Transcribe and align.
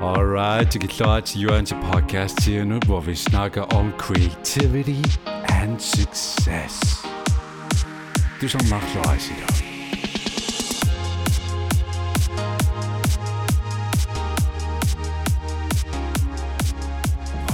Alright, 0.00 0.74
du 0.74 0.78
kan 0.78 0.88
klare 0.88 1.20
til 1.20 1.42
Jørgens 1.42 1.74
podcast 1.92 2.46
her 2.46 2.64
nu, 2.64 2.78
hvor 2.86 3.00
vi 3.00 3.14
snakker 3.14 3.62
om 3.62 3.92
creativity 3.98 5.18
and 5.48 5.80
success. 5.80 7.04
Du 8.40 8.46
er 8.46 8.50
som 8.50 8.60
meget 8.68 8.84
klar 8.92 9.14
i 9.14 9.18
dag. 9.40 9.54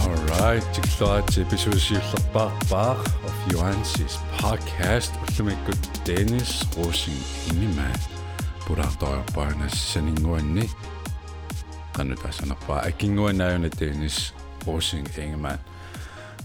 Alright, 0.04 0.76
du 0.76 0.80
kan 0.80 0.90
klare 0.98 1.26
til 1.26 1.42
episode 1.42 1.80
7 1.80 1.94
bar 2.32 2.52
bar 2.70 2.96
of 3.24 3.52
Jørgens 3.52 4.20
podcast. 4.40 5.12
Ultimate 5.22 5.78
Dennis 6.06 6.68
Rosing 6.76 7.16
Iniman. 7.56 7.96
Purahtoja 8.66 9.22
paina 9.34 9.68
qanu 11.96 12.16
tasanarpa 12.22 12.74
akkinguanaajunatinis 12.88 14.18
urusin 14.66 15.06
eengamaan 15.18 15.58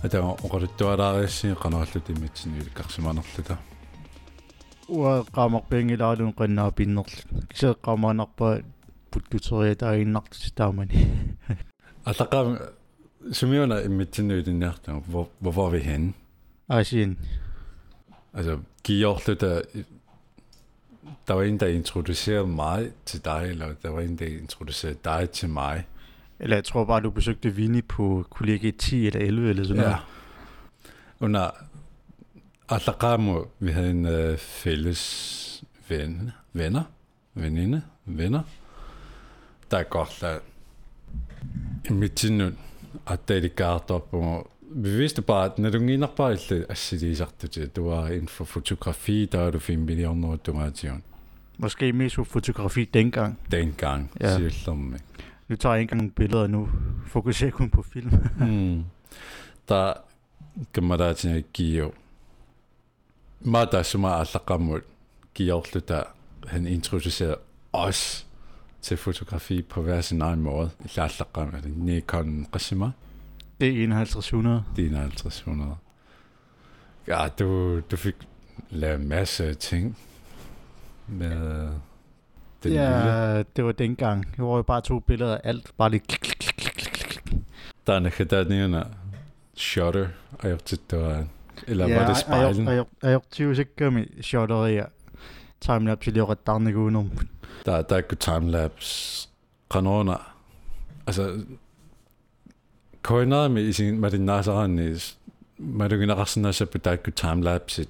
атаа 0.05 0.21
оқалуттуалаариассини 0.45 1.55
канаарлу 1.63 2.01
тимматсинуил 2.07 2.69
карсиманерлута 2.73 3.57
уа 4.97 5.13
qaamaqpiangilaarluun 5.37 6.33
qannaa 6.41 6.71
pinnerlu 6.71 7.43
kise 7.51 7.73
qaamaanarpa 7.87 8.47
puttuteriataaginnartus 9.11 10.53
taamani 10.59 10.97
атақам 12.11 12.47
сумиона 13.39 13.75
имматсинуилинниартаа 13.89 15.03
во 15.13 15.21
во 15.43 15.69
ви 15.73 15.81
хен 15.87 16.13
асин 16.79 17.17
altså 18.33 18.59
giver 18.83 19.17
det 19.27 19.41
der 19.41 19.61
var 21.27 21.43
en 21.43 21.59
der 21.59 21.67
introducerede 21.67 22.47
mig 22.47 22.91
til 23.05 23.25
dig 23.25 23.47
eller 23.49 23.67
der 23.83 23.89
var 23.89 24.01
en 24.01 24.19
der 24.19 24.25
introducerede 24.25 24.97
dig 25.05 25.29
til 25.29 25.49
mig. 25.49 25.87
eller 26.39 26.55
jeg 26.57 26.63
tror 26.63 26.85
bare 26.85 27.01
du 27.01 27.09
besøgte 27.09 27.49
Vini 27.55 27.81
på 27.81 28.25
kollega 28.29 28.71
10 28.79 29.07
eller 29.07 29.19
11 29.19 29.49
eller 29.49 29.63
sådan 29.63 29.81
Ja. 29.81 29.87
noget 29.89 30.01
Under 31.19 31.49
Ataqamu, 32.69 33.45
vi 33.59 33.71
havde 33.71 33.89
en 33.91 34.05
øh, 34.05 34.37
fælles 34.37 35.63
ven, 35.87 36.31
venner, 36.53 36.83
veninde, 37.33 37.81
venner, 38.05 38.41
der 39.71 39.83
godt 39.83 40.17
der 40.21 40.39
i 41.89 41.93
mit 41.93 42.11
at 43.07 43.27
det 43.27 43.45
er 43.45 43.49
gart 43.49 43.91
op 43.91 44.13
og 44.13 44.51
vi 44.69 44.89
vidste 44.97 45.21
bare, 45.21 45.45
at 45.45 45.59
når 45.59 45.69
du 45.69 45.79
gik 45.79 45.99
nok 45.99 46.15
bare 46.15 46.31
lidt 46.35 46.65
at 46.69 46.77
sige 46.77 47.15
sagt 47.15 47.55
det, 47.55 47.75
du 47.75 47.89
var 47.89 48.07
inden 48.07 48.27
for 48.27 48.43
fotografi, 48.45 49.25
der 49.25 49.59
5 49.59 49.79
millioner 49.79 50.27
automation. 50.29 51.03
måske 51.57 51.93
mest 51.93 52.15
på 52.15 52.23
fotografi 52.23 52.85
dengang 52.85 53.39
Dengang, 53.51 54.11
Ja. 54.21 54.49
som 54.49 54.95
nu 55.47 55.55
tager 55.55 55.73
jeg 55.75 55.81
ikke 55.81 55.93
engang 55.93 56.15
billeder 56.15 56.47
nu 56.47 56.69
fokuserer 57.07 57.51
kun 57.51 57.69
på 57.69 57.81
film 57.81 58.11
Mm. 58.39 58.83
Der 59.69 59.93
kan 60.73 60.83
man 60.83 60.99
da 60.99 61.13
til 61.13 61.29
at 61.29 61.53
give 61.53 61.91
Mada 63.41 63.83
som 63.83 64.03
er 64.03 64.09
allaqamul 64.09 64.81
giver 65.33 65.61
der 65.87 66.03
han 66.47 66.67
introducerede 66.67 67.37
os 67.73 68.27
til 68.81 68.97
fotografi 68.97 69.61
på 69.61 69.81
hver 69.81 70.01
sin 70.01 70.21
egen 70.21 70.41
måde. 70.41 70.69
Allaqam 70.97 71.47
er 71.53 71.61
det 71.61 71.77
Nikon 71.77 72.47
Qasima, 72.53 72.91
det 73.59 73.67
er 73.67 73.87
5100 73.87 74.63
det 74.75 74.85
er 74.85 74.89
5100. 74.89 75.75
Ja, 77.07 77.27
du, 77.39 77.79
du 77.79 77.95
fik 77.97 78.15
lavet 78.69 79.01
en 79.01 79.07
masse 79.07 79.53
ting 79.53 79.97
med 81.07 81.69
den 82.63 82.71
lille. 82.71 82.81
ja 82.81 83.43
det 83.55 83.65
var 83.65 83.71
dengang 83.71 84.25
jeg 84.37 84.45
var 84.45 84.55
jo 84.55 84.61
bare 84.61 84.81
to 84.81 84.99
billeder 84.99 85.35
af 85.35 85.41
alt 85.43 85.71
bare 85.77 85.89
lige 85.89 86.01
klik, 86.07 86.21
klik, 86.21 86.53
klik, 86.57 86.73
klik, 86.73 87.21
klik. 87.23 87.41
Der 87.87 87.93
er 87.93 87.99
nekadanierne 87.99 88.85
shutter, 89.55 90.07
og 90.39 90.49
jeg 90.49 90.59
det 90.69 90.99
var, 90.99 91.25
eller 91.67 91.99
var 91.99 92.07
det 92.07 92.17
spejlen? 92.17 92.85
ayortiusikkami 93.03 94.21
shorteria 94.21 94.85
timelapse 95.61 96.11
liorataarniguunum 96.11 97.11
der, 97.65 97.81
der 97.81 97.97
er 97.97 98.15
timelapse 98.15 99.29
qanona 99.71 100.15
altså 101.07 101.41
Koinami 103.03 103.61
isin 103.69 103.99
matin 103.99 104.25
naasarannis 104.25 105.15
maluginaqarsinaassappu 105.59 106.79
taakku 106.79 107.11
time 107.11 107.43
lapsit 107.43 107.89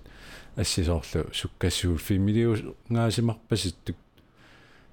ассисоорлу 0.58 1.30
суккассуу 1.31 1.97
фимилиунгаассимарпаситтук 1.97 3.96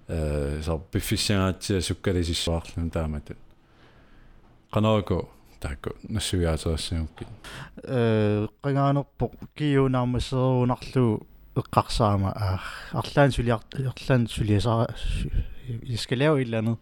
э 0.09 0.63
сар 0.63 0.79
пиффиссиагаатсиа 0.93 1.81
суккалисиссуарлун 1.81 2.91
таамату 2.91 3.35
канаако 4.73 5.29
таакку 5.61 5.91
нассуяасаассанукки 6.09 7.27
э 7.83 8.47
кангаанерпо 8.63 9.31
киюунаармассеруунарлуу 9.57 11.27
эққарсаама 11.57 12.33
аа 12.37 12.61
арлаан 12.93 13.33
сулиар 13.33 13.61
арлаан 13.73 14.29
сулиасаа 14.29 14.95
искалеу 15.83 16.39
илланер 16.43 16.77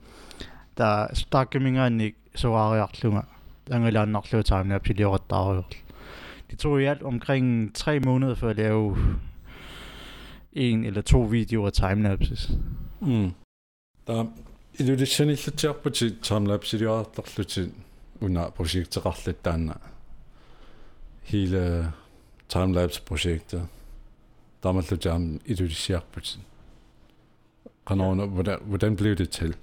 та 0.74 1.08
стааккумингаанник 1.14 2.16
soariarlunga 2.34 3.22
angalaannarlu 3.70 4.42
timelapse 4.42 4.92
liorataaruyerl 4.92 5.84
det 6.50 6.58
tog 6.58 6.82
i 6.82 6.84
alt 6.84 7.02
omkring 7.02 7.74
tre 7.74 8.00
måneder 8.00 8.34
for 8.34 8.48
at 8.48 8.56
lave 8.56 8.96
en 10.52 10.84
eller 10.84 11.02
to 11.02 11.22
videoer 11.22 11.70
timelapses. 11.70 12.50
Mm. 13.00 13.30
Der 14.06 14.26
illusionillutiarputi 14.78 16.10
timelapse-iliuartarluti 16.22 17.70
una 18.20 18.50
projekteqarlut 18.50 19.36
taanna 19.44 19.78
hele 21.22 21.92
timelapse-projektet 22.48 23.66
tamallutam 24.62 25.40
illusiarputi 25.46 26.38
qanorna 27.86 28.26
hvordan 28.26 28.58
hvordan 28.62 28.96
blev 28.96 29.16
det 29.16 29.30
til 29.30 29.54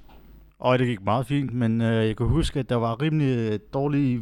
Og 0.62 0.80
det 0.80 0.88
gik 0.88 1.04
meget 1.04 1.28
fint, 1.28 1.54
men 1.54 1.82
øh, 1.82 2.08
jeg 2.08 2.18
kan 2.18 2.28
huske, 2.28 2.60
at 2.60 2.70
der 2.70 2.76
var 2.76 3.02
rimelig 3.02 3.60
dårlig 3.74 4.22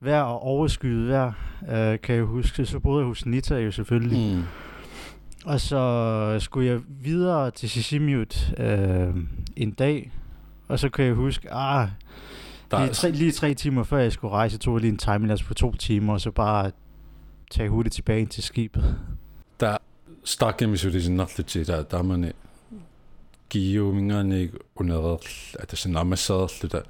vejr 0.00 0.22
og 0.22 0.42
overskyet 0.42 1.08
vejr, 1.08 1.32
øh, 1.70 2.00
kan 2.00 2.14
jeg 2.14 2.24
huske. 2.24 2.66
Så 2.66 2.78
boede 2.78 3.00
jeg 3.00 3.06
hos 3.06 3.26
Nita 3.26 3.56
jo 3.56 3.70
selvfølgelig. 3.70 4.36
Mm. 4.36 4.42
Og 5.44 5.60
så 5.60 6.36
skulle 6.40 6.68
jeg 6.70 6.80
videre 6.88 7.50
til 7.50 7.70
Sisimiut 7.70 8.52
øh, 8.58 9.16
en 9.56 9.70
dag, 9.70 10.12
og 10.68 10.78
så 10.78 10.88
kan 10.88 11.04
jeg 11.04 11.14
huske, 11.14 11.52
ah, 11.52 11.88
der 12.70 12.80
lige, 12.80 12.92
tre, 12.92 13.10
lige 13.10 13.32
tre 13.32 13.54
timer 13.54 13.82
før 13.82 13.98
jeg 13.98 14.12
skulle 14.12 14.34
rejse, 14.34 14.58
tog 14.58 14.74
jeg 14.74 14.80
lige 14.80 14.90
en 14.90 14.98
timelapse 14.98 15.44
på 15.44 15.54
to 15.54 15.74
timer, 15.74 16.12
og 16.12 16.20
så 16.20 16.30
bare 16.30 16.70
tage 17.50 17.68
hurtigt 17.68 17.94
tilbage 17.94 18.26
til 18.26 18.42
skibet. 18.42 18.96
der 19.60 19.76
starkemisulisinarluti 20.24 21.64
der 21.64 21.82
der 21.82 22.02
man 22.02 22.32
kiiumingaani 23.50 24.50
unererl 24.76 25.26
atassanarmassererluta 25.60 26.82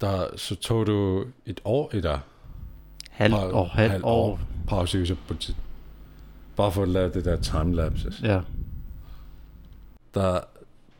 ta 0.00 0.36
så 0.36 0.56
tog 0.56 0.86
du 0.86 1.26
et 1.46 1.60
år 1.64 1.94
i 1.94 2.00
der. 2.00 2.18
Halvt 3.10 3.36
år 3.36 3.64
halvt 3.64 4.04
år. 4.04 4.40
pauseusupputit 4.68 5.56
bare 6.56 6.72
for 6.72 6.82
at 6.82 6.88
lave 6.88 7.10
det 7.10 7.24
der 7.24 7.36
timelapses 7.36 8.20
ja. 8.22 8.40
Der 10.14 10.40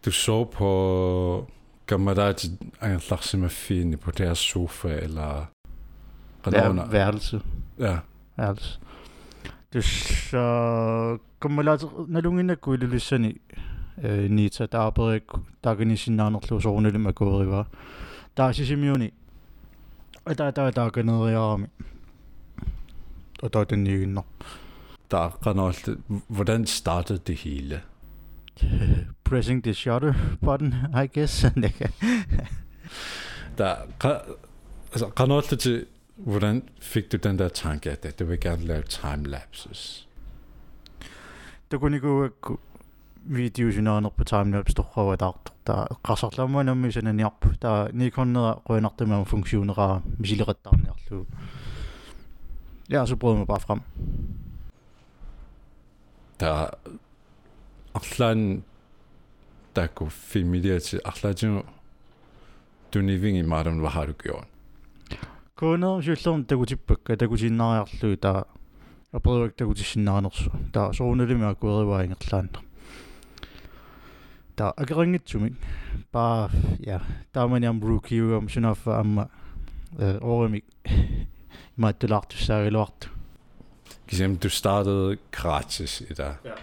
du 0.05 0.11
så 0.11 0.45
på 0.45 1.49
kammerat 1.87 2.47
angerlarsi 2.81 3.37
maffiini 3.37 3.97
på 3.97 4.11
deres 4.11 4.39
sofa 4.39 4.89
eller 4.89 5.47
Vær, 6.45 6.87
værelse. 6.91 7.41
Ja. 7.79 7.99
Værelse. 8.37 8.79
Du 9.75 9.83
så 9.83 11.19
kammerat 11.41 11.85
nalunginakku 12.09 12.73
ilulissani 12.75 13.41
э 13.98 14.28
нита 14.30 14.68
таапери 14.68 15.22
таагинисиннаарнерлу 15.64 16.62
соорнулим 16.62 17.08
акуерива 17.08 17.66
таасисимиуни 18.36 19.12
ата 20.26 20.52
таа 20.52 20.72
тааганериарами 20.72 21.68
отаатаннигиннар 23.44 24.24
Der 25.10 25.30
Qanol, 25.30 25.74
hvordan 26.28 26.66
startede 26.66 27.20
det 27.28 27.36
hele? 27.36 27.82
pressing 29.24 29.64
the 29.64 29.74
shutter 29.74 30.14
button 30.42 30.74
I 30.94 31.08
guess 31.08 31.46
Der, 33.58 33.76
Qa- 34.04 34.32
altså, 34.92 35.10
Qanol, 35.10 35.42
til, 35.44 35.86
hvordan 36.16 36.64
fik 36.82 37.12
du 37.12 37.18
den 37.18 37.40
der 37.40 37.50
tanke, 37.50 37.92
at 37.92 38.20
du 38.20 38.26
vil 38.26 38.40
gerne 38.40 38.64
lave 38.64 38.84
timelapses? 43.22 43.58
такуникуакку 43.58 44.08
видеосинаарнерпу 44.08 44.24
таймлапс 44.24 44.74
торрава 44.74 45.18
таа 45.18 45.88
qarsarlammanammi 46.04 46.92
sananiarpu 46.92 47.58
taa 47.60 47.90
Nikonnera 47.94 48.62
quinartamama 48.66 49.26
funktioneraa 49.26 50.02
misiliqattaarniarlu 50.20 51.26
Ja, 52.90 53.06
så 53.06 53.16
brød 53.16 53.32
jeg 53.32 53.38
mig 53.38 53.48
bare 53.48 53.60
frem. 53.60 53.82
Der 56.40 56.70
Арлаан 57.94 58.64
таакку 59.76 60.10
фимилиати 60.10 61.00
арлаатигу 61.06 61.64
tuniving 62.92 63.38
imaarun 63.38 63.80
hvad 63.80 63.90
har 63.90 64.06
du 64.06 64.14
gjort? 64.14 64.48
Kuunerm 65.56 66.02
sullum 66.02 66.46
takutippakka 66.46 67.16
takusinnaariarlu 67.16 68.16
taa 68.16 68.44
апэрвак 69.14 69.56
такутиссиннаанерсу 69.56 70.52
таа 70.74 70.94
сооруналими 70.94 71.46
акуэриваингерлаанна 71.52 72.60
Da 74.59 74.73
agrang 74.77 75.15
itsumik 75.15 75.53
paa 76.13 76.51
ja 76.87 77.01
taamaniam 77.35 77.81
rookiuam 77.83 78.49
sunaffa 78.49 78.99
amma 79.01 79.27
oremik 80.21 80.65
imaattulaartussaariluartu 81.79 83.09
Kisem 84.07 84.37
du 84.37 84.49
startede 84.49 85.17
gratis 85.31 86.01
i 86.01 86.15
dag. 86.15 86.35
Ja. 86.45 86.55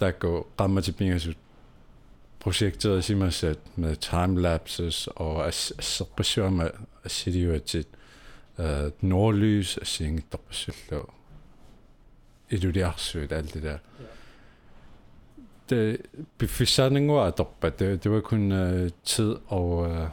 Der 0.00 0.10
går 0.10 0.46
rammer 0.60 0.80
til 0.80 0.92
Bingasut 0.92 1.36
projekteret 2.40 3.04
Simasat 3.04 3.58
med 3.76 3.96
timelapses 3.96 5.06
og 5.06 5.48
assopation 5.48 6.56
med 6.56 6.70
assiduatit. 7.04 7.88
Øh, 8.58 8.90
nordlys 9.00 9.76
og 9.76 9.86
singdopsøllå. 9.86 11.12
Illudiarsøt, 12.50 13.32
alt 13.32 13.54
det 13.54 13.62
der. 13.62 13.70
Ja. 13.70 14.04
Det 15.70 15.98
befisanding 16.38 17.12
var 17.12 17.30
dobbelt. 17.30 17.78
Det, 17.78 18.04
det 18.04 18.10
var 18.12 18.20
kun 18.20 18.52
uh, 18.52 18.90
tid 19.04 19.36
og 19.46 19.90
uh, 19.90 20.08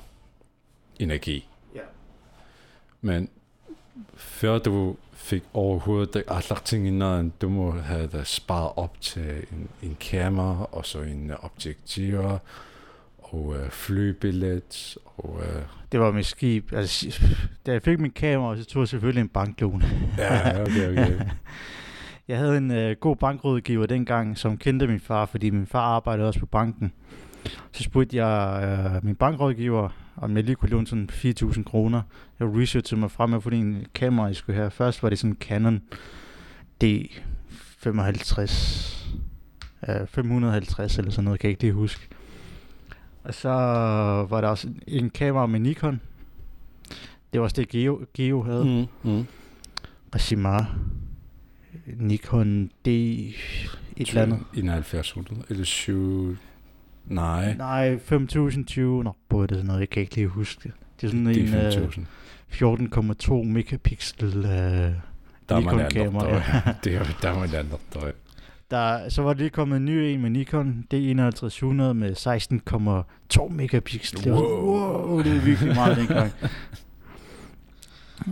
energi. 1.00 1.48
Ja. 1.76 1.82
Men 3.02 3.30
før 4.16 4.60
du 4.60 4.96
fik 5.14 5.44
overhovedet 5.54 6.24
allartingene, 6.28 7.32
du 7.42 7.50
må 7.50 7.72
have 7.72 8.08
det 8.08 8.28
sparet 8.28 8.72
op 8.76 9.02
til 9.02 9.46
en, 9.52 9.70
en 9.84 9.98
kamera, 10.00 10.68
og 10.72 10.86
så 10.86 11.02
en 11.02 11.32
objektiver, 11.42 12.38
og 13.18 13.46
uh, 13.46 13.70
flybillet, 13.70 14.98
og... 15.18 15.30
Uh, 15.30 15.82
Det 15.92 16.00
var 16.00 16.12
mit 16.12 16.26
skib. 16.26 16.74
Altså, 16.74 17.22
da 17.66 17.72
jeg 17.72 17.82
fik 17.82 18.00
min 18.00 18.12
kamera, 18.12 18.58
så 18.58 18.66
tog 18.66 18.82
jeg 18.82 18.88
selvfølgelig 18.88 19.22
en 19.22 19.28
banklån. 19.28 19.84
ja, 20.18 20.62
okay, 20.62 20.92
okay. 20.92 21.20
Jeg 22.32 22.40
havde 22.40 22.58
en 22.58 22.72
øh, 22.72 22.96
god 23.00 23.16
bankrådgiver 23.16 23.86
dengang, 23.86 24.38
som 24.38 24.58
kendte 24.58 24.88
min 24.88 25.00
far, 25.00 25.26
fordi 25.26 25.50
min 25.50 25.68
far 25.68 25.82
arbejdede 25.82 26.28
også 26.28 26.40
på 26.40 26.46
banken. 26.46 26.94
Så 27.72 27.84
spurgte 27.84 28.26
jeg 28.26 28.64
øh, 28.96 29.06
min 29.06 29.16
bankrådgiver, 29.16 29.90
om 30.16 30.36
jeg 30.36 30.44
lige 30.44 30.56
kunne 30.56 30.70
låne 30.70 30.88
sådan 30.88 31.10
4.000 31.12 31.64
kroner. 31.64 32.02
Jeg 32.40 32.48
researchede 32.48 33.00
mig 33.00 33.12
frem 33.12 33.30
med, 33.30 33.42
fordi 33.42 33.58
en 33.58 33.86
kamera, 33.94 34.26
jeg 34.26 34.36
skulle 34.36 34.56
have. 34.56 34.72
Først 34.72 35.04
var 35.04 35.10
det 35.10 35.20
sådan 35.20 35.32
en 35.32 35.38
Canon 35.42 35.82
D55, 36.84 38.42
øh, 39.90 40.08
550 40.08 40.98
eller 40.98 41.12
sådan 41.12 41.24
noget, 41.24 41.40
kan 41.40 41.48
jeg 41.48 41.52
ikke 41.52 41.64
lige 41.64 41.74
huske. 41.74 42.08
Og 43.24 43.34
så 43.34 43.50
var 44.30 44.42
der 44.42 44.48
også 44.48 44.70
en 44.88 45.10
kamera 45.10 45.46
med 45.46 45.60
Nikon. 45.60 46.02
Det 47.34 47.40
var 47.40 47.44
også 47.44 47.56
det, 47.56 47.70
Geo, 47.70 48.06
Geo 48.14 48.44
havde. 48.44 48.88
Mm. 49.04 49.12
Mm. 49.12 49.26
Rashima. 50.16 50.66
Nikon 51.98 52.72
D 52.86 52.88
et 52.88 53.36
eller 53.98 54.22
andet. 54.22 54.40
7100, 54.54 55.44
eller 55.50 55.64
7... 55.64 56.38
Nej, 57.06 57.54
Nej, 57.58 57.98
5020. 58.00 59.04
Nå, 59.04 59.14
både 59.30 59.48
det 59.48 59.56
sådan 59.56 59.66
noget, 59.68 59.80
jeg 59.80 59.90
kan 59.90 60.02
ikke 60.02 60.16
lige 60.16 60.28
huske 60.28 60.60
det. 60.64 60.72
Det 61.02 61.08
er 61.08 61.12
sådan 61.12 61.26
det 61.26 61.38
en 61.50 61.54
er 61.54 61.68
øh, 61.68 61.74
5000. 61.74 62.06
14,2 62.52 63.34
megapixel 63.34 64.38
øh, 64.38 64.44
Der 64.44 64.92
er 65.56 65.60
man 65.60 65.76
Nikon-kamera. 65.76 66.28
andet, 66.28 66.44
Ja. 66.54 66.74
det 66.84 66.96
er 66.96 67.04
der 67.22 67.30
er 67.30 67.40
man 67.40 67.56
andet, 67.56 67.78
der 67.94 68.00
Der, 68.72 69.10
så 69.10 69.22
var 69.22 69.34
der 69.34 69.38
lige 69.40 69.50
kommet 69.50 69.78
en 69.78 69.86
ny 69.86 69.90
en 69.92 70.22
med 70.22 70.30
Nikon 70.30 70.86
D5100 70.94 71.94
med 71.94 72.16
16,2 73.38 73.50
megapixel. 73.54 74.24
Det 74.24 74.32
var 74.32 74.38
Wow. 74.42 74.66
wow, 74.66 75.22
det 75.24 75.38
er 75.38 75.42
virkelig 75.42 75.76
meget 75.76 75.98
dengang. 76.08 76.32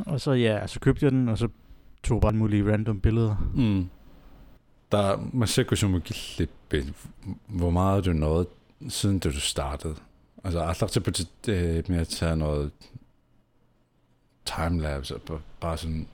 og 0.05 0.21
så 0.21 0.31
ja, 0.33 0.67
så 0.67 0.79
købte 0.79 1.05
jeg 1.05 1.11
den, 1.11 1.29
og 1.29 1.37
så 1.37 1.47
tog 2.03 2.15
jeg 2.15 2.21
bare 2.21 2.31
mulige 2.33 2.71
random 2.71 2.99
billeder. 2.99 3.51
Mm. 3.55 3.89
Der, 4.91 5.29
man 5.33 5.47
ser 5.47 5.75
som 5.75 5.95
at 5.95 6.03
give 6.03 6.47
lidt, 6.71 6.93
hvor 7.47 7.69
meget 7.69 8.05
du 8.05 8.13
nåede, 8.13 8.47
siden 8.89 9.19
du 9.19 9.31
startede. 9.31 9.95
Altså, 10.43 10.59
jeg 10.59 10.67
har 10.67 10.77
lagt 10.81 10.91
til 10.91 10.99
på 10.99 11.11
det 11.11 11.27
øh, 11.49 11.83
med 11.89 11.97
at 11.97 12.07
tage 12.07 12.35
noget 12.35 12.71
timelapse, 14.45 15.15
og 15.15 15.41
bare- 15.59 15.77
sådan 15.77 16.07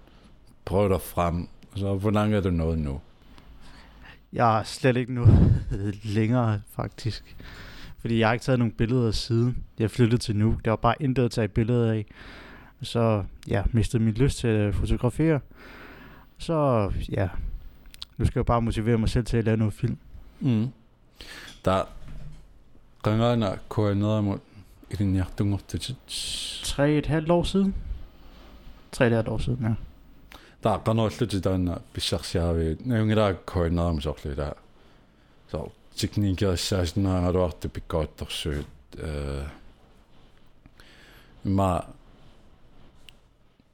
prøve 0.66 0.90
dig 0.90 1.02
frem. 1.02 1.48
Så 1.76 1.96
hvor 1.96 2.12
langt 2.12 2.36
er 2.36 2.42
du 2.42 2.50
nået 2.50 2.80
nu? 2.80 3.00
Jeg 4.34 4.60
er 4.60 4.64
slet 4.64 4.98
ikke 4.98 5.14
noget 5.14 5.62
længere, 6.04 6.62
faktisk. 6.72 7.36
Fordi 8.00 8.20
jeg 8.20 8.28
har 8.28 8.34
ikke 8.34 8.44
taget 8.44 8.60
nogen 8.60 8.74
billeder 8.74 9.12
siden 9.12 9.58
jeg 9.80 9.92
flyttede 9.92 10.22
til 10.22 10.36
nu. 10.36 10.58
Der 10.66 10.72
var 10.72 10.76
bare 10.76 10.96
intet 11.00 11.24
at 11.26 11.32
tage 11.32 11.48
billeder 11.48 11.92
af. 11.92 12.06
Så 12.82 13.24
ja, 13.48 13.64
mistede 13.72 14.04
min 14.04 14.14
lyst 14.14 14.38
til 14.38 14.48
at 14.48 14.76
fotografere. 14.76 15.40
Så 16.38 16.92
ja, 17.12 17.30
nu 18.18 18.26
skal 18.26 18.40
jeg 18.40 18.46
bare 18.46 18.62
motivere 18.62 18.98
mig 18.98 19.10
selv 19.10 19.26
til 19.26 19.38
at 19.38 19.44
lave 19.44 19.58
noget 19.58 19.74
film. 19.74 19.98
Mm. 20.40 20.68
Der 21.66 21.84
ringer 23.08 23.36
kører 23.70 23.94
ned 23.94 24.20
imod 24.20 24.40
i 24.92 24.96
din 24.96 25.14
hjertung 25.14 25.68
til 25.68 25.96
Tre 26.64 26.92
et 26.92 27.06
halvt 27.06 27.32
år 27.32 27.44
siden. 27.44 27.76
Tre 28.92 29.08
et 29.08 29.14
halvt 29.14 29.28
år 29.28 29.38
siden, 29.38 29.60
ja. 29.62 29.74
Der 30.64 30.70
er 30.70 30.94
noget 30.94 31.20
lidt 31.20 31.32
til 31.32 31.44
den 31.44 31.70
bisarsiavi. 31.94 32.76
Nogle 32.80 33.16
der 33.16 33.34
ned 33.70 33.84
om 33.84 34.02
så 34.02 34.14
lidt 34.24 34.38
der. 34.38 34.54
Så 35.48 35.70
teknikker 35.96 36.56
så 36.56 36.86
sådan 36.86 37.06
har 37.06 37.32
du 37.32 37.40
også 37.40 37.58
det 37.64 37.88
godt 37.88 38.18
og. 38.18 38.66
Øh, 38.98 39.44
ma 41.44 41.80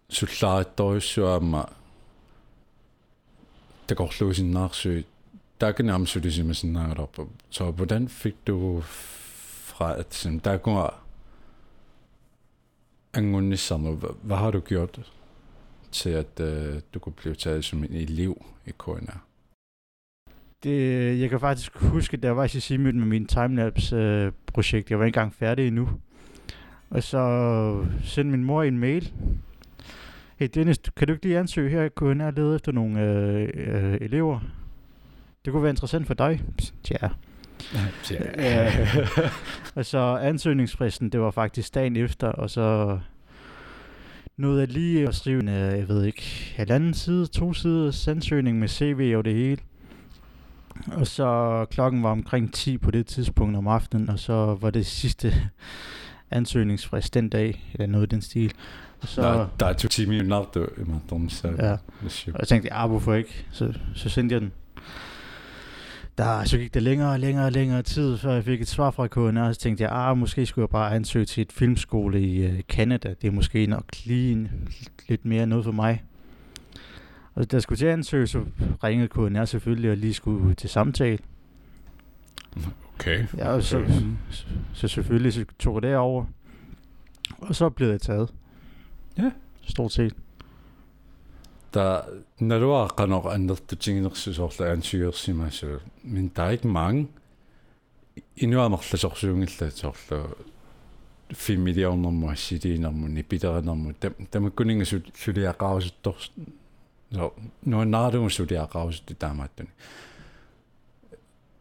sullaattorissuamma 0.10 1.64
takorluusinnaarsuit 3.92 5.08
taakinaamsulisimasinnaagalorpa 5.60 7.22
så 7.50 7.72
hvordan 7.72 8.08
fik 8.08 8.36
du 8.48 8.82
fra 8.82 10.00
at 10.00 10.14
sådan, 10.14 10.40
der 10.40 10.58
går 10.58 11.02
angunnisserne, 13.14 13.92
hvad, 14.22 14.38
har 14.38 14.52
du 14.52 14.60
gjort 14.60 15.00
til 15.92 16.10
at 16.10 16.40
øh, 16.40 16.82
du 16.94 17.00
kunne 17.00 17.14
blive 17.14 17.36
taget 17.36 17.66
som 17.66 17.84
en 17.84 17.94
elev 17.94 18.46
i 18.66 18.72
KNR? 18.78 19.26
Det, 20.64 21.20
jeg 21.20 21.30
kan 21.30 21.40
faktisk 21.40 21.78
huske, 21.78 22.18
da 22.18 22.28
jeg 22.28 22.38
var 22.38 22.44
i 22.44 22.48
Sissimød 22.48 22.94
med 22.94 23.06
min 23.06 23.26
timelapse-projekt. 23.26 24.88
Øh, 24.88 24.92
jeg 24.92 25.00
var 25.00 25.06
ikke 25.06 25.18
engang 25.18 25.34
færdig 25.34 25.68
endnu. 25.68 25.90
Og 26.90 27.04
så 27.04 27.86
sendte 28.04 28.32
min 28.32 28.44
mor 28.44 28.64
en 28.64 28.80
mail. 28.80 29.14
Hey 30.42 30.50
Dennis, 30.54 30.78
kan 30.96 31.08
du 31.08 31.14
ikke 31.14 31.26
lige 31.26 31.40
ansøge 31.40 31.70
her 31.70 31.84
i 31.84 31.90
KNR 31.90 32.32
lede 32.32 32.56
efter 32.56 32.72
nogle 32.72 33.02
øh, 33.02 33.50
øh, 33.54 33.98
elever? 34.02 34.40
Det 35.46 35.54
kunne 35.54 35.64
være 35.64 35.70
interessant 35.70 36.08
for 36.08 36.14
dig. 36.14 36.42
Tja. 36.84 36.98
Ja. 38.38 38.88
og 39.76 39.86
så 39.86 39.98
ansøgningsfristen, 39.98 41.10
det 41.10 41.20
var 41.20 41.32
faktisk 41.32 41.74
dagen 41.74 41.96
efter, 41.96 42.28
og 42.28 42.50
så 42.50 43.00
nåede 44.38 44.60
jeg 44.60 44.68
lige 44.68 45.08
at 45.08 45.16
skrive 45.16 45.40
en, 45.40 45.48
øh, 45.48 45.78
jeg 45.78 45.88
ved 45.88 46.04
ikke, 46.04 46.54
halvanden 46.56 46.94
side, 46.94 47.28
to 47.28 47.54
sider 47.54 48.08
ansøgning 48.10 48.60
med 48.60 48.68
CV 48.68 49.14
og 49.18 49.26
det 49.26 49.34
hele. 49.34 49.62
Og 50.92 51.08
så 51.08 51.66
klokken 51.72 52.04
var 52.04 52.12
omkring 52.12 52.54
10 52.54 52.78
på 52.78 52.92
det 52.92 53.06
tidspunkt 53.06 53.58
om 53.58 53.68
aftenen, 53.68 54.10
og 54.10 54.20
så 54.20 54.58
var 54.62 54.70
det 54.70 54.86
sidste 54.86 55.34
ansøgningsfrist 56.32 57.14
den 57.14 57.30
dag, 57.30 57.72
eller 57.74 57.88
noget 57.88 58.06
i 58.06 58.16
den 58.16 58.22
stil. 58.22 58.54
Så, 59.04 59.22
Der, 59.22 59.48
der 59.60 59.66
er 59.66 59.74
to 59.74 59.88
timer 59.88 60.14
i 60.14 60.26
nat, 60.28 60.46
du, 60.56 60.64
i 60.64 60.84
Madonna, 60.86 61.30
så 61.30 61.48
ja, 61.48 61.72
og 61.72 62.40
jeg 62.40 62.48
tænkte, 62.48 62.74
ah, 62.74 62.90
hvorfor 62.90 63.14
ikke? 63.14 63.46
Så, 63.52 63.74
så 63.96 64.10
sendte 64.10 64.34
jeg 64.34 64.42
den. 64.42 64.52
Der, 66.18 66.44
så 66.44 66.58
gik 66.58 66.74
det 66.74 66.84
længere 66.84 67.12
og 67.12 67.20
længere 67.20 67.46
og 67.46 67.52
længere 67.52 67.82
tid, 67.82 68.18
før 68.18 68.34
jeg 68.34 68.44
fik 68.44 68.62
et 68.62 68.68
svar 68.68 68.92
fra 68.92 69.08
KNR, 69.08 69.42
og 69.42 69.56
så 69.56 69.62
tænkte 69.62 69.84
jeg, 69.84 69.92
ah, 69.92 70.18
måske 70.18 70.46
skulle 70.46 70.64
jeg 70.64 70.70
bare 70.70 70.96
ansøge 70.96 71.26
til 71.26 71.42
et 71.42 71.52
filmskole 71.52 72.22
i 72.22 72.46
øh, 72.46 72.62
Canada. 72.62 73.14
Det 73.22 73.28
er 73.28 73.32
måske 73.32 73.66
nok 73.66 73.86
lige 74.06 74.32
en, 74.32 74.70
lidt 75.10 75.26
mere 75.26 75.46
noget 75.46 75.66
for 75.66 75.72
mig. 75.72 76.04
Og 77.34 77.52
da 77.52 77.56
jeg 77.56 77.62
skulle 77.62 77.78
til 77.78 77.86
at 77.86 77.94
ansøge, 77.94 78.28
så 78.28 78.44
ringede 78.84 79.08
KNR 79.08 79.46
selvfølgelig 79.46 79.92
og 79.92 79.98
lige 79.98 80.14
skulle 80.14 80.56
til 80.56 80.70
samtale. 80.70 81.18
Okay. 82.96 83.26
Ja, 83.38 83.50
og 83.50 83.64
så, 83.64 83.78
Okay. 83.78 83.92
så, 84.30 84.46
så 84.74 84.88
selvfølgelig 84.88 85.34
så 85.34 85.46
tog 85.60 85.76
jeg 85.76 85.82
derover. 85.82 86.26
Og 87.38 87.56
så 87.56 87.70
blev 87.70 87.90
jeg 87.90 88.02
taget. 88.02 88.30
Ja. 89.18 89.32
Stort 89.62 89.92
set. 89.92 90.16
Der, 91.74 92.02
når 92.40 92.60
du 92.60 92.72
har 92.72 92.88
kanor 92.98 93.30
andet, 93.30 93.72
du 93.72 93.76
tænker 93.76 94.10
så 94.14 94.34
så 94.34 94.50
så 94.50 94.66
ansøger 94.66 95.12
sig 95.12 95.36
mig 95.36 95.54
så, 95.54 95.80
men 96.04 96.32
der 96.36 96.44
er 96.44 96.50
ikke 96.50 96.68
mange. 96.68 97.08
Endnu 98.38 98.60
er 98.60 98.68
nok 98.68 98.84
så 98.84 98.98
så 98.98 99.30
unge 99.30 99.48
så 99.48 99.92
så 99.96 100.28
fem 101.34 101.60
millioner 101.60 102.10
må 102.10 102.36
sige 102.36 102.78
når 102.78 102.92
man 102.92 103.18
i 103.18 103.22
bitter 103.22 103.62
når 103.62 103.74
man 103.74 103.96
dem 104.02 104.28
dem 104.34 104.52
kunne 104.52 104.74
ikke 104.74 104.86
så 104.86 105.02
så 105.16 105.32
det 105.32 105.46
er 105.46 105.54
raus 105.62 105.92
dog 105.92 106.16
så 107.12 107.30
når 107.62 107.84
når 107.84 108.10
du 108.10 108.30
så 108.30 108.46
det 108.46 108.58
er 108.58 108.76
raus 108.76 109.00
det 109.00 109.22
der 109.22 109.34
med 109.34 109.46
den. 109.58 109.68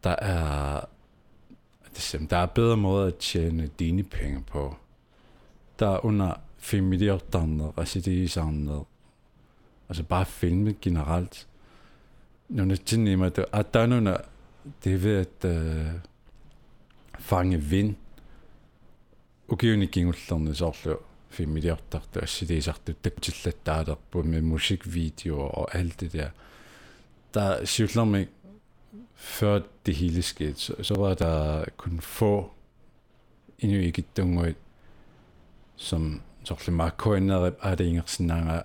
Der 0.04 0.16
er 0.18 0.80
det 1.96 2.14
er, 2.14 2.18
der 2.30 2.36
er 2.36 2.46
bedre 2.46 2.76
måder 2.76 3.06
at 3.06 3.16
tjene 3.16 3.70
dine 3.78 4.02
penge 4.02 4.42
på, 4.42 4.76
der 5.78 6.04
under 6.04 6.34
familieortarner, 6.60 7.72
asitigisarner, 7.78 8.84
altså 9.88 10.02
bare 10.02 10.26
filme 10.26 10.74
generelt. 10.80 11.48
Nogle 12.48 12.76
tinnima, 12.76 13.30
at 13.52 13.74
der 13.74 13.80
er 13.80 13.86
nogle, 13.86 14.16
det 14.84 15.04
ved 15.04 15.16
at 15.16 15.50
øh, 15.50 15.86
fange 17.18 17.58
vind, 17.58 17.94
og 19.48 19.52
ukivnigingullerne 19.52 20.54
sorglu 20.54 20.96
familieortartu 21.30 22.20
assitigisartu 22.22 22.92
takkutillataarerpu 23.02 24.22
med 24.22 24.42
musikvideoer 24.42 25.48
og 25.48 25.74
alt 25.74 26.00
det 26.00 26.12
der. 26.12 26.30
Der 27.34 27.64
sivlermik 27.64 28.28
før 29.14 29.60
det 29.86 29.94
hele 29.94 30.22
skete, 30.22 30.54
så, 30.54 30.74
så 30.82 30.94
var 30.94 31.14
der 31.14 31.64
kun 31.76 32.00
få 32.00 32.50
endnu 33.58 33.78
ikke 33.78 34.04
dunget, 34.16 34.56
som 35.76 36.22
koordineret 36.96 37.54
af 37.62 37.76
det 37.76 37.88
engelske 37.88 38.22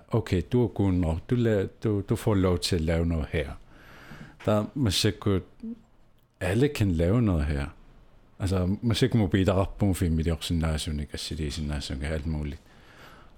okay, 0.08 0.42
du 0.52 0.64
er 0.64 0.68
god 0.68 0.92
nok, 0.92 1.18
du, 1.30 1.34
la, 1.34 1.66
du, 1.84 2.02
du 2.08 2.16
får 2.16 2.34
lov 2.34 2.58
til 2.58 2.76
at 2.76 2.82
lave 2.82 3.06
noget 3.06 3.26
her. 3.32 3.50
Der 4.44 4.52
er 4.52 4.64
alle 6.40 6.68
kan 6.68 6.90
lave 6.90 7.22
noget 7.22 7.44
her. 7.44 7.66
Altså, 8.38 8.76
musik 8.82 9.14
må 9.14 9.26
blive 9.26 9.44
der 9.44 9.52
på 9.78 9.86
en 9.86 9.94
film 9.94 10.16
det 10.16 10.26
er 10.26 10.34
også 10.34 10.54
sådan, 10.78 11.00
ikke? 11.00 11.12
Altså, 11.12 11.34
det 11.34 11.46
er 11.46 11.50
sådan 11.50 11.68
nation, 11.68 12.02
alt 12.02 12.26
muligt. 12.26 12.60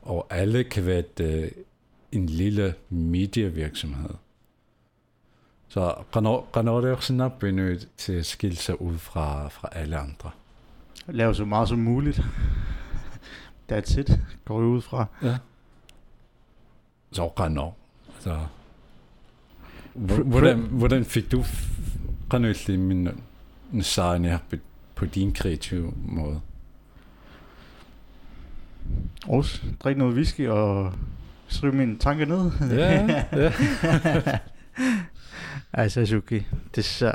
Og 0.02 0.26
alle 0.31 0.64
kan 0.64 0.87
være 0.87 0.99
et, 0.99 1.21
øh, 1.21 1.50
en 2.12 2.26
lille 2.26 2.75
medievirksomhed. 2.88 4.11
Så 5.69 5.90
Renault 6.57 6.85
er 6.85 6.97
også 6.97 7.12
nok 7.12 7.43
nødt 7.52 7.88
til 7.97 8.12
at 8.12 8.26
skille 8.26 8.57
sig 8.57 8.81
ud 8.81 8.99
fra, 8.99 9.49
fra 9.49 9.69
alle 9.73 9.97
andre. 9.97 10.31
Lave 11.07 11.35
så 11.35 11.45
meget 11.45 11.69
som 11.69 11.78
muligt. 11.78 12.23
That's 13.73 14.01
it, 14.01 14.21
går 14.45 14.59
ud 14.59 14.83
fra. 14.83 15.07
Ja. 15.23 15.37
Så 17.13 17.27
Renault. 17.27 17.75
Altså, 18.15 18.39
hvordan, 19.95 20.59
hvordan 20.59 21.05
fik 21.05 21.33
du 21.33 21.45
Renault 22.35 22.69
i 22.69 22.77
min 22.77 23.09
design 23.73 24.27
på 24.95 25.05
din 25.05 25.33
kreative 25.33 25.93
måde? 25.97 26.41
Aarhus, 29.29 29.65
drik 29.81 29.97
noget 29.97 30.15
whisky 30.15 30.49
og 30.49 30.93
skrive 31.49 31.73
mine 31.73 31.99
tanker 31.99 32.27
ned. 32.27 32.51
Ja, 32.79 33.23
ja. 33.33 33.53
altså, 35.83 36.07
Suki, 36.07 36.47
det 36.75 36.79
er 36.79 36.83
så 36.83 37.15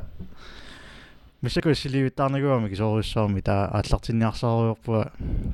мисакуссиливиттаарнагуами 1.42 2.68
кисоорюссаарми 2.68 3.40
таа 3.40 3.70
атлартинниарсааруйорпуа 3.78 5.12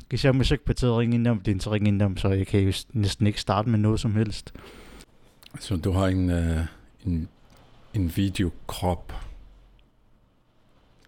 кисааммасак 0.09 0.62
патерингиннам 0.64 1.42
линтерингиннам 1.47 2.16
så 2.16 2.28
jeg 2.28 2.47
kan 2.47 2.61
just 2.61 2.94
næsten 2.94 3.26
ikke 3.26 3.40
starte 3.40 3.68
med 3.68 3.78
noget 3.78 4.00
som 4.00 4.14
helst. 4.14 4.52
Så 5.61 5.76
du 5.76 5.92
har 5.92 6.06
en, 6.06 6.30
uh, 6.30 6.61
en, 7.06 7.28
en 7.94 8.12
videokrop 8.16 9.12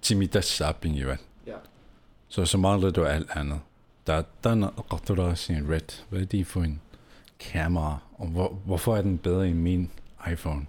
til 0.02 0.16
mit 0.16 0.44
sapping, 0.44 0.96
jo. 0.96 1.08
Ja. 1.46 1.56
Så 2.28 2.44
så 2.44 2.58
mangler 2.58 2.90
du 2.90 3.04
alt 3.04 3.30
andet. 3.34 3.60
Der, 4.06 4.22
der 4.44 4.50
er 4.50 5.14
der 5.14 5.34
sin 5.34 5.70
red. 5.70 6.04
Hvad 6.08 6.20
er 6.20 6.25
det 6.25 6.46
for 6.46 6.62
en 6.62 6.80
kamera? 7.38 7.98
Og 8.18 8.26
hvor, 8.26 8.58
hvorfor 8.64 8.96
er 8.96 9.02
den 9.02 9.18
bedre 9.18 9.48
end 9.48 9.58
min 9.58 9.90
iPhone? 10.32 10.66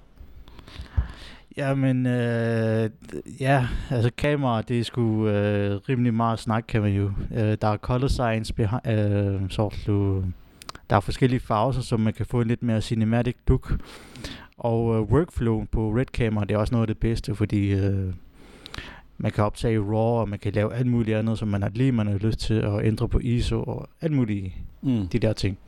Jamen, 1.56 2.06
øh, 2.06 2.90
ja, 3.40 3.68
altså 3.90 4.10
kamera, 4.16 4.62
det 4.62 4.78
er 4.78 4.84
sgu 4.84 5.28
øh, 5.28 5.80
rimelig 5.88 6.14
meget 6.14 6.38
snak, 6.38 6.64
kan 6.68 6.82
man 6.82 6.92
jo. 6.92 7.12
Øh, 7.34 7.56
der 7.62 7.68
er 7.68 7.76
color 7.76 8.08
science, 8.08 8.54
behind, 8.54 8.88
øh, 8.88 9.50
så 9.50 9.74
du, 9.86 10.24
der 10.90 10.96
er 10.96 11.00
forskellige 11.00 11.40
farver, 11.40 11.72
så 11.72 11.96
man 11.96 12.12
kan 12.12 12.26
få 12.26 12.40
en 12.40 12.48
lidt 12.48 12.62
mere 12.62 12.80
cinematic 12.80 13.36
look. 13.48 13.80
Og 14.56 14.96
øh, 14.96 15.02
workflow 15.02 15.64
på 15.72 15.90
Red 15.90 16.06
Camera, 16.06 16.44
det 16.44 16.54
er 16.54 16.58
også 16.58 16.74
noget 16.74 16.82
af 16.82 16.94
det 16.94 16.98
bedste, 16.98 17.34
fordi 17.34 17.72
øh, 17.72 18.12
man 19.18 19.32
kan 19.32 19.44
optage 19.44 19.78
RAW, 19.78 20.20
og 20.20 20.28
man 20.28 20.38
kan 20.38 20.52
lave 20.52 20.74
alt 20.74 20.86
muligt 20.86 21.16
andet, 21.16 21.38
som 21.38 21.48
man 21.48 21.62
har 21.62 21.70
lige 21.74 21.92
man 21.92 22.06
har 22.06 22.18
lyst 22.18 22.38
til 22.38 22.54
at 22.54 22.84
ændre 22.86 23.08
på 23.08 23.18
ISO 23.18 23.62
og 23.62 23.88
alt 24.00 24.12
muligt 24.12 24.52
mm. 24.82 25.08
de 25.08 25.18
der 25.18 25.32
ting. 25.32 25.58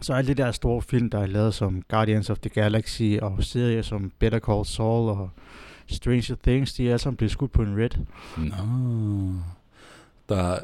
Så 0.00 0.12
alle 0.12 0.34
de 0.34 0.42
der 0.42 0.52
store 0.52 0.82
film, 0.82 1.10
der 1.10 1.18
er 1.18 1.26
lavet 1.26 1.54
som 1.54 1.82
Guardians 1.88 2.30
of 2.30 2.38
the 2.38 2.50
Galaxy 2.50 3.16
og 3.22 3.44
serier 3.44 3.82
som 3.82 4.12
Better 4.18 4.38
Call 4.38 4.66
Saul 4.66 5.08
og 5.08 5.30
Stranger 5.86 6.36
Things, 6.42 6.72
de 6.72 6.86
er 6.86 6.88
alle 6.88 6.98
sammen 6.98 7.16
blevet 7.16 7.32
skudt 7.32 7.52
på 7.52 7.62
en 7.62 7.76
red. 7.76 7.90
Nå. 8.36 9.40
Der 10.28 10.58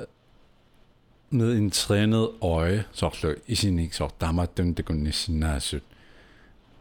med 1.30 1.56
en 1.56 1.70
trænet 1.70 2.28
øje, 2.40 2.84
så 2.92 3.34
i 3.46 3.54
sin 3.54 3.78
ikke 3.78 3.96
så 3.96 4.08
dammer 4.20 4.42
var 4.42 4.46
dømte 4.46 4.82
kun 4.82 4.96
næsten 4.96 5.44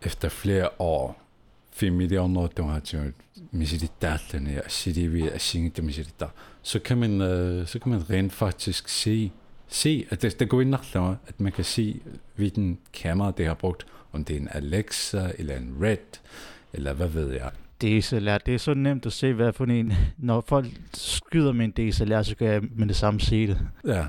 efter 0.02 0.30
flere 0.30 0.70
år 0.80 1.22
filmidioner, 1.72 2.48
der 2.48 2.64
har 2.64 2.80
til 2.80 3.14
misilitaterne 3.52 4.62
og 4.66 4.72
sidivi 4.72 5.28
og 5.28 5.42
singe 5.42 5.82
misilitat, 5.82 6.30
så 6.62 6.80
kan 6.80 6.98
man 6.98 7.22
øh, 7.22 7.68
så 7.68 7.80
kan 7.80 7.92
man 7.92 8.10
rent 8.10 8.34
faktisk 8.34 8.90
se 8.90 9.32
se, 9.68 10.06
at 10.10 10.22
det, 10.22 10.40
det 10.40 10.50
går 10.50 10.62
ind 10.62 10.76
at 11.28 11.40
man 11.40 11.52
kan 11.52 11.64
se, 11.64 12.02
hvilken 12.36 12.80
kamera 12.94 13.32
det 13.32 13.46
har 13.46 13.54
brugt, 13.54 13.86
om 14.12 14.26
det 14.26 14.36
er 14.36 14.40
en 14.40 14.50
Alexa 14.52 15.32
eller 15.38 15.58
en 15.58 15.78
Red, 15.82 16.20
eller 16.74 16.94
hvad 16.94 17.08
ved 17.08 17.34
jeg. 17.34 17.52
DSLR, 17.82 18.38
det 18.38 18.54
er 18.54 18.58
så 18.58 18.74
nemt 18.74 19.06
at 19.06 19.14
se, 19.14 19.34
hvad 19.34 19.54
for 19.54 19.66
en, 19.66 19.94
når 20.18 20.42
folk 20.42 20.68
skyder 20.94 21.52
med 21.52 21.66
en 21.66 21.72
DSLR, 21.72 22.22
så 22.22 22.36
kan 22.36 22.48
jeg 22.48 22.62
med 22.76 22.88
det 22.88 22.96
samme 22.96 23.20
se 23.20 23.48
det. 23.48 23.60
Ja. 23.86 24.06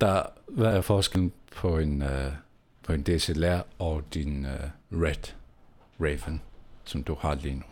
Der, 0.00 0.22
hvad 0.48 0.76
er 0.76 0.80
forskellen 0.80 1.32
på 1.56 1.78
en, 1.78 2.02
uh, 2.02 2.08
på 2.82 2.92
en 2.92 3.02
DSLR 3.02 3.60
og 3.78 4.02
din 4.14 4.46
uh, 4.46 5.02
Red 5.02 5.34
Raven, 6.00 6.40
som 6.84 7.02
du 7.02 7.16
har 7.20 7.34
lige 7.34 7.54
nu? 7.54 7.62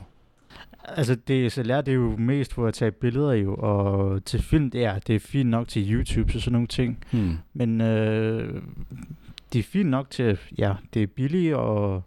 Altså 0.97 1.14
DSLR, 1.14 1.80
det 1.80 1.88
er 1.88 1.92
jo 1.92 2.16
mest 2.16 2.54
for 2.54 2.66
at 2.66 2.75
tage 2.75 2.90
billeder 2.90 3.32
jo, 3.32 3.54
og 3.54 4.25
til 4.25 4.42
film, 4.42 4.70
det 4.70 4.85
er, 4.85 4.99
det 4.99 5.14
er 5.14 5.20
fint 5.20 5.50
nok 5.50 5.68
til 5.68 5.92
YouTube, 5.92 6.32
så 6.32 6.40
sådan 6.40 6.52
nogle 6.52 6.68
ting. 6.68 7.04
Hmm. 7.12 7.38
Men 7.54 7.80
øh, 7.80 8.62
det 9.52 9.59
er 9.59 9.62
fint 9.62 9.90
nok 9.90 10.11
til, 10.11 10.38
ja, 10.59 10.73
det 10.94 11.02
er 11.02 11.06
billigt 11.06 11.54
og 11.54 12.02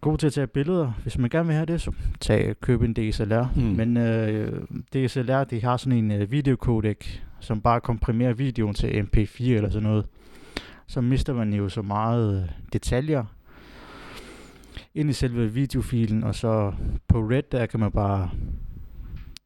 god 0.00 0.18
til 0.18 0.26
at 0.26 0.32
tage 0.32 0.46
billeder. 0.46 0.92
Hvis 1.02 1.18
man 1.18 1.30
gerne 1.30 1.46
vil 1.46 1.54
have 1.54 1.66
det, 1.66 1.80
så 1.80 1.92
tag, 2.20 2.54
køb 2.60 2.82
en 2.82 2.94
DSLR. 2.94 3.44
Hmm. 3.54 3.64
Men 3.64 3.96
øh, 3.96 4.62
DSLR, 4.94 5.44
de 5.44 5.62
har 5.62 5.76
sådan 5.76 5.98
en 5.98 6.12
øh, 6.12 6.30
videocodec, 6.30 7.18
som 7.40 7.60
bare 7.60 7.80
komprimerer 7.80 8.32
videoen 8.32 8.74
til 8.74 8.86
MP4 8.86 9.44
eller 9.44 9.70
sådan 9.70 9.88
noget. 9.88 10.06
Så 10.86 11.00
mister 11.00 11.34
man 11.34 11.52
jo 11.52 11.68
så 11.68 11.82
meget 11.82 12.42
øh, 12.42 12.48
detaljer 12.72 13.24
ind 14.94 15.10
i 15.10 15.12
selve 15.12 15.52
videofilen, 15.52 16.24
og 16.24 16.34
så 16.34 16.72
på 17.08 17.18
Red, 17.18 17.42
der 17.52 17.66
kan 17.66 17.80
man 17.80 17.92
bare... 17.92 18.30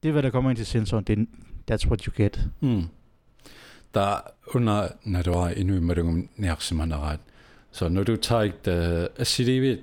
Det 0.02 0.08
er, 0.08 0.12
hvad 0.12 0.22
der 0.22 0.30
kommer 0.30 0.50
ind 0.50 0.56
til 0.56 0.66
sensoren. 0.66 1.04
Det 1.04 1.18
er, 1.18 1.24
that's 1.70 1.88
what 1.88 2.00
you 2.00 2.12
get. 2.16 2.48
Mm. 2.60 2.82
Der 3.94 4.16
under, 4.54 4.88
når 5.04 5.22
du 5.22 5.32
har 5.32 5.48
endnu 5.48 5.80
med 5.80 5.94
dem 5.94 6.28
nærmere 6.36 7.18
så 7.70 7.88
når 7.88 8.02
du 8.02 8.16
tager 8.16 8.42
et 8.42 8.68
øh, 9.18 9.24
CDV, 9.24 9.78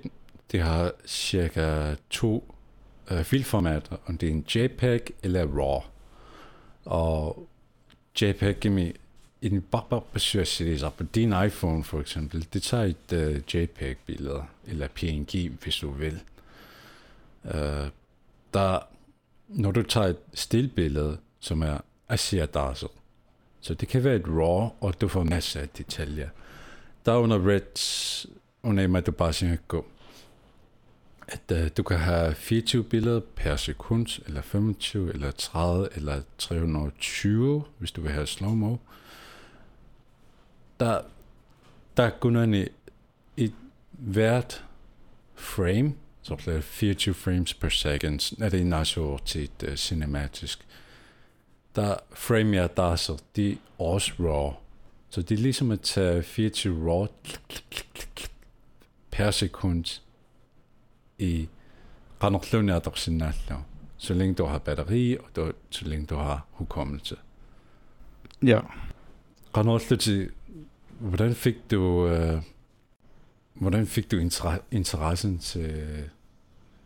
det 0.51 0.61
har 0.61 0.91
cirka 1.05 1.95
to 2.09 2.55
uh, 3.11 3.23
filformater, 3.23 3.97
og 4.05 4.21
det 4.21 4.29
er 4.29 4.31
en 4.31 4.45
JPEG 4.55 5.01
eller 5.23 5.45
RAW. 5.45 5.81
Og 6.85 7.47
JPEG 8.21 8.59
giver 8.59 8.73
mig 8.73 8.93
en 9.43 9.61
Baba-besøgsserie 9.61 10.91
på 10.97 11.03
din 11.03 11.33
iPhone 11.45 11.83
for 11.83 11.99
eksempel, 11.99 12.47
det 12.53 12.63
tager 12.63 12.83
et 12.83 13.13
uh, 13.13 13.55
JPEG-billede, 13.55 14.43
eller 14.67 14.87
PNG, 14.87 15.51
hvis 15.61 15.75
du 15.75 15.91
vil. 15.91 16.19
Uh, 17.43 17.51
der, 18.53 18.79
når 19.47 19.71
du 19.71 19.83
tager 19.83 20.07
et 20.07 20.17
stillbillede, 20.33 21.17
som 21.39 21.61
er 21.61 21.77
asiadaser, 22.09 22.87
så 23.61 23.73
det 23.73 23.87
kan 23.87 24.03
være 24.03 24.15
et 24.15 24.27
RAW, 24.27 24.69
og 24.81 25.01
du 25.01 25.07
får 25.07 25.23
masser 25.23 25.61
af 25.61 25.69
detaljer. 25.69 26.29
Der 27.05 27.15
under 27.15 27.47
Reds, 27.47 28.25
under 28.63 28.87
mig, 28.87 29.05
du 29.05 29.11
bare 29.11 29.33
siger, 29.33 29.55
gå, 29.67 29.85
at 31.27 31.51
uh, 31.51 31.67
du 31.77 31.83
kan 31.83 31.97
have 31.97 32.35
24 32.35 32.83
billeder 32.83 33.21
per 33.35 33.55
sekund, 33.55 34.23
eller 34.25 34.41
25, 34.41 35.13
eller 35.13 35.31
30, 35.31 35.89
eller 35.95 36.21
320, 36.37 37.63
hvis 37.77 37.91
du 37.91 38.01
vil 38.01 38.11
have 38.11 38.27
slow-mo 38.27 38.77
der 41.97 42.09
kun 42.09 42.53
i, 43.37 43.53
hvert 43.91 44.65
frame, 45.35 45.93
så 46.21 46.35
bliver 46.35 46.61
24 46.61 47.13
frames 47.13 47.53
per 47.53 47.69
second, 47.69 48.41
er 48.41 48.49
det 48.49 48.61
en 48.61 48.73
til 49.25 49.49
uh, 49.67 49.75
cinematisk. 49.75 50.65
Der 51.75 51.95
frame 52.13 52.55
jeg 52.55 52.77
der 52.77 52.95
så 52.95 53.21
de 53.35 53.57
også 53.79 54.13
raw. 54.19 54.53
Så 55.09 55.21
det 55.21 55.35
er 55.35 55.41
ligesom 55.41 55.71
at 55.71 55.81
tage 55.81 56.23
24 56.23 56.91
raw 56.91 57.07
per 59.11 59.31
sekund 59.31 60.01
i 61.19 61.47
qanerluni 62.21 62.71
atorsinnaallaa 62.71 63.61
så 64.03 64.13
længe 64.13 64.33
du 64.33 64.45
har 64.45 64.57
batteri 64.57 65.17
og 65.17 65.25
du, 65.35 65.51
så 65.69 65.85
længe 65.85 66.05
du 66.05 66.15
har 66.15 66.45
hukommelse. 66.51 67.15
Ja. 68.45 68.59
Qanorluti, 69.55 70.27
hvordan 71.03 71.33
fik 71.33 71.55
du, 71.71 72.07
øh, 72.07 72.41
hvordan 73.53 73.87
fik 73.87 74.11
du 74.11 74.19
inter- 74.19 74.61
interessen 74.71 75.37
til 75.37 76.03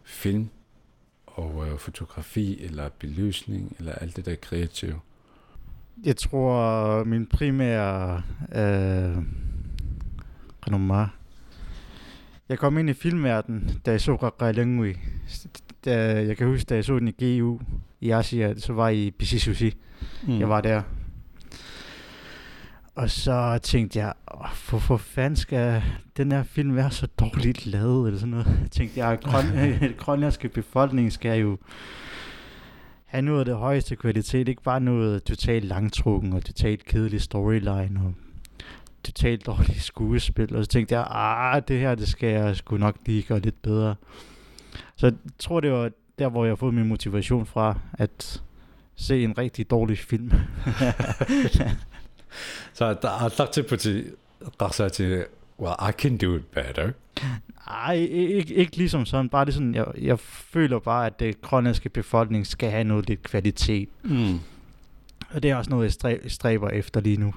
film 0.04 0.50
og 1.28 1.68
øh, 1.68 1.78
fotografi 1.78 2.64
eller 2.64 2.90
belysning 3.00 3.76
eller 3.80 3.92
alt 3.92 4.16
det 4.16 4.26
der 4.26 4.36
kreative? 4.36 5.00
Jeg 6.04 6.18
tror, 6.18 7.04
min 7.04 7.26
primære 7.26 8.22
øh, 8.56 9.18
renommé 10.70 11.10
jeg 12.50 12.60
kom 12.60 12.78
ind 12.78 12.90
i 12.90 12.94
filmverdenen, 12.94 13.82
da 13.86 13.92
jeg 13.92 14.02
så 14.02 14.16
Rakalengui. 14.16 14.96
Jeg 15.86 16.38
kan 16.38 16.48
huske, 16.48 16.68
da 16.68 16.76
jeg 16.76 16.86
så 16.86 17.00
den 17.00 17.14
i 17.18 17.40
GU 17.40 17.60
i 18.02 18.12
Asia, 18.12 18.56
så 18.58 18.74
var 18.74 18.90
jeg 18.90 18.98
i 18.98 19.12
Bisisusi. 19.12 19.78
Mm. 20.28 20.40
Jeg 20.40 20.50
var 20.50 20.62
der. 20.62 20.82
Og 22.98 23.10
så 23.10 23.60
tænkte 23.64 24.00
jeg, 24.00 24.14
for, 24.54 24.80
for 24.80 24.98
fanden 24.98 25.36
skal 25.36 25.84
den 26.18 26.32
her 26.32 26.44
film 26.44 26.76
være 26.76 26.92
så 26.92 27.08
dårligt 27.08 27.66
lavet, 27.66 28.08
eller 28.08 28.20
sådan 28.20 28.32
noget. 28.32 28.60
Jeg 28.62 28.72
tænkte 28.72 29.00
jeg, 29.00 29.18
den 29.80 29.94
grønlandske 29.98 30.50
befolkning 30.50 31.14
skal 31.14 31.40
jo 31.40 31.58
have 33.06 33.22
noget 33.22 33.40
af 33.40 33.46
det 33.46 33.56
højeste 33.56 33.96
kvalitet, 33.96 34.48
ikke 34.48 34.62
bare 34.62 34.80
noget 34.80 35.24
totalt 35.24 35.66
langtrukken 35.66 36.34
og 36.34 36.46
totalt 36.46 36.86
kedelig 36.86 37.22
storyline 37.22 38.02
og 38.06 38.14
totalt 39.04 39.46
dårligt 39.46 39.82
skuespil, 39.82 40.56
og 40.56 40.64
så 40.64 40.70
tænkte 40.70 40.96
jeg, 40.96 41.08
ah, 41.10 41.62
det 41.68 41.80
her, 41.80 41.96
det 41.96 42.08
skal 42.08 42.30
jeg 42.30 42.56
sgu 42.56 42.78
nok 42.78 42.96
lige 43.06 43.22
gøre 43.22 43.40
lidt 43.40 43.62
bedre. 43.62 43.96
Så 44.96 45.08
jeg 45.08 45.16
tror, 45.40 45.60
det 45.60 45.72
var 45.72 45.92
der, 46.20 46.30
hvor 46.30 46.46
jeg 46.46 46.52
har 46.52 46.56
fået 46.56 46.74
min 46.74 46.88
motivation 46.88 47.46
fra, 47.46 47.80
at 47.94 48.44
se 48.96 49.24
en 49.24 49.38
rigtig 49.38 49.70
dårlig 49.70 49.98
film. 49.98 50.32
på 53.64 53.76
til, 53.76 54.14
til, 54.90 55.26
well, 55.60 55.76
I 55.90 55.92
can 55.92 56.18
do 56.18 56.36
it 56.36 56.46
better. 56.46 56.92
Ej, 57.68 57.94
ikke, 57.96 58.54
ikke 58.54 58.78
ligesom 58.78 59.06
sådan. 59.06 59.30
Bare 59.30 59.46
det 59.46 59.54
sådan, 59.54 59.76
jeg, 59.76 59.86
jeg 59.98 60.20
føler 60.20 60.80
bare, 60.80 61.06
at 61.06 61.20
det 61.20 61.42
grønlandske 61.42 61.90
befolkning 61.90 62.48
skal 62.48 62.70
have 62.70 62.84
noget 62.84 63.08
lidt 63.08 63.24
kvalitet. 63.24 63.90
Mm. 64.04 64.40
Og 65.30 65.44
det 65.44 65.52
er 65.52 65.56
også 65.56 65.70
noget, 65.70 66.04
jeg 66.04 66.20
stræber 66.28 66.70
efter 66.70 67.02
lige 67.02 67.18
nu 67.18 67.34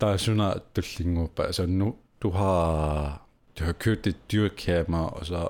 der 0.00 0.06
er 0.06 0.16
sådan 0.16 0.36
noget, 0.36 0.76
du 0.76 1.22
op. 1.22 1.40
Altså 1.40 1.66
nu, 1.66 1.94
du 2.22 2.30
har, 2.30 3.22
du 3.58 3.64
har 3.64 3.72
købt 3.72 4.06
et 4.06 4.32
dyrt 4.32 4.56
kamera, 4.56 5.08
og 5.08 5.26
så 5.26 5.48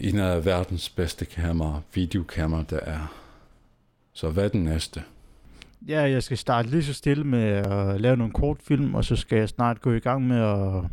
en 0.00 0.18
af 0.18 0.44
verdens 0.44 0.88
bedste 0.88 1.24
kamera, 1.24 1.80
videokamera, 1.94 2.64
der 2.70 2.80
er. 2.80 3.14
Så 4.12 4.30
hvad 4.30 4.44
er 4.44 4.48
den 4.48 4.64
næste? 4.64 5.02
Ja, 5.88 6.00
jeg 6.00 6.22
skal 6.22 6.38
starte 6.38 6.68
lige 6.68 6.82
så 6.82 6.92
stille 6.92 7.24
med 7.24 7.42
at 7.42 8.00
lave 8.00 8.16
nogle 8.16 8.32
kortfilm, 8.32 8.94
og 8.94 9.04
så 9.04 9.16
skal 9.16 9.38
jeg 9.38 9.48
snart 9.48 9.80
gå 9.80 9.92
i 9.92 9.98
gang 9.98 10.26
med 10.26 10.36
at 10.36 10.84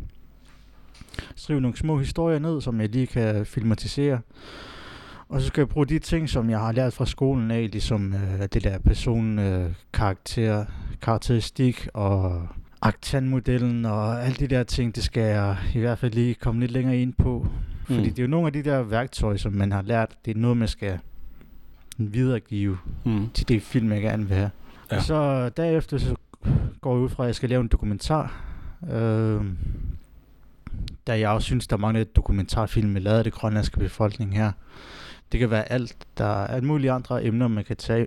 skrive 1.36 1.60
nogle 1.60 1.76
små 1.76 1.98
historier 1.98 2.38
ned, 2.38 2.60
som 2.60 2.80
jeg 2.80 2.88
lige 2.88 3.06
kan 3.06 3.46
filmatisere. 3.46 4.20
Og 5.28 5.40
så 5.40 5.46
skal 5.46 5.60
jeg 5.60 5.68
bruge 5.68 5.86
de 5.86 5.98
ting, 5.98 6.28
som 6.28 6.50
jeg 6.50 6.58
har 6.58 6.72
lært 6.72 6.92
fra 6.92 7.06
skolen 7.06 7.50
af, 7.50 7.68
ligesom 7.72 8.14
øh, 8.14 8.48
det 8.52 8.64
der 8.64 8.78
person, 8.78 9.38
øh, 9.38 9.70
karakter, 9.92 10.64
karakteristik 11.02 11.88
og 11.94 12.48
aktanmodellen 12.82 13.84
og 13.84 14.24
alle 14.24 14.36
de 14.36 14.46
der 14.46 14.62
ting, 14.62 14.94
det 14.94 15.04
skal 15.04 15.22
jeg 15.22 15.56
i 15.74 15.78
hvert 15.78 15.98
fald 15.98 16.12
lige 16.12 16.34
komme 16.34 16.60
lidt 16.60 16.70
længere 16.70 16.98
ind 16.98 17.12
på. 17.12 17.46
Fordi 17.84 17.98
mm. 17.98 18.04
det 18.04 18.18
er 18.18 18.22
jo 18.22 18.28
nogle 18.28 18.46
af 18.46 18.52
de 18.52 18.62
der 18.62 18.82
værktøjer, 18.82 19.36
som 19.36 19.52
man 19.52 19.72
har 19.72 19.82
lært, 19.82 20.16
det 20.24 20.36
er 20.36 20.40
noget, 20.40 20.56
man 20.56 20.68
skal 20.68 20.98
videregive 21.98 22.78
mm. 23.04 23.30
til 23.34 23.48
det 23.48 23.62
film, 23.62 23.92
jeg 23.92 24.02
gerne 24.02 24.26
vil 24.28 24.36
have. 24.36 24.50
Ja. 24.92 25.00
Så 25.00 25.48
derefter 25.48 25.98
så 25.98 26.16
går 26.80 26.94
jeg 26.94 27.02
ud 27.02 27.08
fra, 27.08 27.22
at 27.22 27.26
jeg 27.26 27.34
skal 27.34 27.48
lave 27.48 27.60
en 27.60 27.68
dokumentar. 27.68 28.44
Øh, 28.92 29.44
da 31.06 31.18
jeg 31.18 31.30
også 31.30 31.46
synes, 31.46 31.66
der 31.66 31.76
mangler 31.76 32.00
et 32.00 32.16
dokumentarfilm 32.16 32.88
med 32.88 33.00
lavet 33.00 33.18
af 33.18 33.24
det 33.24 33.32
grønlandske 33.32 33.78
befolkning 33.78 34.36
her. 34.36 34.52
Det 35.32 35.40
kan 35.40 35.50
være 35.50 35.72
alt. 35.72 35.96
Der 36.18 36.24
er 36.24 36.46
alle 36.46 36.66
mulige 36.66 36.92
andre 36.92 37.24
emner, 37.24 37.48
man 37.48 37.64
kan 37.64 37.76
tage. 37.76 38.06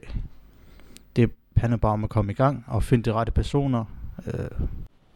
Det 1.16 1.32
handler 1.58 1.78
bare 1.78 1.92
om 1.94 2.04
at 2.04 2.10
komme 2.10 2.32
i 2.32 2.36
gang 2.36 2.66
og 2.68 2.84
finde 2.84 3.04
de 3.04 3.14
rette 3.14 3.32
personer. 3.32 3.86
Øh. 4.28 4.68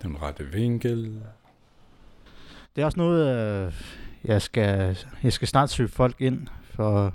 Den 0.02 0.22
rette 0.22 0.44
vinkel. 0.44 1.22
Det 2.76 2.82
er 2.82 2.86
også 2.86 3.00
noget, 3.00 3.38
øh, 3.38 3.74
jeg, 4.24 4.42
skal, 4.42 4.98
jeg 5.24 5.34
skal 5.34 5.48
snart 5.48 5.70
søge 5.70 5.90
folk 5.90 6.22
ind, 6.22 6.48
for 6.64 7.14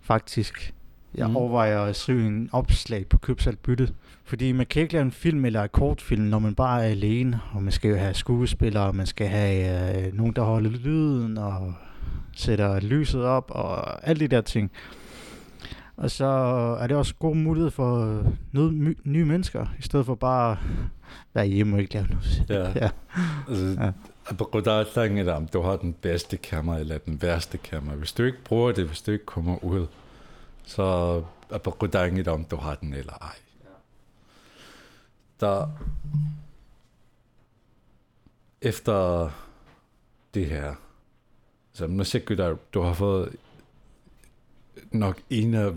faktisk, 0.00 0.74
jeg 1.16 1.28
mm. 1.28 1.36
overvejer 1.36 1.80
at 1.80 1.96
skrive 1.96 2.26
en 2.26 2.50
opslag 2.52 3.06
på 3.06 3.18
købsalbyttet. 3.18 3.94
Fordi 4.24 4.52
man 4.52 4.66
kan 4.66 4.82
ikke 4.82 4.94
lave 4.94 5.04
en 5.04 5.12
film 5.12 5.44
eller 5.44 5.62
en 5.62 5.68
kortfilm, 5.72 6.24
når 6.24 6.38
man 6.38 6.54
bare 6.54 6.84
er 6.84 6.90
alene, 6.90 7.40
og 7.52 7.62
man 7.62 7.72
skal 7.72 7.90
jo 7.90 7.96
have 7.96 8.14
skuespillere, 8.14 8.84
og 8.84 8.96
man 8.96 9.06
skal 9.06 9.26
have 9.26 10.06
øh, 10.06 10.14
nogen, 10.14 10.32
der 10.32 10.42
holder 10.42 10.70
lyden, 10.70 11.38
og 11.38 11.74
sætter 12.32 12.80
lyset 12.80 13.24
op, 13.24 13.50
og 13.54 14.08
alle 14.08 14.20
de 14.20 14.28
der 14.28 14.40
ting. 14.40 14.70
Og 15.96 16.10
så 16.10 16.24
er 16.80 16.86
det 16.86 16.96
også 16.96 17.14
god 17.18 17.36
mulighed 17.36 17.70
for 17.70 18.22
noget 18.52 18.96
nye 19.04 19.24
mennesker, 19.24 19.66
i 19.78 19.82
stedet 19.82 20.06
for 20.06 20.14
bare 20.14 20.52
at 20.52 20.58
være 21.34 21.46
hjemme 21.46 21.76
og 21.76 21.80
ikke 21.80 21.94
lave 21.94 22.06
noget. 22.06 22.44
Ja. 22.48 22.72
ja. 22.84 22.90
Altså, 23.48 23.66
ja. 23.80 23.90
der 25.24 25.34
om 25.34 25.46
du 25.46 25.62
har 25.62 25.76
den 25.76 25.92
bedste 25.92 26.36
kamera 26.36 26.78
eller 26.78 26.98
den 26.98 27.22
værste 27.22 27.58
kamera. 27.58 27.94
Hvis 27.94 28.12
du 28.12 28.22
ikke 28.22 28.44
bruger 28.44 28.72
det, 28.72 28.84
hvis 28.84 29.02
du 29.02 29.10
ikke 29.10 29.26
kommer 29.26 29.64
ud, 29.64 29.86
så 30.66 31.22
er 31.50 31.58
det 32.24 32.28
om 32.28 32.44
du 32.44 32.56
har 32.56 32.74
den 32.74 32.94
eller 32.94 33.12
ej. 33.12 33.36
Der 35.40 35.68
efter 38.60 39.30
det 40.34 40.46
her, 40.46 40.74
så 41.72 41.86
nu 41.86 42.04
siger 42.04 42.24
du, 42.24 42.58
du 42.74 42.82
har 42.82 42.92
fået 42.92 43.36
nok 44.90 45.20
en 45.30 45.54
af 45.54 45.72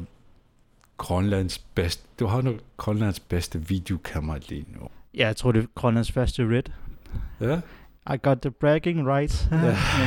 Grønlands 0.98 1.58
bedste, 1.58 2.04
du 2.20 2.26
har 2.26 2.42
nok 2.42 2.56
Grønlands 2.78 3.20
bedste 3.20 3.68
videokamera 3.68 4.38
lige 4.38 4.66
nu. 4.68 4.90
Ja, 5.14 5.26
jeg 5.28 5.36
tror, 5.36 5.52
det 5.52 5.64
er 5.64 5.68
Grønlands 5.76 6.12
første 6.12 6.44
Red. 6.44 6.64
Ja? 7.40 7.62
I 8.14 8.18
got 8.22 8.42
the 8.42 8.52
bragging 8.52 9.08
rights. 9.08 9.48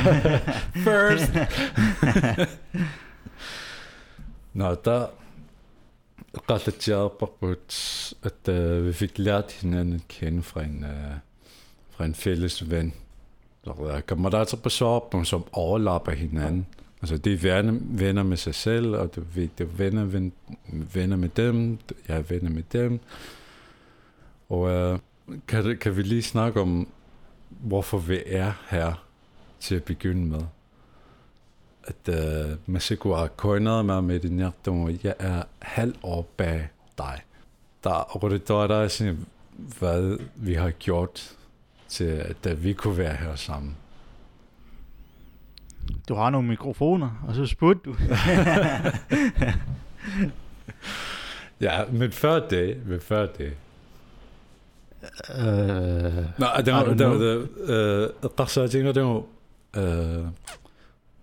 First! 0.87 1.31
Nå, 4.53 4.75
der 4.85 5.07
relaterer 6.49 7.09
at 8.23 8.49
uh, 8.49 8.85
vi 8.85 8.93
fik 8.93 9.19
lært 9.19 9.51
hinanden 9.51 9.95
at 9.95 10.07
kende 10.07 10.43
fra 10.43 10.63
en, 10.63 10.83
uh, 10.83 11.17
fra 11.89 12.05
en 12.05 12.15
fælles 12.15 12.69
ven. 12.69 12.93
Der 13.65 14.01
kommer 14.07 14.29
der 14.29 14.39
altså 14.39 14.57
på 14.57 14.69
som 15.25 15.45
overlapper 15.51 16.11
hinanden. 16.11 16.67
Altså, 17.01 17.17
det 17.17 17.33
er 17.33 17.37
venner, 17.37 17.79
venner 17.81 18.23
med 18.23 18.37
sig 18.37 18.55
selv, 18.55 18.95
og 18.95 19.15
du 19.15 19.23
ved, 19.35 19.49
det 19.57 19.63
er 19.63 19.75
venner, 19.77 20.05
ven, 20.05 20.33
venner 20.93 21.17
med 21.17 21.29
dem, 21.29 21.79
jeg 22.07 22.17
er 22.17 22.21
venner 22.21 22.49
med 22.49 22.63
dem. 22.73 22.99
Og 24.49 24.93
uh, 24.93 24.99
kan, 25.47 25.77
kan 25.77 25.97
vi 25.97 26.01
lige 26.01 26.23
snakke 26.23 26.61
om, 26.61 26.87
hvorfor 27.49 27.97
vi 27.97 28.23
er 28.25 28.51
her 28.69 29.05
til 29.59 29.75
at 29.75 29.83
begynde 29.83 30.25
med? 30.25 30.41
At 31.83 32.09
uh, 32.09 32.57
Masiko 32.65 33.11
koordineret 33.27 33.85
mig 33.85 34.03
med 34.03 34.19
din 34.19 34.37
hjerte, 34.37 34.69
og 34.69 34.91
jeg 35.03 35.13
er 35.19 35.43
halv 35.59 35.95
år 36.03 36.27
bag 36.37 36.69
dig. 36.97 37.21
Der, 37.83 38.39
der 38.47 38.63
er 38.63 38.67
der 38.67 38.87
sådan, 38.87 39.25
hvad 39.79 40.17
vi 40.35 40.53
har 40.53 40.69
gjort 40.69 41.35
til, 41.87 42.35
at 42.43 42.63
vi 42.63 42.73
kunne 42.73 42.97
være 42.97 43.15
her 43.15 43.35
sammen 43.35 43.75
du 46.09 46.15
har 46.15 46.29
nogle 46.29 46.47
mikrofoner, 46.47 47.23
og 47.27 47.35
så 47.35 47.45
spurgte 47.45 47.89
du. 47.89 47.95
ja, 51.65 51.85
men 51.91 52.11
før 52.11 52.47
det, 52.47 52.77
men 52.85 52.99
før 53.01 53.25
det. 53.25 53.53
Uh, 55.29 55.45
Nå, 56.39 56.47
det 56.65 56.73
var, 56.73 56.83
det 56.83 56.87
var, 56.87 56.93
det 56.93 57.07
var, 57.07 57.13
det 57.17 57.47
var, 58.23 58.77
i 58.79 58.93
det 58.93 59.03
meget 59.03 59.25
med 59.75 60.27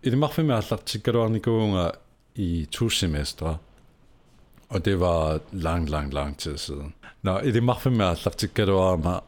E 0.03 0.11
at 0.11 0.65
lagt 0.65 1.91
i 2.35 2.69
to 2.71 2.89
semestre, 2.89 3.57
og 4.69 4.85
det 4.85 5.01
var 5.01 5.41
lang, 5.53 5.89
lang, 5.89 6.13
lang 6.15 6.39
tid 6.39 6.59
siden. 6.59 6.95
Nå, 7.23 7.39
i 7.39 7.51
det 7.53 7.63
meget 7.63 7.93
med 7.93 8.07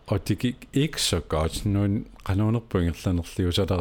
og 0.06 0.28
det 0.28 0.38
gik 0.38 0.68
ikke 0.72 1.02
så 1.02 1.20
godt. 1.20 1.64
Nu 1.64 2.04
kan 2.26 2.36
nogen 2.36 2.56
opbringe 2.56 2.90
et 2.90 2.96
eller 2.96 3.08
andet 3.08 3.38
liv, 3.38 3.52
så 3.52 3.64
der 3.64 3.76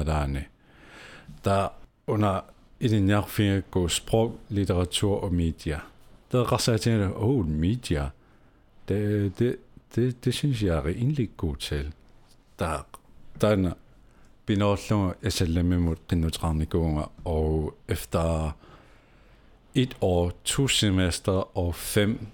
der 0.00 0.26
man. 0.26 0.46
Der 1.44 1.68
under 2.06 2.40
i 2.80 2.88
sprog, 3.88 4.38
litteratur 4.48 5.20
og 5.20 5.34
media. 5.34 5.80
Der 6.32 6.40
er 6.40 6.44
jeg 6.72 6.80
tænkte, 6.80 7.16
oh, 7.16 7.48
media, 7.48 8.08
det, 8.88 9.38
det, 9.38 9.56
det, 9.94 10.24
det 10.24 10.34
synes 10.34 10.62
jeg 10.62 10.76
er 10.76 10.86
egentlig 10.86 11.30
god 11.36 11.56
til. 11.56 11.92
Der, 12.58 12.86
der 13.40 13.48
er 13.48 13.72
mod 15.80 15.96
genutrædende 16.08 16.66
gånger, 16.66 17.12
og 17.24 17.74
efter 17.88 18.56
et 19.74 19.96
år, 20.00 20.32
to 20.44 20.68
semester 20.68 21.58
og 21.58 21.74
fem 21.74 22.26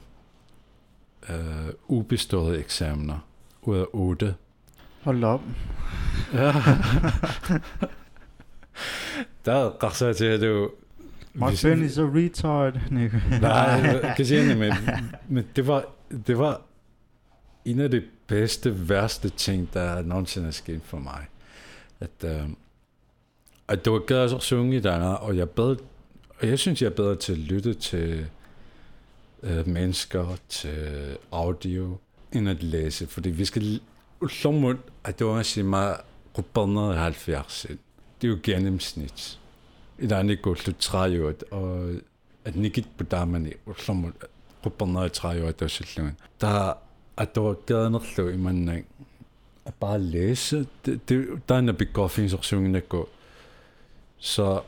øh, 1.28 1.36
ubeståede 1.88 2.58
eksamener 2.58 3.18
ud 3.62 3.76
af 3.78 3.84
otte. 3.92 4.34
Hold 5.02 5.24
op. 5.24 5.40
Ja. 6.32 6.52
der 9.44 9.68
rakser 9.82 10.06
jeg 10.06 10.16
til, 10.16 10.24
at. 10.24 10.68
My 11.36 11.48
hvis- 11.48 11.62
friend 11.62 11.84
is 11.84 11.98
a 11.98 12.02
retard. 12.02 12.74
Nej, 13.40 14.14
kan 14.16 14.26
sige 14.26 14.54
men, 14.56 14.72
men 15.28 15.44
det 15.56 15.66
var, 15.66 15.84
det 16.26 16.38
var 16.38 16.60
en 17.64 17.80
af 17.80 17.90
de 17.90 18.02
bedste, 18.26 18.88
værste 18.88 19.28
ting, 19.28 19.74
der 19.74 20.02
nogensinde 20.02 20.46
er 20.48 20.52
sket 20.52 20.80
for 20.84 20.98
mig. 20.98 21.26
At, 22.04 22.30
øh, 22.30 22.48
at 23.68 23.84
det 23.84 23.92
var 23.92 23.98
gad 23.98 24.34
at 24.34 24.42
synge 24.42 24.76
i 24.76 24.80
Danmark, 24.80 25.22
og 25.22 25.36
jeg, 25.36 25.50
bad, 25.50 25.76
og 26.40 26.48
jeg 26.48 26.58
synes, 26.58 26.82
jeg 26.82 26.88
er 26.88 26.94
bedre 26.94 27.16
til 27.16 27.32
at 27.32 27.38
lytte 27.38 27.74
til 27.74 28.26
øh, 29.42 29.68
mennesker, 29.68 30.36
til 30.48 31.16
audio, 31.32 31.98
end 32.32 32.48
at 32.48 32.62
læse. 32.62 33.06
Fordi 33.06 33.30
vi 33.30 33.44
skal 33.44 33.80
slå 34.28 34.76
at 35.04 35.18
det 35.18 35.26
var 35.26 35.32
også 35.32 35.62
meget 35.62 35.96
Rubberne 36.38 36.98
70. 36.98 37.66
Det 38.22 38.28
er 38.28 38.28
jo 38.28 38.38
gennemsnit. 38.42 39.40
I 39.98 40.06
der 40.06 40.16
er 40.16 40.22
ikke 40.22 40.42
gået 40.42 40.58
til 40.58 40.74
træjord, 40.78 41.42
og 41.50 41.90
at 42.44 42.56
nikit 42.56 42.88
på 42.98 43.04
damani, 43.04 43.52
og 43.66 43.74
slå 43.78 43.94
Rubberne 44.66 45.08
træjord, 45.08 45.54
der 45.54 45.64
er 45.64 45.68
Der 46.40 46.74
at 47.16 47.34
der 47.34 47.40
var 47.40 47.52
gaden 47.52 47.94
at 47.94 48.02
slå 48.02 48.28
i 48.28 48.36
man 48.36 48.84
bare 49.80 50.00
læse, 50.00 50.66
det, 50.84 51.08
det, 51.08 51.48
der 51.48 51.54
er 51.54 51.58
en 51.58 51.76
begåfningsopsøgende 51.76 52.80
gå. 52.80 53.08
Så 54.18 54.62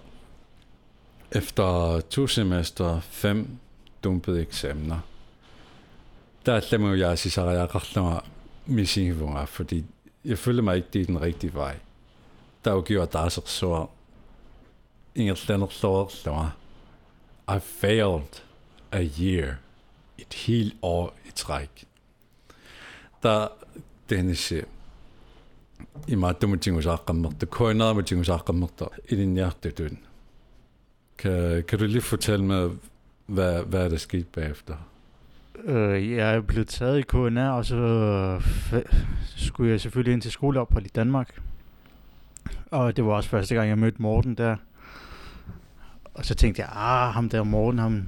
efter 1.32 2.00
to 2.00 2.26
semester, 2.26 3.00
fem 3.00 3.58
dumpede 4.04 4.40
eksamener, 4.40 4.98
der 6.46 6.60
stemmer 6.60 6.94
jeg 6.94 7.10
at 7.10 7.18
sige, 7.18 7.44
at 7.44 7.58
jeg 7.58 7.74
ret 7.74 8.22
missingvunga, 8.66 9.44
fordi 9.44 9.84
jeg 10.24 10.38
føler 10.38 10.62
mig 10.62 10.76
ikke, 10.76 10.88
det 10.92 11.00
er 11.00 11.06
den 11.06 11.20
rigtige 11.20 11.54
vej. 11.54 11.78
Der 12.64 12.70
er 12.70 12.74
jo 12.74 12.82
gjort 12.86 13.12
der 13.12 13.28
så 13.28 13.42
så, 13.44 13.86
ingen 15.14 15.36
steder 15.36 15.68
så, 15.68 16.08
så, 16.08 16.48
I 17.56 17.58
failed 17.60 18.42
a 18.92 19.08
year, 19.20 19.54
et 20.18 20.34
helt 20.34 20.76
år 20.82 21.14
i 21.26 21.30
træk. 21.30 21.84
Der, 23.22 23.48
denne 24.10 24.34
siger, 24.34 24.64
hos 28.18 28.28
akkammerte, 28.28 28.84
i 29.08 29.16
din 29.16 29.34
hjertetød. 29.34 29.90
Kan, 31.18 31.64
kan 31.68 31.78
du 31.78 31.84
lige 31.84 32.00
fortælle 32.00 32.44
mig, 32.44 32.70
hvad, 33.26 33.62
hvad 33.62 33.84
er 33.84 33.88
der 33.88 33.96
sket 33.96 34.26
bagefter? 34.26 34.74
Øh, 35.64 36.12
jeg 36.12 36.34
er 36.34 36.40
blevet 36.40 36.68
taget 36.68 36.98
i 36.98 37.02
KNR, 37.02 37.50
og 37.50 37.64
så 37.64 37.76
øh, 37.76 38.82
skulle 39.36 39.70
jeg 39.70 39.80
selvfølgelig 39.80 40.12
ind 40.12 40.22
til 40.22 40.30
skoleophold 40.30 40.84
i 40.84 40.88
Danmark. 40.88 41.40
Og 42.70 42.96
det 42.96 43.04
var 43.04 43.12
også 43.12 43.28
første 43.28 43.54
gang, 43.54 43.68
jeg 43.68 43.78
mødte 43.78 44.02
Morten 44.02 44.34
der. 44.34 44.56
Og 46.14 46.24
så 46.24 46.34
tænkte 46.34 46.62
jeg, 46.62 46.70
ah, 46.74 47.14
ham 47.14 47.28
der 47.28 47.42
Morten, 47.42 47.78
ham... 47.78 48.04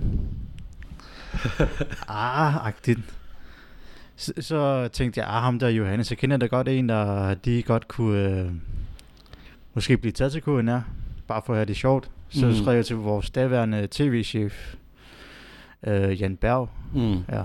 ah, 2.08 2.66
agtigt. 2.66 3.17
Så, 4.20 4.32
så 4.40 4.88
tænkte 4.92 5.20
jeg, 5.20 5.28
ah, 5.28 5.42
ham 5.42 5.58
der 5.58 5.68
Johannes, 5.68 6.06
så 6.06 6.16
kender 6.16 6.34
jeg 6.34 6.40
da 6.40 6.46
godt 6.46 6.68
en, 6.68 6.88
der 6.88 7.34
de 7.34 7.62
godt 7.62 7.88
kunne 7.88 8.38
øh, 8.40 8.50
måske 9.74 9.96
blive 9.98 10.12
taget 10.12 10.32
til 10.32 10.42
KNR, 10.42 10.78
bare 11.28 11.42
for 11.46 11.52
at 11.52 11.56
have 11.56 11.64
det 11.66 11.76
sjovt. 11.76 12.10
Så 12.28 12.46
Mm. 12.46 12.54
skrev 12.54 12.74
jeg 12.74 12.86
til 12.86 12.96
vores 12.96 13.30
daværende 13.30 13.88
tv-chef, 13.90 14.74
øh, 15.86 16.20
Jan 16.20 16.36
Berg, 16.36 16.68
Mm. 16.94 17.16
Ja. 17.28 17.44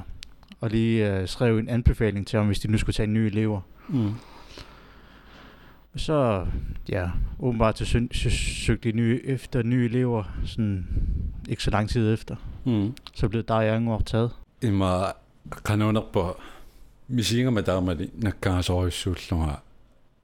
Og 0.61 0.69
lige 0.69 1.11
øh, 1.19 1.27
skrev 1.27 1.57
en 1.57 1.69
anbefaling 1.69 2.27
til 2.27 2.37
ham, 2.37 2.45
hvis 2.47 2.59
de 2.59 2.67
nu 2.71 2.77
skulle 2.77 2.93
tage 2.93 3.07
nye 3.07 3.27
elever. 3.27 3.61
Mm. 3.89 4.11
Så, 5.95 6.45
ja, 6.89 7.09
åbenbart 7.39 7.77
så 7.77 7.85
søg, 7.85 8.07
sø, 8.11 8.29
søgte 8.29 8.91
de 8.91 8.95
nye, 8.97 9.21
efter 9.23 9.63
nye 9.63 9.85
elever, 9.85 10.23
sådan 10.45 10.87
ikke 11.49 11.63
så 11.63 11.71
lang 11.71 11.89
tid 11.89 12.13
efter. 12.13 12.35
Mm. 12.65 12.93
Så 13.13 13.29
blev 13.29 13.43
der 13.43 13.61
jeg 13.61 13.87
år 13.87 14.01
taget. 14.05 14.31
Ima 14.61 14.85
kanoner 15.65 16.01
på 16.13 16.37
misinger 17.13 17.51
med 17.51 17.63
der 17.63 17.79
med 17.79 18.07
nakka 18.13 18.61
så 18.61 18.85
i 18.85 18.91
sultlunga 18.91 19.55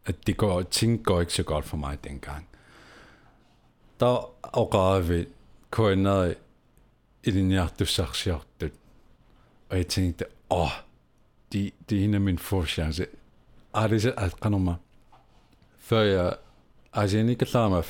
at 0.09 0.27
det 0.27 0.37
går 0.37 0.61
ting 0.61 1.03
går 1.03 1.19
ikke 1.21 1.33
så 1.33 1.43
godt 1.43 1.65
for 1.65 1.77
mig 1.77 2.03
dengang. 2.03 2.47
Der 3.99 4.31
afgav 4.43 5.09
vi 5.09 5.25
kønner 5.71 6.33
i 7.23 7.31
den 7.31 7.49
hjerte 7.49 7.85
sagsjagtet. 7.85 8.71
Og 9.69 9.77
jeg 9.77 9.87
tænkte, 9.87 10.25
åh, 10.49 10.71
det, 11.51 11.73
det 11.89 11.99
er 11.99 12.03
en 12.03 12.13
af 12.13 12.21
mine 12.21 12.37
få 12.37 12.65
chance. 12.65 13.05
Er 13.75 13.87
det 13.87 14.01
så 14.01 14.13
at 14.17 14.39
kanoner? 14.39 14.75
Før 15.79 16.01
jeg, 16.01 16.35
altså 16.93 17.17
jeg 17.17 17.29
ikke 17.29 17.45
klar 17.45 17.69
mig 17.69 17.83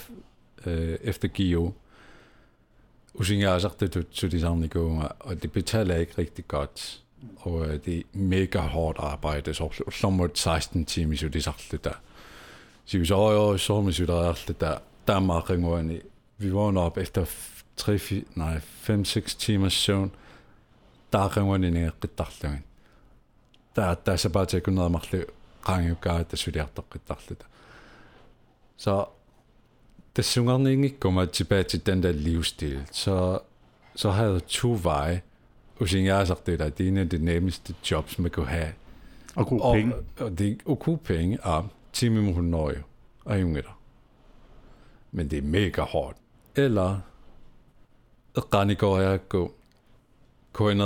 øh, 0.65 0.97
efter 1.01 1.27
Gio, 1.27 1.73
og 3.13 3.25
så 3.25 3.33
jeg 3.33 3.51
har 3.51 3.59
sagt 3.59 3.79
det 3.79 4.07
til 4.11 4.31
de 4.31 4.41
samme 4.41 4.61
niveauer, 4.61 5.07
og 5.19 5.43
det 5.43 5.51
betaler 5.51 5.93
jeg 5.93 6.01
ikke 6.01 6.17
rigtig 6.17 6.47
godt. 6.47 7.03
Og 7.37 7.65
øh, 7.65 7.79
det 7.85 7.97
er 7.97 8.01
mega 8.13 8.59
hårdt 8.59 8.97
arbejde, 8.99 9.53
så 9.53 9.83
som 9.91 10.13
må 10.13 10.27
16 10.33 10.85
timer, 10.85 11.17
så 11.17 11.29
det 11.29 11.47
er 11.47 11.51
alt 11.51 11.67
det 11.71 11.83
der. 11.83 11.93
Så 12.85 12.97
vi 12.97 13.05
så, 13.05 13.31
jo, 13.31 13.57
så 13.57 13.81
må 13.81 13.89
det 13.89 14.09
alt 14.09 14.43
det 14.47 14.61
der, 14.61 14.77
der 15.07 15.19
meget 15.19 15.49
ringerne. 15.49 16.01
Vi 16.37 16.49
vågner 16.49 16.81
op 16.81 16.97
efter 16.97 17.25
3, 17.77 17.99
4, 17.99 18.23
nej, 18.35 18.57
5-6 18.57 19.37
timers 19.37 19.73
søvn. 19.73 20.11
Der 21.13 21.19
er 21.19 21.37
ringerne 21.37 21.71
ned 21.71 21.91
i 22.03 22.07
dagligdagen. 22.17 22.63
Der, 23.75 23.93
der 23.93 24.11
er 24.11 24.15
så 24.15 24.29
bare 24.29 24.45
til 24.45 24.57
at 24.57 24.63
kunne 24.63 24.75
noget 24.75 24.85
og 24.85 24.91
magte 24.91 25.25
gange 25.65 25.95
gør 26.01 26.23
det, 26.23 26.39
så 26.39 26.51
det 26.51 26.61
er 26.61 26.65
der 26.75 27.35
Så 28.77 29.05
det 30.15 30.25
synger 30.25 30.67
ikke 30.67 30.99
kommer 30.99 31.25
tilbage 31.25 31.63
til 31.63 31.85
den 31.85 32.03
der 32.03 32.11
livsstil, 32.11 32.85
så, 32.91 33.39
så 33.95 34.11
har 34.11 34.25
jeg 34.25 34.47
to 34.47 34.79
veje. 34.83 35.21
Har 36.17 36.25
sagt 36.25 36.45
det 36.77 36.83
er 36.83 36.87
en 36.87 36.97
af 36.97 37.09
de 37.09 37.25
nemmeste 37.25 37.75
jobs, 37.91 38.19
man 38.19 38.31
kan 38.31 38.45
have. 38.45 38.73
Og 39.35 39.47
god 39.47 39.61
Og, 39.61 39.75
penge. 39.75 39.93
og 40.19 40.37
det 40.39 40.51
er 40.51 40.55
og 40.65 40.79
gode 40.79 40.97
penge, 40.97 41.39
10 41.93 42.09
millioner 42.09 42.57
år 42.57 42.69
jo, 42.69 42.81
og 43.25 43.39
der. 43.63 43.79
Men 45.11 45.29
det 45.31 45.37
er 45.37 45.41
mega 45.41 45.81
hårdt. 45.81 46.17
Eller, 46.55 46.99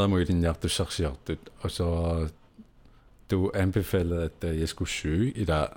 mod 0.09 0.25
din 0.25 0.39
hjerte, 0.39 0.69
så 0.69 0.85
hjertet, 0.97 1.39
og 1.59 1.71
så 1.71 2.27
du 3.31 3.51
anbefalede, 3.53 4.23
at 4.23 4.49
øh, 4.49 4.59
jeg 4.59 4.69
skulle 4.69 4.89
søge 4.89 5.31
i 5.31 5.45
der, 5.45 5.67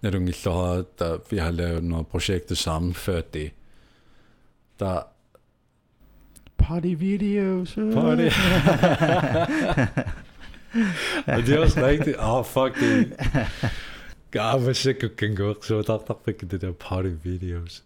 når 0.00 0.10
du 0.10 0.18
ikke 0.18 0.32
så 0.32 0.50
der 0.98 1.18
vi 1.30 1.36
har 1.36 1.50
lavet 1.50 1.84
nogle 1.84 2.04
projekter 2.04 2.54
sammen 2.54 2.94
før 2.94 3.20
det. 3.20 3.50
Der 4.78 5.02
Party 6.62 6.94
videos. 6.98 7.74
Party. 7.74 8.22
og 11.34 11.46
det 11.46 11.54
er 11.54 11.58
også 11.58 11.86
rigtigt. 11.86 12.16
Åh, 12.16 12.34
oh, 12.34 12.44
fuck 12.44 12.80
det. 12.80 13.12
God, 14.32 14.62
hvor 14.62 14.72
sikkert 14.72 15.16
kan 15.16 15.34
gå. 15.34 15.54
Så 15.62 15.82
der, 15.82 16.18
fik 16.24 16.50
det 16.50 16.60
der 16.60 16.72
party 16.72 17.08
videos. 17.22 17.84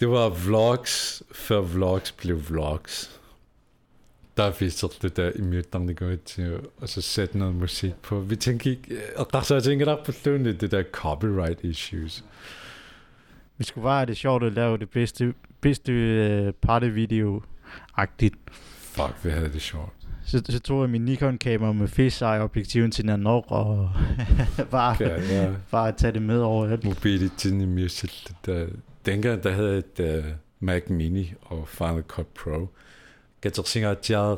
Det 0.00 0.08
var 0.08 0.28
vlogs, 0.28 1.22
før 1.32 1.60
vlogs 1.60 2.12
blev 2.12 2.48
vlogs. 2.48 3.20
Der 4.36 4.52
viste 4.60 4.86
det 5.02 5.16
der 5.16 5.32
i 5.34 5.40
midten, 5.40 5.88
det 5.88 5.96
går 5.96 6.14
til, 6.24 6.60
og 6.76 6.88
så 6.88 7.00
sætte 7.00 7.38
noget 7.38 7.54
musik 7.54 7.94
på. 8.02 8.20
Vi 8.20 8.36
tænker 8.36 8.70
ikke, 8.70 9.00
og 9.16 9.28
der 9.32 9.40
så 9.40 9.54
jeg 9.54 9.62
tænker 9.62 9.84
der 9.84 10.04
på 10.04 10.12
det 10.12 10.70
der 10.70 10.82
copyright 10.92 11.64
issues. 11.64 12.24
Vi 13.60 13.64
skulle 13.64 13.82
bare 13.82 13.96
have 13.98 14.06
det 14.06 14.16
sjovt 14.16 14.42
at 14.42 14.52
lave 14.52 14.78
det 14.78 14.90
bedste, 14.90 15.34
bedste 15.60 15.92
uh, 16.46 16.54
party 16.62 16.86
video 16.86 17.42
agtigt. 17.96 18.34
Fuck, 18.78 19.14
vi 19.24 19.30
havde 19.30 19.52
det 19.52 19.62
sjovt. 19.62 19.92
Så, 20.24 20.42
så 20.48 20.60
tog 20.60 20.80
jeg 20.82 20.90
min 20.90 21.04
Nikon-kamera 21.04 21.72
med 21.72 21.88
fisheye 21.88 22.40
objektiven 22.40 22.90
til 22.90 23.06
Nanok 23.06 23.44
og 23.48 23.90
bare, 24.70 24.96
Ja, 25.00 25.42
ja. 25.42 25.52
bare 25.70 25.92
tage 25.92 26.12
det 26.12 26.22
med 26.22 26.40
over 26.40 26.66
alt. 26.66 26.84
mobiliteten 26.84 27.60
i 27.60 27.66
Music. 27.66 28.26
Der, 28.46 28.66
dengang 29.06 29.42
der 29.42 29.52
havde 29.52 29.78
et 29.78 30.18
uh, 30.24 30.24
Mac 30.60 30.82
Mini 30.88 31.32
og 31.42 31.68
Final 31.68 32.02
Cut 32.02 32.26
Pro. 32.26 32.68
Jeg 33.44 33.52
tror 33.52 33.86
at 33.90 34.10
jeg 34.10 34.36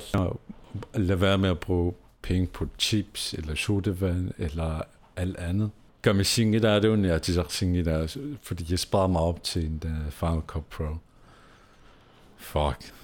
lade 0.94 1.20
være 1.20 1.38
med 1.38 1.50
at 1.50 1.58
bruge 1.58 1.92
penge 2.22 2.46
på 2.46 2.66
chips, 2.78 3.34
eller 3.34 3.54
sodavand, 3.54 4.30
eller 4.38 4.82
alt 5.16 5.36
andet. 5.36 5.70
Mig 6.06 6.26
der, 6.62 6.80
det 6.80 6.84
er 6.84 7.08
jeg 7.08 7.22
til 7.22 7.34
der, 7.84 8.16
fordi 8.42 8.66
jeg 8.70 8.78
sparer 8.78 9.06
mig 9.06 9.20
op 9.20 9.42
til 9.42 9.66
en 9.66 9.82
uh, 9.84 10.12
Final 10.12 10.42
Cut 10.46 10.64
Pro. 10.64 10.96
Fuck. 12.36 12.94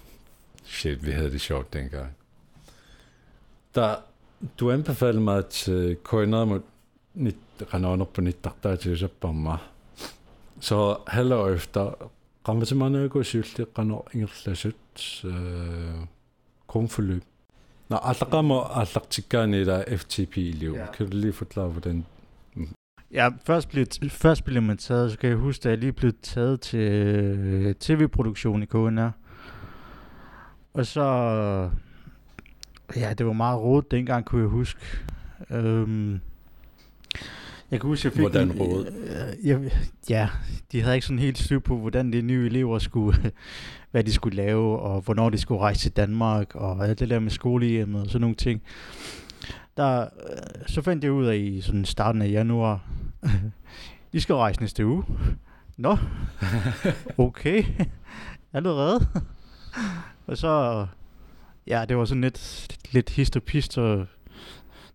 Shit, 0.64 1.06
vi 1.06 1.10
havde 1.10 1.30
det 1.30 1.40
sjovt 1.40 1.72
dengang. 1.72 2.16
Der, 3.74 3.96
du 4.60 4.70
anbefalede 4.70 5.20
mig 5.20 5.46
til 5.46 5.96
køjner 6.04 6.44
mod 6.44 6.60
render 7.74 8.04
på 8.04 8.20
nyt, 8.20 8.36
der 8.62 8.76
til 8.76 8.98
så 8.98 9.08
bomber. 9.20 9.70
Så 10.60 10.96
halvår 11.06 11.48
efter 11.48 12.10
qammatamaanagu 12.46 13.22
siulliqqano 13.22 14.04
ingerlasut 14.12 15.24
øh 15.24 16.06
grundforløb 16.66 17.22
Nå, 17.88 17.96
allaqama 17.96 18.58
allaqtikkaani 18.80 19.60
ila 19.60 19.96
FTP 19.96 20.36
liu. 20.36 20.74
Ja. 20.76 20.86
Kan 20.92 21.10
du 21.10 21.16
lige 21.16 21.32
forklare 21.32 21.68
hvordan 21.68 22.04
Ja, 23.12 23.28
først 23.44 23.68
blev, 23.68 23.86
først 24.10 24.44
blev 24.44 24.62
man 24.62 24.76
taget, 24.76 25.12
så 25.12 25.18
kan 25.18 25.30
jeg 25.30 25.38
huske, 25.38 25.62
da 25.62 25.68
jeg 25.68 25.78
lige 25.78 25.92
blev 25.92 26.12
taget 26.22 26.60
til 26.60 26.80
øh, 26.80 27.74
tv-produktion 27.74 28.62
i 28.62 28.66
KNR. 28.66 29.10
Og 30.74 30.86
så, 30.86 31.04
ja, 32.96 33.14
det 33.18 33.26
var 33.26 33.32
meget 33.32 33.60
råd 33.60 33.82
dengang, 33.90 34.24
kunne 34.24 34.40
jeg 34.40 34.48
huske. 34.48 34.80
Øhm, 35.50 36.20
jeg 37.70 37.80
kan 37.80 37.88
huske, 37.88 38.06
jeg 38.06 38.12
fik... 38.12 38.20
Hvordan 38.20 38.52
rodet? 38.52 38.94
Øh, 39.44 39.70
ja, 40.10 40.28
de 40.72 40.82
havde 40.82 40.96
ikke 40.96 41.06
sådan 41.06 41.18
helt 41.18 41.38
styr 41.38 41.58
på, 41.58 41.76
hvordan 41.76 42.12
de 42.12 42.22
nye 42.22 42.46
elever 42.46 42.78
skulle, 42.78 43.32
hvad 43.90 44.04
de 44.04 44.12
skulle 44.12 44.36
lave, 44.36 44.78
og 44.78 45.00
hvornår 45.00 45.30
de 45.30 45.38
skulle 45.38 45.60
rejse 45.60 45.80
til 45.80 45.92
Danmark, 45.92 46.54
og 46.54 46.88
alt 46.88 46.98
det 47.00 47.10
der 47.10 47.18
med 47.18 47.30
skolehjemmet 47.30 48.02
og 48.02 48.06
sådan 48.06 48.20
nogle 48.20 48.36
ting. 48.36 48.62
Der, 49.76 50.00
øh, 50.02 50.66
så 50.66 50.82
fandt 50.82 51.04
jeg 51.04 51.12
ud 51.12 51.26
af 51.26 51.36
i 51.36 51.60
sådan 51.60 51.84
starten 51.84 52.22
af 52.22 52.30
januar, 52.30 52.84
I 54.12 54.20
skal 54.20 54.34
rejse 54.34 54.60
næste 54.60 54.86
uge. 54.86 55.04
Nå, 55.76 55.98
okay, 57.18 57.64
allerede. 58.52 59.06
og 60.26 60.38
så, 60.38 60.86
ja, 61.66 61.84
det 61.88 61.96
var 61.96 62.04
sådan 62.04 62.20
lidt, 62.20 62.68
lidt 62.92 63.10
hist 63.10 63.36
og 63.36 63.42
pist, 63.42 63.78
og 63.78 64.06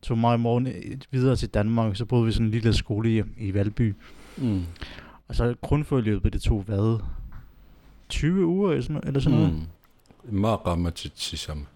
tog 0.02 0.18
mig 0.18 0.36
i 0.36 0.38
morgen 0.38 0.68
videre 1.12 1.36
til 1.36 1.50
Danmark, 1.50 1.96
så 1.96 2.06
boede 2.06 2.26
vi 2.26 2.32
sådan 2.32 2.46
en 2.46 2.52
lille 2.52 2.74
skolehjem 2.74 3.34
i 3.38 3.54
Valby. 3.54 3.96
Mm. 4.38 4.64
Og 5.28 5.36
så 5.36 5.56
grundforløbet, 5.62 6.34
det 6.34 6.42
tog 6.42 6.62
hvad? 6.62 7.00
20 8.10 8.46
uger 8.46 8.72
eller 8.72 8.84
sådan, 8.84 9.02
eller 9.08 9.20
sådan 9.20 9.40
noget? 9.40 9.54
Mm. 10.24 10.40
Meget 10.40 10.60
rammatit 10.66 11.20
sammen. 11.20 11.68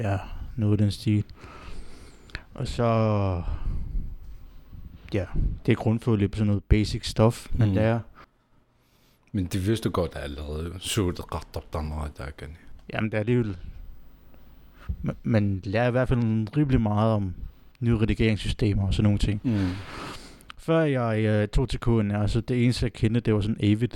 Ja, 0.00 0.18
noget 0.56 0.80
i 0.80 0.82
den 0.82 0.90
stil. 0.90 1.24
Og 2.54 2.68
så... 2.68 3.42
Ja, 5.16 5.24
det 5.66 5.72
er 5.72 5.76
grundforløb, 5.76 6.34
sådan 6.34 6.46
noget 6.46 6.64
basic 6.64 7.06
stuff, 7.08 7.46
man 7.58 7.68
Mm. 7.68 7.74
lærer. 7.74 8.00
Men 9.32 9.44
det 9.46 9.66
vidste 9.66 9.88
du 9.88 9.92
godt 9.92 10.12
allerede. 10.16 10.74
Så 10.78 11.10
det 11.10 11.34
ret 11.34 11.56
op 11.56 11.72
den 11.72 11.92
der 12.16 12.26
igen. 12.38 12.56
Jamen, 12.92 13.10
det 13.10 13.16
er 13.16 13.20
alligevel... 13.20 13.56
Man- 15.02 15.16
Man 15.22 15.60
lærer 15.64 15.88
i 15.88 15.90
hvert 15.90 16.08
fald 16.08 16.56
rimelig 16.56 16.80
meget 16.80 17.12
om 17.12 17.34
nye 17.80 17.96
redigeringssystemer 17.98 18.86
og 18.86 18.94
sådan 18.94 19.04
nogle 19.04 19.18
ting. 19.18 19.40
Mm. 19.44 19.68
Før 20.58 20.80
jeg 20.80 21.24
øh, 21.24 21.48
tog 21.48 21.68
til 21.68 21.80
KNR, 21.80 22.26
så 22.26 22.40
det 22.40 22.64
eneste 22.64 22.84
jeg 22.84 22.92
kendte, 22.92 23.20
det 23.20 23.34
var 23.34 23.40
sådan 23.40 23.56
Avid 23.64 23.88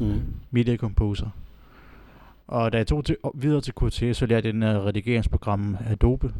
Mm. 0.00 0.22
Media 0.50 0.76
Composer. 0.76 1.28
Og 2.46 2.72
da 2.72 2.76
jeg 2.78 2.86
tog 2.86 3.04
til, 3.04 3.16
videre 3.34 3.60
til 3.60 3.72
QT, 3.80 4.16
så 4.16 4.26
lærte 4.26 4.46
jeg 4.46 4.54
den 4.54 4.62
her 4.62 4.86
redigeringsprogram 4.86 5.76
Adobe. 5.86 6.34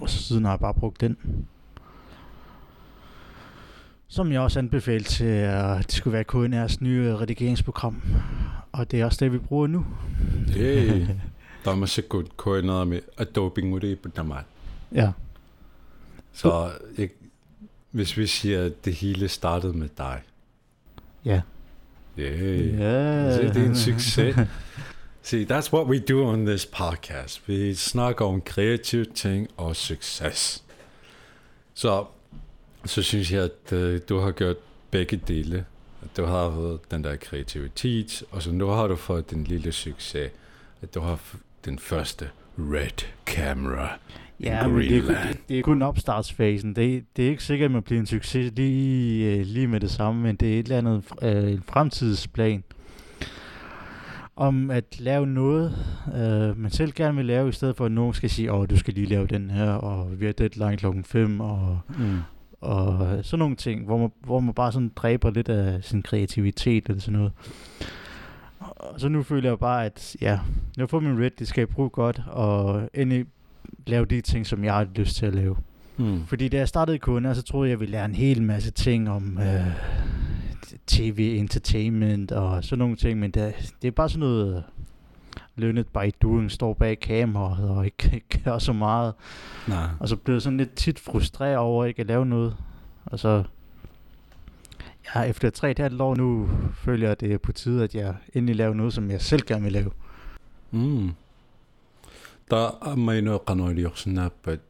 Og 0.00 0.10
så 0.10 0.22
siden 0.22 0.44
har 0.44 0.52
jeg 0.52 0.60
bare 0.60 0.74
brugt 0.74 1.00
den. 1.00 1.16
Som 4.08 4.32
jeg 4.32 4.40
også 4.40 4.58
anbefalede 4.58 5.04
til, 5.04 5.24
at 5.24 5.86
det 5.86 5.92
skulle 5.92 6.14
være 6.14 6.24
KNR's 6.64 6.76
nye 6.80 7.16
redigeringsprogram. 7.16 8.02
Og 8.72 8.90
det 8.90 9.00
er 9.00 9.04
også 9.04 9.24
det, 9.24 9.32
vi 9.32 9.38
bruger 9.38 9.66
nu. 9.66 9.86
Hey. 10.48 11.06
Der 11.64 11.70
er 11.72 11.76
masser 11.76 12.02
godt 12.02 12.36
køjner 12.36 12.84
med 12.84 13.00
Adobe 13.18 13.62
Mode 13.62 13.96
på 13.96 14.08
Danmark. 14.08 14.44
Ja. 14.92 15.12
Så 16.32 16.70
jeg, 16.98 17.08
hvis 17.90 18.16
vi 18.16 18.26
siger, 18.26 18.64
at 18.64 18.84
det 18.84 18.94
hele 18.94 19.28
startede 19.28 19.72
med 19.72 19.88
dig. 19.98 20.22
Ja. 21.24 21.40
Yeah. 22.18 22.78
Ja. 22.78 23.36
Se, 23.36 23.42
det 23.42 23.56
er 23.56 23.66
en 23.66 23.76
succes. 23.76 24.36
See, 25.22 25.44
that's 25.44 25.72
what 25.72 25.86
we 25.86 25.98
do 25.98 26.28
on 26.28 26.46
this 26.46 26.66
podcast. 26.66 27.48
Vi 27.48 27.74
snakker 27.74 28.24
om 28.24 28.40
kreative 28.40 29.04
ting 29.04 29.48
og 29.56 29.76
succes. 29.76 30.64
Så, 31.74 32.06
så 32.86 33.02
synes 33.02 33.32
jeg, 33.32 33.42
at 33.44 33.72
uh, 33.72 33.98
du 34.08 34.18
har 34.18 34.30
gjort 34.30 34.56
begge 34.90 35.20
dele. 35.28 35.64
Du 36.16 36.24
har 36.24 36.50
fået 36.50 36.90
den 36.90 37.04
der 37.04 37.16
kreativitet, 37.16 38.22
og 38.30 38.42
så 38.42 38.52
nu 38.52 38.66
har 38.66 38.86
du 38.86 38.96
fået 38.96 39.30
den 39.30 39.44
lille 39.44 39.72
succes, 39.72 40.30
at 40.82 40.94
du 40.94 41.00
har 41.00 41.18
den 41.64 41.78
første 41.78 42.28
red 42.58 43.04
camera. 43.26 43.88
Ja, 44.40 44.66
men 44.68 44.78
det 44.78 44.96
er, 44.96 45.28
det, 45.28 45.38
det 45.48 45.58
er 45.58 45.62
kun 45.62 45.82
opstartsfasen. 45.82 46.76
Det, 46.76 46.96
er- 46.96 47.00
det 47.16 47.24
er 47.26 47.30
ikke 47.30 47.44
sikkert, 47.44 47.64
at 47.64 47.70
man 47.72 47.82
bliver 47.82 48.00
en 48.00 48.06
succes 48.06 48.52
lige, 48.56 49.34
øh, 49.36 49.46
lige 49.46 49.66
med 49.66 49.80
det 49.80 49.90
samme, 49.90 50.22
men 50.22 50.36
det 50.36 50.54
er 50.54 50.58
et 50.60 50.62
eller 50.62 50.78
andet 50.78 51.02
øh, 51.22 51.52
en 51.52 51.62
fremtidsplan 51.68 52.64
om 54.36 54.70
at 54.70 54.84
lave 55.00 55.26
noget, 55.26 55.76
øh, 56.16 56.58
man 56.60 56.70
selv 56.70 56.92
gerne 56.92 57.16
vil 57.16 57.26
lave, 57.26 57.48
i 57.48 57.52
stedet 57.52 57.76
for 57.76 57.84
at 57.86 57.92
nogen 57.92 58.14
skal 58.14 58.30
sige, 58.30 58.52
åh, 58.52 58.66
du 58.70 58.78
skal 58.78 58.94
lige 58.94 59.06
lave 59.06 59.26
den 59.26 59.50
her, 59.50 59.70
og 59.70 60.20
vi 60.20 60.26
har 60.26 60.32
deadline 60.32 60.76
klokken 60.76 61.04
5, 61.04 61.40
og, 61.40 61.78
Mm. 61.98 62.18
Og 62.66 63.24
sådan 63.24 63.38
nogle 63.38 63.56
ting, 63.56 63.84
hvor 63.84 63.98
man, 63.98 64.12
hvor 64.24 64.40
man 64.40 64.54
bare 64.54 64.72
sådan 64.72 64.92
dræber 64.96 65.30
lidt 65.30 65.48
af 65.48 65.84
sin 65.84 66.02
kreativitet 66.02 66.88
eller 66.88 67.00
sådan 67.00 67.18
noget. 67.18 67.32
Og 68.58 69.00
så 69.00 69.08
nu 69.08 69.22
føler 69.22 69.50
jeg 69.50 69.58
bare, 69.58 69.84
at 69.84 70.16
ja, 70.20 70.38
jeg 70.76 70.90
får 70.90 71.00
min 71.00 71.22
red, 71.22 71.30
det 71.38 71.48
skal 71.48 71.60
jeg 71.60 71.68
bruge 71.68 71.90
godt, 71.90 72.22
og 72.26 72.90
endelig 72.94 73.26
lave 73.86 74.04
de 74.04 74.20
ting, 74.20 74.46
som 74.46 74.64
jeg 74.64 74.74
har 74.74 74.86
lyst 74.94 75.16
til 75.16 75.26
at 75.26 75.34
lave. 75.34 75.56
Mm. 75.96 76.26
Fordi 76.26 76.48
da 76.48 76.56
jeg 76.56 76.68
startede 76.68 76.98
KNR, 76.98 77.32
så 77.32 77.42
troede 77.42 77.68
jeg, 77.68 77.70
jeg 77.70 77.80
ville 77.80 77.92
lære 77.92 78.04
en 78.04 78.14
hel 78.14 78.42
masse 78.42 78.70
ting 78.70 79.10
om 79.10 79.38
øh, 79.38 79.66
tv, 80.86 81.36
entertainment 81.38 82.32
og 82.32 82.64
sådan 82.64 82.78
nogle 82.78 82.96
ting, 82.96 83.18
men 83.18 83.30
det, 83.30 83.74
det 83.82 83.88
er 83.88 83.92
bare 83.92 84.08
sådan 84.08 84.20
noget 84.20 84.64
learned 85.56 85.84
by 85.84 86.14
doing, 86.22 86.50
står 86.50 86.74
bag 86.74 87.00
kameraet 87.00 87.70
og 87.70 87.84
ikke, 87.84 88.10
ikke 88.14 88.42
gør 88.44 88.58
så 88.58 88.72
meget. 88.72 89.14
Nej. 89.68 89.88
Og 90.00 90.08
så 90.08 90.16
blev 90.16 90.34
jeg 90.34 90.42
sådan 90.42 90.56
lidt 90.56 90.74
tit 90.74 90.98
frustreret 90.98 91.56
over 91.56 91.84
ikke 91.84 92.00
at 92.00 92.06
lave 92.06 92.26
noget. 92.26 92.56
Og 93.04 93.18
så, 93.18 93.44
ja, 95.14 95.22
efter 95.22 95.50
tre 95.50 95.70
et 95.70 95.78
halvt 95.78 96.00
år 96.00 96.14
nu, 96.14 96.48
føler 96.74 97.02
jeg, 97.02 97.12
at 97.12 97.20
det 97.20 97.32
er 97.32 97.38
på 97.38 97.52
tide, 97.52 97.84
at 97.84 97.94
jeg 97.94 98.14
endelig 98.34 98.56
laver 98.56 98.74
noget, 98.74 98.92
som 98.92 99.10
jeg 99.10 99.22
selv 99.22 99.46
gerne 99.46 99.62
vil 99.62 99.72
lave. 99.72 99.90
Mm. 100.70 101.10
Der 102.50 102.90
er 102.90 102.94
mig 102.94 103.22
noget 103.22 103.44
kanaliorsenapet. 103.46 104.60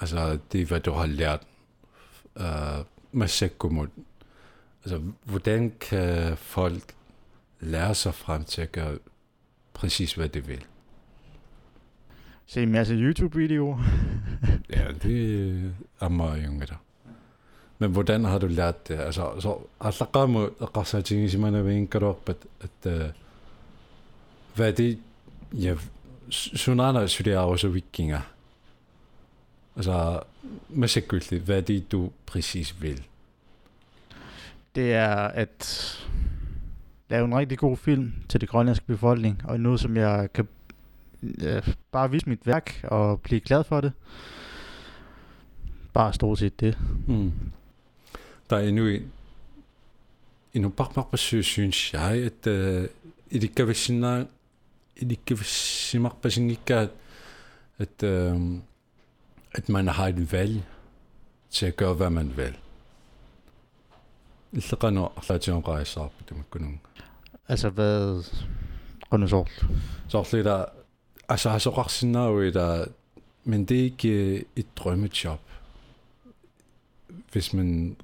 Altså, 0.00 0.38
det 0.52 0.66
hvad 0.66 0.80
du 0.80 0.92
har 0.92 1.06
lært 1.06 1.40
uh, 2.36 2.44
med 3.12 3.28
sekkumod. 3.28 3.86
Altså, 4.84 5.02
hvordan 5.24 5.72
kan 5.80 6.36
folk 6.36 6.82
lære 7.60 7.94
sig 7.94 8.14
frem 8.14 8.44
til 8.44 8.62
at 8.62 8.72
gøre 8.72 8.98
præcis, 9.76 10.14
hvad 10.14 10.28
de 10.28 10.44
vil? 10.46 10.64
Se 12.46 12.62
en 12.62 12.72
masse 12.72 12.94
YouTube-videoer. 12.94 13.78
Ja, 14.70 14.92
det 15.02 15.72
er 16.00 16.08
meget 16.08 16.42
yngre. 16.46 16.76
Men 17.78 17.90
hvordan 17.90 18.24
har 18.24 18.38
du 18.38 18.46
lært 18.46 18.88
det? 18.88 18.94
Altså, 18.94 19.40
så 19.40 19.58
allaqamu 19.80 20.48
qarsaatingisimana 20.74 21.60
viinkaruarpat 21.60 22.36
at 22.60 22.92
uh, 22.92 23.10
hvad 24.54 24.68
er 24.68 24.72
det 24.72 24.98
ja 25.52 25.74
sunana 26.30 27.06
studerer 27.06 27.68
vikinger. 27.68 28.20
Altså 29.76 30.20
massakulligt, 30.68 31.44
hvad 31.44 31.56
er 31.56 31.60
det 31.60 31.92
du 31.92 32.10
præcis 32.26 32.82
vil? 32.82 33.02
det 34.76 34.94
er 34.94 35.16
at 35.16 35.96
lave 37.08 37.24
en 37.24 37.36
rigtig 37.36 37.58
god 37.58 37.76
film 37.76 38.12
til 38.28 38.40
det 38.40 38.48
grønlandske 38.48 38.86
befolkning, 38.86 39.42
og 39.44 39.60
noget, 39.60 39.80
som 39.80 39.96
jeg 39.96 40.28
kan 40.34 40.48
øh, 41.22 41.74
bare 41.92 42.10
vise 42.10 42.28
mit 42.28 42.46
værk 42.46 42.80
og 42.84 43.20
blive 43.20 43.40
glad 43.40 43.64
for 43.64 43.80
det. 43.80 43.92
Bare 45.92 46.12
stort 46.12 46.38
set 46.38 46.60
det. 46.60 46.78
Mm. 47.06 47.32
Der 48.50 48.56
er 48.56 48.68
endnu 48.68 48.86
en 48.86 49.12
endnu 50.54 50.68
bakmakbasø, 50.68 51.42
synes 51.42 51.92
jeg, 51.92 52.02
at 52.02 52.46
øh, 52.46 52.88
i 53.30 53.38
det 53.38 53.54
gavasina 53.54 54.24
i 54.96 55.04
det 55.04 55.24
gavasimakbasingika 55.24 56.86
at, 57.78 58.02
uh, 58.02 58.58
at 59.52 59.68
man 59.68 59.88
har 59.88 60.06
et 60.06 60.32
valg 60.32 60.62
til 61.50 61.66
at 61.66 61.76
gøre, 61.76 61.94
hvad 61.94 62.10
man 62.10 62.36
vil 62.36 62.56
Иллеqanu 64.53 65.05
арлаатион 65.05 65.63
qaissaarput 65.63 66.33
Altså 67.47 67.69
hvad... 67.69 68.23
Rønne 69.11 69.29
sort. 69.29 69.65
Så 70.07 70.17
er 70.17 70.43
der 70.43 70.65
altså 71.29 71.49
har 71.49 71.59
så 71.59 71.69
raksinnaui 71.69 72.51
der 72.51 72.85
men 73.43 73.65
det 73.65 73.79
er 73.79 73.83
ikke 73.83 74.45
et 74.55 74.77
drømmejob 74.77 75.39
hvis 77.31 77.53
man 77.53 77.95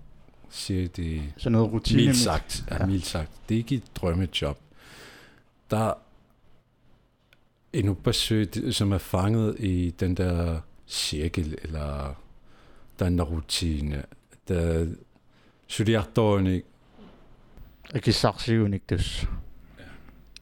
siger 0.50 0.88
det 0.88 1.34
Sådan 1.38 1.52
noget 1.52 1.72
rutine. 1.72 2.02
mildt 2.02 2.18
sagt, 2.18 2.64
ja, 2.70 2.76
Ja. 2.80 2.86
mildt 2.86 3.06
sagt. 3.06 3.32
Det 3.50 3.56
er 3.56 3.60
ikke 3.60 3.76
et 3.76 3.96
drømmejob. 3.96 4.58
Der 5.72 5.78
er 5.78 5.94
en 7.74 7.96
besøg, 7.96 8.54
som 8.72 8.92
er 8.92 8.98
fanget 8.98 9.60
i 9.60 9.90
den 10.00 10.18
der 10.18 10.60
cirkel, 10.88 11.58
eller 11.62 12.14
den 13.00 13.18
der 13.18 13.24
rutine. 13.24 14.04
Der 14.48 14.88
suliartorunik. 15.73 16.65
Akisarsiunik 17.95 18.91
dus. 18.91 19.29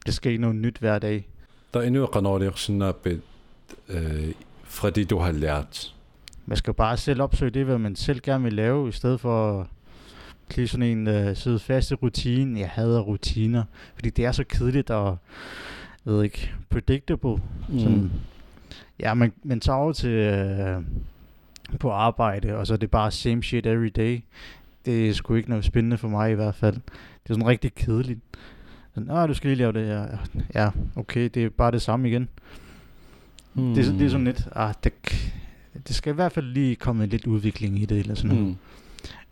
Der 0.05 0.11
sker 0.11 0.39
noget 0.39 0.55
nyt 0.55 0.77
hver 0.77 0.99
dag. 0.99 1.27
Der 1.73 1.79
er 1.79 1.83
endnu 1.83 2.03
et 2.03 3.21
øh, 3.89 4.33
fra 4.63 4.89
det, 4.89 5.09
du 5.09 5.17
har 5.17 5.31
lært. 5.31 5.95
Man 6.45 6.57
skal 6.57 6.73
bare 6.73 6.97
selv 6.97 7.21
opsøge 7.21 7.51
det, 7.51 7.65
hvad 7.65 7.77
man 7.77 7.95
selv 7.95 8.21
gerne 8.21 8.43
vil 8.43 8.53
lave, 8.53 8.89
i 8.89 8.91
stedet 8.91 9.19
for 9.19 9.67
blive 10.49 10.67
sådan 10.67 10.85
en 10.85 11.07
øh, 11.07 11.35
sidde 11.35 11.59
faste 11.59 11.95
rutine. 11.95 12.59
Jeg 12.59 12.69
hader 12.69 12.99
rutiner, 12.99 13.63
fordi 13.95 14.09
det 14.09 14.25
er 14.25 14.31
så 14.31 14.43
kedeligt 14.43 14.89
og, 14.89 15.17
ved 16.03 16.23
ikke, 16.23 16.51
predictable. 16.69 17.35
Mm. 17.69 17.79
Sådan, 17.79 18.11
ja, 18.99 19.13
man, 19.13 19.33
man 19.43 19.59
tager 19.59 19.77
over 19.77 19.93
til 19.93 20.09
øh, 20.09 20.81
på 21.79 21.91
arbejde, 21.91 22.57
og 22.57 22.67
så 22.67 22.73
er 22.73 22.77
det 22.77 22.91
bare 22.91 23.11
same 23.11 23.43
shit 23.43 23.65
every 23.65 23.91
day. 23.95 24.21
Det 24.85 25.09
er 25.09 25.13
sgu 25.13 25.35
ikke 25.35 25.49
noget 25.49 25.65
spændende 25.65 25.97
for 25.97 26.07
mig 26.07 26.31
i 26.31 26.35
hvert 26.35 26.55
fald. 26.55 26.75
Det 27.23 27.29
er 27.29 27.33
sådan 27.33 27.47
rigtig 27.47 27.75
kedeligt. 27.75 28.19
Sådan, 28.95 29.11
ah, 29.11 29.29
du 29.29 29.33
skal 29.33 29.47
lige 29.47 29.57
lave 29.57 29.71
det 29.71 29.85
her. 29.87 30.17
Ja, 30.55 30.69
okay, 30.95 31.29
det 31.33 31.45
er 31.45 31.49
bare 31.49 31.71
det 31.71 31.81
samme 31.81 32.09
igen. 32.09 32.29
Mm. 33.53 33.73
Det, 33.73 33.85
det 33.85 34.05
er 34.05 34.09
sådan 34.09 34.25
lidt, 34.25 34.47
ah, 34.55 34.73
det, 34.83 34.93
det 35.87 35.95
skal 35.95 36.11
i 36.11 36.15
hvert 36.15 36.31
fald 36.31 36.45
lige 36.45 36.75
komme 36.75 37.05
lidt 37.05 37.27
udvikling 37.27 37.81
i 37.81 37.85
det, 37.85 37.99
eller 37.99 38.15
sådan 38.15 38.29
noget. 38.35 38.47
Mm. 38.47 38.55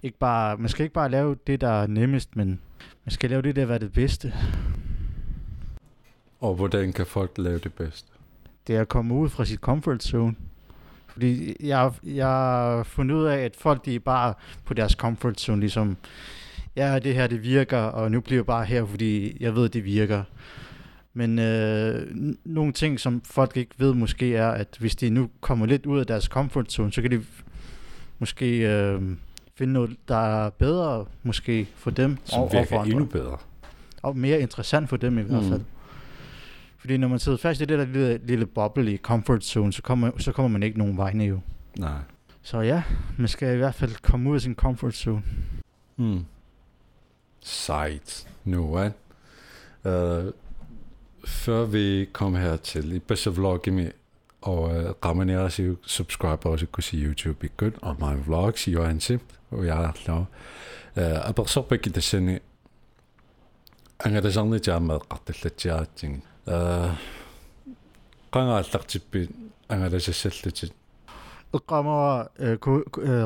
Ikke 0.04 0.18
bare, 0.18 0.58
man 0.58 0.70
skal 0.70 0.84
ikke 0.84 0.94
bare 0.94 1.10
lave 1.12 1.36
det, 1.48 1.62
der 1.62 1.70
er 1.70 1.88
nemmest, 1.88 2.36
men 2.36 2.60
man 3.06 3.12
skal 3.12 3.30
lave 3.30 3.42
det, 3.42 3.56
der 3.56 3.68
er 3.68 3.78
det 3.78 3.94
bedste. 3.94 4.34
Og 6.40 6.56
hvordan 6.56 6.94
kan 6.94 7.06
folk 7.06 7.32
lave 7.38 7.60
det 7.60 7.74
bedste? 7.74 8.12
Det 8.68 8.76
er 8.76 8.82
at 8.82 8.90
komme 8.90 9.14
ud 9.14 9.30
fra 9.30 9.46
sit 9.46 9.60
comfort 9.60 10.04
zone. 10.04 10.36
Fordi 11.20 11.56
jeg, 11.60 11.92
jeg 12.04 12.28
har 12.28 12.84
fundet 12.84 13.16
ud 13.16 13.26
af, 13.26 13.38
at 13.38 13.56
folk 13.56 13.86
de 13.86 13.96
er 13.96 14.00
bare 14.00 14.34
på 14.66 14.74
deres 14.74 14.92
comfort 14.92 15.40
zone, 15.40 15.60
ligesom, 15.60 15.98
ja, 16.76 17.00
det 17.00 17.14
her 17.14 17.28
det 17.28 17.44
virker, 17.44 17.78
og 17.78 18.12
nu 18.12 18.22
bliver 18.22 18.38
jeg 18.38 18.46
bare 18.46 18.66
her, 18.66 18.86
fordi 18.86 19.38
jeg 19.40 19.56
ved, 19.56 19.70
det 19.70 19.86
virker. 19.86 20.24
Men 21.14 21.40
øh, 21.40 22.08
nogle 22.46 22.74
ting, 22.74 23.00
som 23.00 23.22
folk 23.26 23.58
ikke 23.58 23.76
ved 23.78 23.94
måske, 23.94 24.36
er, 24.36 24.50
at 24.50 24.78
hvis 24.80 24.96
de 24.96 25.10
nu 25.10 25.30
kommer 25.42 25.66
lidt 25.66 25.86
ud 25.86 26.00
af 26.00 26.08
deres 26.08 26.24
comfort 26.24 26.72
zone, 26.72 26.92
så 26.92 27.02
kan 27.02 27.12
de 27.12 27.22
måske 28.20 28.58
øh, 28.58 29.02
finde 29.56 29.74
noget, 29.74 29.96
der 30.08 30.46
er 30.46 30.50
bedre 30.50 31.06
måske 31.24 31.68
for 31.76 31.92
dem. 31.92 32.18
Som 32.26 32.42
og, 32.42 32.50
virker 32.54 32.78
og 32.78 32.86
for 32.86 32.92
endnu 32.92 33.06
bedre. 33.06 33.38
Og 34.02 34.18
mere 34.18 34.40
interessant 34.42 34.90
for 34.90 34.98
dem 34.98 35.20
i 35.20 35.22
hvert 35.22 35.44
mm. 35.44 35.64
Fordi 36.80 36.98
når 36.98 37.08
man 37.08 37.20
sidder 37.20 37.38
fast 37.38 37.62
i 37.62 37.66
det 37.66 37.80
der 37.80 37.86
lille, 37.86 38.20
lille 38.24 38.46
boble 38.46 38.94
i 38.94 38.98
comfort 38.98 39.44
zone, 39.44 39.74
så 39.74 39.82
kommer, 39.82 40.12
så 40.18 40.32
kommer 40.32 40.50
man 40.50 40.64
ikke 40.64 40.78
nogen 40.78 40.98
vegne 40.98 41.24
jo. 41.24 41.40
Nej. 41.78 42.00
Så 42.42 42.60
ja, 42.60 42.84
man 43.18 43.28
skal 43.28 43.54
i 43.54 43.58
hvert 43.58 43.76
fald 43.76 43.96
komme 44.02 44.30
ud 44.30 44.36
af 44.36 44.42
sin 44.42 44.56
comfort 44.56 44.96
zone. 44.96 45.24
Mm. 45.98 46.26
Sejt. 47.42 48.28
Nu, 48.44 48.68
hvad? 48.68 48.92
Uh, 49.84 50.34
før 51.26 51.66
vi 51.66 52.10
kom 52.14 52.36
her 52.36 52.56
til 52.56 52.96
i 52.96 53.00
bedste 53.00 53.32
vlog 53.32 53.62
med 53.68 53.92
og 54.42 54.62
uh, 54.64 54.72
rammer 55.06 55.50
si 55.50 55.76
subscribe 55.82 56.50
også 56.50 56.66
kunne 56.66 56.84
sige 56.84 57.06
YouTube 57.06 57.46
i 57.46 57.50
good 57.58 57.72
on 57.82 57.96
my 58.00 58.24
vlogs 58.26 58.68
i 58.68 58.76
ansi 58.76 59.18
og 59.52 59.66
jeg 59.66 59.84
er 59.84 59.92
lav 60.08 60.26
uh, 60.96 61.30
aber 61.30 61.44
så 61.44 61.62
begge 61.62 61.90
det 61.90 62.04
sende 62.04 62.40
anga 64.00 64.22
det 64.22 64.34
sådan 64.34 66.22
jeg 66.49 66.55
med 66.55 66.91
qatillatjaating 66.91 66.91
uh 66.91 67.15
qangaallaqtippi 68.35 69.29
anga 69.69 69.89
det 69.89 70.03
sessallutit 70.03 70.73
эққамава 71.55 72.29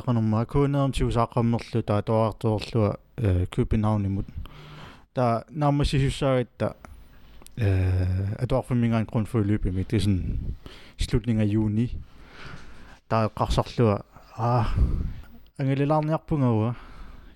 qanumma 0.06 0.44
kuunerum 0.44 0.92
tiusaaqammerlu 0.92 1.82
taa 1.82 2.02
toartuorlua 2.02 2.90
Københavnimut 3.50 4.26
der 5.16 5.42
naammasissussaagitta 5.50 6.68
øh, 7.56 8.32
at 8.38 8.52
opfølgninger 8.52 8.98
en 8.98 9.06
grundforløb 9.06 9.64
med 9.64 9.84
det 9.84 9.96
er 9.96 10.00
sådan 10.00 10.56
slutningen 10.98 11.42
af 11.42 11.46
juni 11.46 11.96
der 13.10 13.16
er 13.16 13.28
qarsarlua 13.28 14.02
ah 14.36 14.66
ангелилаарниарпунгауа 15.58 16.72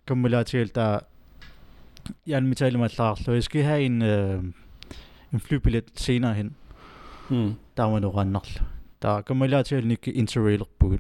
каммулаатигал 0.07 0.69
таа 0.69 1.01
ян 2.27 2.47
миталималлаарлу 2.47 3.33
jeg 3.33 3.43
skal 3.43 3.63
have 3.63 3.83
en 3.83 4.03
øh, 4.03 4.45
en 5.34 5.40
flybillet 5.40 5.84
senere 5.96 6.34
hen. 6.34 6.56
Mm. 7.30 7.54
Der 7.78 7.84
var 7.84 8.00
noget 8.00 8.16
rennerl. 8.16 8.62
Der 9.02 9.22
kommer 9.22 9.46
jeg 9.46 9.66
til 9.66 9.76
at 9.76 9.86
nikke 9.86 10.12
interrail 10.12 10.62
på 10.80 10.98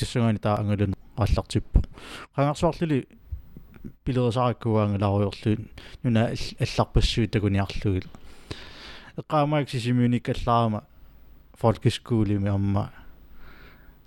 Det 0.00 0.08
synger 0.08 0.28
en 0.28 0.38
der 0.42 0.56
angel 0.56 0.78
den 0.78 0.94
ret 1.20 1.48
typ. 1.48 1.64
Han 2.32 2.44
har 2.44 2.54
svart 2.54 2.80
lidt 2.80 3.04
billeder 4.04 4.30
så 4.30 4.48
ikke 4.48 4.60
kunne 4.60 4.82
angel 4.82 5.02
over 5.02 5.30
lyd. 5.44 5.56
Nu 6.02 6.20
er 6.20 6.54
alt 6.58 6.92
på 6.94 7.00
syg 7.00 7.32
der 7.32 7.40
kunne 7.40 7.58
jeg 7.58 7.84
lyd. 7.84 8.00
Jeg 9.16 9.24
kommer 9.28 9.58
ikke 9.58 9.78
til 9.78 9.94
min 9.94 10.14
ikke 10.14 10.34
klare 10.34 10.70
mig. 10.70 10.80
Folkeskole 11.54 12.38
med 12.38 12.58
mig. 12.58 12.88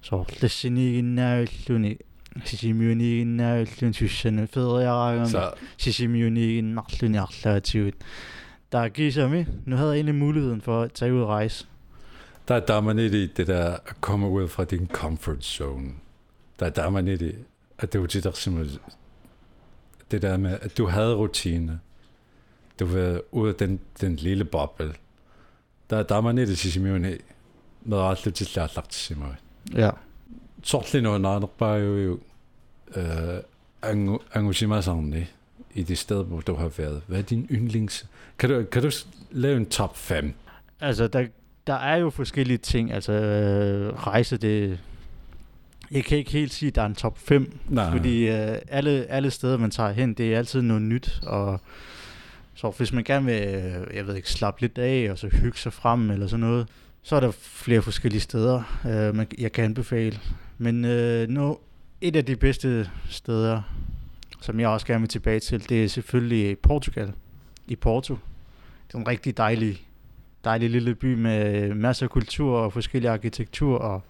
Så 0.02 0.24
det 0.42 0.52
sinig 0.52 1.02
nærlunde 1.02 1.98
сисимиунигиннаавиллун 2.46 3.94
суссана 3.94 4.46
фериараагама 4.46 5.52
сисимиунигиннарлуниарлаатигут 5.78 7.94
der 8.72 8.80
er 8.80 8.90
Gisami. 8.90 9.46
Nu 9.66 9.76
havde 9.76 9.90
jeg 9.90 9.96
egentlig 9.96 10.16
muligheden 10.16 10.62
for 10.62 10.82
at 10.82 10.92
tage 10.92 11.14
ud 11.14 11.22
og 11.22 11.28
rejse. 11.28 11.68
Der, 12.48 12.60
der 12.60 12.74
er 12.74 12.82
man 12.82 12.96
lidt 12.96 13.14
i 13.14 13.28
det 13.28 13.48
der 13.48 13.78
at 13.86 14.02
komme 14.02 14.30
ud 14.30 14.48
fra 14.48 14.64
din 14.64 14.88
comfort 14.94 15.44
zone. 15.44 15.92
Der, 16.60 16.70
der 16.70 16.84
er 16.84 16.90
man 16.90 17.06
lidt 17.06 17.22
i, 17.22 17.32
at 17.78 17.94
det 17.94 18.02
var 18.02 18.08
det, 18.08 18.24
der 18.24 18.32
simpelthen 18.32 18.80
det 20.12 20.22
der 20.22 20.38
med, 20.38 20.58
at 20.62 20.78
du 20.78 20.88
havde 20.88 21.16
rutine. 21.16 21.80
Du 22.80 22.86
var 22.86 23.22
ude 23.32 23.50
af 23.50 23.56
den, 23.56 23.80
den 24.02 24.16
lille 24.16 24.46
boble. 24.46 24.94
Der, 25.90 26.04
der 26.04 26.16
er 26.16 26.22
man 26.22 26.38
ikke 26.38 26.56
sige 26.56 26.84
mig, 26.84 27.20
med 27.82 27.98
alt 27.98 28.26
det 28.26 28.36
til 28.36 28.60
at 28.60 28.76
lagt 28.76 28.94
sig 28.94 29.18
mig. 29.18 29.36
Ja. 29.74 29.90
Sortlig 30.64 31.02
noget, 31.02 31.22
når 31.22 31.40
der 31.40 31.48
bare 31.48 31.78
jo 31.78 32.20
engagement 34.36 34.84
sådan 34.84 35.28
i 35.78 35.84
det 35.84 35.98
sted, 35.98 36.24
hvor 36.24 36.40
du 36.40 36.56
har 36.56 36.68
været. 36.78 37.02
Hvad 37.08 37.18
er 37.18 37.24
din 37.24 37.48
yndlings? 37.52 38.06
Kan 38.40 38.50
du, 38.50 38.64
kan 38.64 38.82
du 38.82 38.92
lave 39.32 39.58
en 39.58 39.66
top 39.66 39.98
5? 39.98 40.34
Altså, 40.82 41.08
der, 41.08 41.26
der 41.68 41.74
er 41.74 41.98
jo 41.98 42.10
forskellige 42.10 42.58
ting. 42.58 42.92
Altså, 42.92 43.12
øh, 43.12 43.94
rejse, 43.94 44.38
det, 44.38 44.80
jeg 45.92 46.04
kan 46.04 46.18
ikke 46.18 46.32
helt 46.32 46.54
sige, 46.54 46.68
at 46.68 46.76
der 46.76 46.82
er 46.82 46.86
en 46.86 46.96
top 46.96 47.18
5, 47.18 47.58
Nej. 47.70 47.92
fordi 47.92 48.28
øh, 48.28 48.58
alle, 48.68 49.06
alle 49.10 49.32
steder, 49.32 49.58
man 49.58 49.72
tager 49.72 49.92
hen, 49.92 50.14
det 50.14 50.34
er 50.34 50.38
altid 50.38 50.62
noget 50.62 50.82
nyt, 50.82 51.20
og 51.24 51.62
så 52.56 52.70
hvis 52.78 52.94
man 52.94 53.04
gerne 53.04 53.26
vil, 53.26 53.42
øh, 53.44 53.96
jeg 53.96 54.08
ved 54.08 54.16
ikke, 54.16 54.32
slappe 54.32 54.62
lidt 54.62 54.78
af, 54.78 55.12
og 55.12 55.18
så 55.18 55.28
hygge 55.28 55.58
sig 55.58 55.74
frem, 55.74 56.12
eller 56.12 56.28
sådan 56.28 56.40
noget, 56.40 56.68
så 57.04 57.16
er 57.16 57.20
der 57.20 57.32
flere 57.32 57.82
forskellige 57.82 58.22
steder, 58.22 58.80
øh, 58.86 59.16
man, 59.16 59.28
jeg 59.38 59.52
kan 59.52 59.64
anbefale. 59.64 60.20
Men 60.58 60.86
øh, 60.86 61.30
nu, 61.30 61.58
et 62.02 62.16
af 62.16 62.26
de 62.26 62.36
bedste 62.36 62.90
steder, 63.10 63.62
som 64.42 64.60
jeg 64.60 64.70
også 64.70 64.88
gerne 64.88 65.00
vil 65.00 65.10
tilbage 65.10 65.40
til, 65.40 65.70
det 65.70 65.84
er 65.84 65.88
selvfølgelig 65.88 66.60
Portugal, 66.60 67.14
i 67.68 67.76
Porto. 67.76 68.18
Det 68.88 68.94
er 68.94 68.98
en 68.98 69.08
rigtig 69.08 69.38
dejlig, 69.38 69.88
dejlig 70.44 70.70
lille 70.70 70.96
by 70.96 71.14
med 71.14 71.74
masser 71.74 72.06
af 72.06 72.10
kultur 72.10 72.58
og 72.58 72.74
forskellige 72.74 73.12
arkitektur, 73.12 73.78
og 73.78 74.02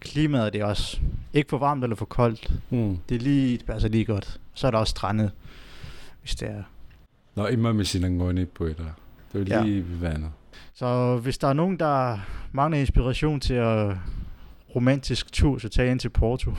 klimaet 0.00 0.52
det 0.52 0.60
er 0.60 0.64
også 0.64 1.00
ikke 1.32 1.48
for 1.48 1.58
varmt 1.58 1.82
eller 1.84 1.96
for 1.96 2.04
koldt. 2.04 2.52
Mm. 2.70 2.98
Det 3.08 3.14
er 3.14 3.20
lige, 3.20 3.58
det 3.58 3.66
passer 3.66 3.88
lige 3.88 4.04
godt. 4.04 4.40
Så 4.54 4.66
er 4.66 4.70
der 4.70 4.78
også 4.78 4.90
strandet, 4.90 5.30
hvis 6.20 6.34
det 6.34 6.48
er. 6.48 6.62
Nå, 7.34 7.46
immer 7.46 7.72
med 7.72 7.84
sin 7.84 8.04
angående 8.04 8.46
på 8.46 8.68
der. 8.68 8.74
Det 9.32 9.52
er 9.52 9.64
lige 9.64 9.84
ja. 9.90 10.08
vandet. 10.08 10.30
Så 10.74 11.16
hvis 11.16 11.38
der 11.38 11.48
er 11.48 11.52
nogen, 11.52 11.78
der 11.78 12.18
mangler 12.52 12.78
inspiration 12.78 13.40
til 13.40 13.54
at 13.54 13.96
romantisk 14.76 15.32
tur, 15.32 15.58
så 15.58 15.68
tag 15.68 15.90
ind 15.90 16.00
til 16.00 16.08
Porto. 16.08 16.50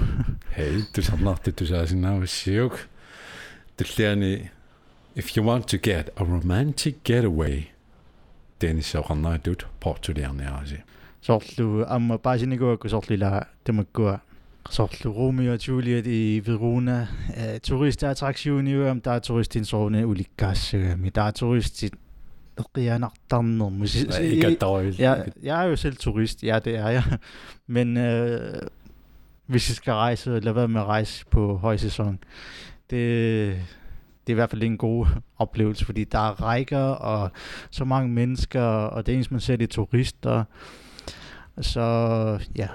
hey, 0.57 0.79
du 0.95 1.01
samler 1.01 1.35
det, 1.35 1.59
du 1.59 1.65
siger 1.65 1.85
sådan 1.85 2.01
noget 2.01 2.29
sjovt. 2.29 2.89
Er 3.81 4.37
if 5.15 5.37
you 5.37 5.43
want 5.43 5.67
to 5.67 5.77
get 5.77 6.09
a 6.17 6.23
romantic 6.23 7.03
getaway, 7.03 7.63
Dennis 8.61 8.91
der 8.91 10.13
nærmere 10.13 10.81
soorlu 11.21 11.85
amma 11.87 12.17
paasinikuakku 12.17 12.89
soorlila 12.89 13.41
tamakkua 13.65 14.17
soorlu 14.69 15.11
Romeo 15.11 15.53
og 15.53 15.67
Juliet 15.67 16.07
i 16.07 16.41
Verona. 16.45 17.07
Turistattraktioniuam 17.63 19.01
taa 19.01 19.19
turistin 19.19 19.65
soorne 19.65 20.05
ulikkaassagami 20.07 21.09
taa 21.09 21.31
turistit 21.31 21.93
qianartarnermu 22.73 23.85
jeg, 24.99 25.31
jeg 25.43 25.63
er 25.63 25.69
jo 25.69 25.75
selv 25.75 25.95
turist, 25.97 26.43
ja 26.43 26.59
det 26.59 26.75
er 26.75 26.89
jeg, 26.89 27.03
men 27.67 27.97
øh, 27.97 28.61
hvis 29.45 29.69
I 29.69 29.73
skal 29.73 29.93
rejse, 29.93 30.39
lad 30.39 30.53
være 30.53 30.67
med 30.67 30.81
at 30.81 30.87
rejse 30.87 31.25
på 31.31 31.57
højsæson. 31.57 32.19
Det, 32.91 33.47
det 34.27 34.27
er 34.27 34.31
i 34.31 34.33
hvert 34.33 34.49
fald 34.49 34.63
en 34.63 34.77
god 34.77 35.07
oplevelse, 35.37 35.85
fordi 35.85 36.03
der 36.03 36.19
er 36.19 36.41
rækker 36.41 36.83
og 36.83 37.31
så 37.69 37.85
mange 37.85 38.09
mennesker, 38.09 38.61
og 38.63 39.05
det 39.05 39.13
eneste 39.13 39.33
man 39.33 39.41
ser, 39.41 39.55
det 39.55 39.63
er 39.63 39.73
turister. 39.73 40.43
Så 41.61 41.81
ja. 42.55 42.67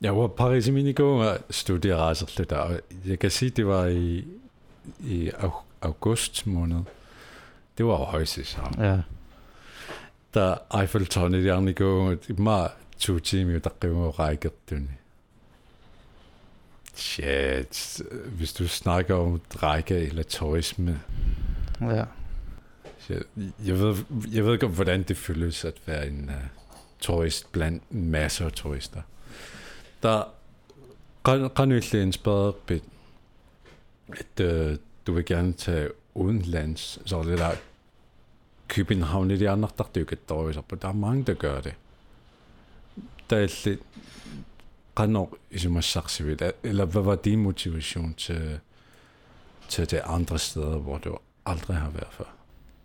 Jeg 0.00 0.16
var 0.16 0.26
Paris 0.26 0.68
i 0.68 0.70
mine 0.70 0.92
gånger 0.92 1.36
studierejser 1.50 2.26
lidt, 2.38 2.52
og 2.52 2.80
jeg 3.06 3.18
kan 3.18 3.30
sige, 3.30 3.50
det 3.50 3.66
var 3.66 3.86
i, 3.86 4.24
i 5.00 5.30
august 5.82 6.46
måned. 6.46 6.80
Det 7.78 7.86
var 7.86 7.92
jo 7.92 8.04
højsæson. 8.04 8.74
Ja. 8.78 8.98
Da 10.34 10.54
Eiffeltårnet 10.80 11.44
gerne 11.44 11.72
går, 11.72 12.10
det 12.10 12.38
er 12.38 12.42
meget 12.42 12.70
to 12.98 13.18
timer, 13.18 13.58
der 13.58 13.70
går 13.80 14.10
rækker 14.10 14.50
den. 14.70 14.90
Shit, 16.94 18.02
hvis 18.26 18.52
du 18.52 18.68
snakker 18.68 19.14
om 19.14 19.40
række 19.62 19.94
eller 19.94 20.22
turisme, 20.22 21.00
Ja. 21.80 22.04
jeg, 23.08 23.22
jeg, 23.66 23.78
ved, 23.78 23.96
jeg 24.32 24.44
ved 24.44 24.52
ikke, 24.52 24.66
hvordan 24.66 25.02
det 25.02 25.16
føles 25.16 25.64
at 25.64 25.74
være 25.86 26.06
en 26.06 26.24
uh, 26.28 26.34
turist 27.00 27.52
blandt 27.52 27.94
masser 27.94 28.46
af 28.46 28.52
turister. 28.52 29.02
Der 30.02 30.22
jo 31.70 31.76
en 32.02 32.12
spørge, 32.12 32.52
at 34.10 34.40
uh, 34.40 34.76
du 35.06 35.12
vil 35.12 35.24
gerne 35.24 35.52
tage 35.52 35.88
udenlands, 36.14 36.98
så 37.04 37.18
er 37.18 37.22
det 37.22 37.38
der 37.38 37.50
København 38.68 39.30
i 39.30 39.36
de 39.36 39.50
andre, 39.50 39.68
der 39.78 39.84
dykker 39.94 40.16
dårligt 40.28 40.68
på. 40.68 40.76
Der 40.76 40.88
er 40.88 40.92
mange, 40.92 41.24
der 41.24 41.34
gør 41.34 41.60
det. 41.60 41.74
Der 43.30 43.36
er 43.36 43.64
lidt, 43.64 43.80
så 46.10 46.24
vidt, 46.24 46.42
eller 46.62 46.84
hvad 46.84 47.02
var 47.02 47.14
din 47.14 47.38
motivation 47.42 48.14
til, 48.14 48.58
til 49.68 49.90
det 49.90 50.00
andre 50.04 50.38
steder, 50.38 50.78
hvor 50.78 50.98
du 50.98 51.16
aldrig 51.46 51.76
har 51.76 51.90
været 51.90 52.08
før? 52.10 52.24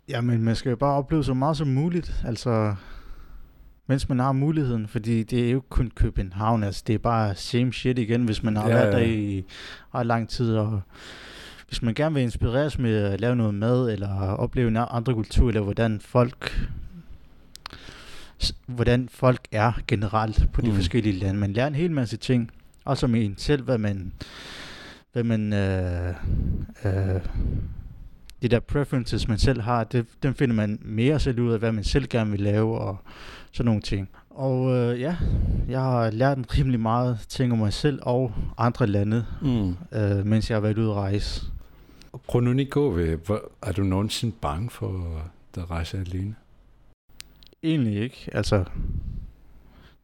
Ja, 0.08 0.20
men 0.20 0.42
man 0.42 0.56
skal 0.56 0.70
jo 0.70 0.76
bare 0.76 0.94
opleve 0.94 1.24
så 1.24 1.34
meget 1.34 1.56
som 1.56 1.68
muligt, 1.68 2.14
altså 2.24 2.74
mens 3.86 4.08
man 4.08 4.18
har 4.18 4.32
muligheden, 4.32 4.88
fordi 4.88 5.22
det 5.22 5.46
er 5.46 5.50
jo 5.50 5.58
ikke 5.58 5.68
kun 5.68 5.90
København, 5.94 6.62
altså 6.62 6.82
det 6.86 6.94
er 6.94 6.98
bare 6.98 7.34
same 7.34 7.72
shit 7.72 7.98
igen, 7.98 8.24
hvis 8.24 8.42
man 8.42 8.56
har 8.56 8.68
Ja, 8.68 8.74
været 8.74 8.92
ja. 8.92 8.98
der 8.98 9.04
i 9.04 9.44
ret 9.94 10.06
lang 10.06 10.28
tid, 10.28 10.56
og 10.56 10.80
hvis 11.68 11.82
man 11.82 11.94
gerne 11.94 12.14
vil 12.14 12.22
inspireres 12.22 12.78
med 12.78 12.96
at 12.96 13.20
lave 13.20 13.36
noget 13.36 13.54
mad, 13.54 13.90
eller 13.90 14.32
opleve 14.32 14.68
en 14.68 14.76
andre 14.76 15.14
kultur, 15.14 15.48
eller 15.48 15.60
hvordan 15.60 16.00
folk 16.00 16.68
hvordan 18.66 19.08
folk 19.12 19.40
er 19.52 19.72
generelt 19.88 20.48
på 20.52 20.60
de 20.60 20.68
Mm. 20.68 20.74
forskellige 20.74 21.18
lande. 21.18 21.40
Man 21.40 21.52
lærer 21.52 21.66
en 21.66 21.74
hel 21.74 21.90
masse 21.90 22.16
ting, 22.16 22.50
også 22.84 23.06
om 23.06 23.14
en 23.14 23.34
selv, 23.38 23.62
hvad 23.62 23.78
man, 23.78 24.12
hvad 25.12 25.24
man 25.24 25.52
øh, 25.52 26.14
øh, 26.84 27.20
de 28.42 28.48
der 28.48 28.60
preferences, 28.60 29.28
man 29.28 29.38
selv 29.38 29.60
har, 29.60 29.84
det, 29.84 30.06
dem 30.22 30.34
finder 30.34 30.54
man 30.54 30.78
mere 30.82 31.20
selv 31.20 31.40
ud 31.40 31.52
af, 31.52 31.58
hvad 31.58 31.72
man 31.72 31.84
selv 31.84 32.06
gerne 32.08 32.30
vil 32.30 32.40
lave, 32.40 32.78
og 32.78 32.96
sådan 33.52 33.66
nogle 33.66 33.80
ting. 33.80 34.08
Og 34.30 34.76
øh, 34.76 35.00
ja, 35.00 35.16
jeg 35.68 35.80
har 35.80 36.10
lært 36.10 36.38
en 36.38 36.46
rimelig 36.58 36.80
meget 36.80 37.18
ting 37.28 37.52
om 37.52 37.58
mig 37.58 37.72
selv 37.72 37.98
og 38.02 38.32
andre 38.58 38.86
lande, 38.86 39.24
Mm. 39.42 39.76
øh, 39.92 40.26
mens 40.26 40.50
jeg 40.50 40.56
har 40.56 40.60
været 40.60 40.78
ude 40.78 40.90
at 40.90 40.94
rejse. 40.96 41.44
Krononiko, 42.28 42.90
hvor- 43.26 43.50
er 43.62 43.72
du 43.72 43.82
nogensinde 43.82 44.34
bange 44.42 44.70
for 44.70 45.20
at 45.56 45.70
rejse 45.70 45.98
alene? 45.98 46.34
Egentlig 47.66 48.02
ikke, 48.02 48.28
altså... 48.32 48.64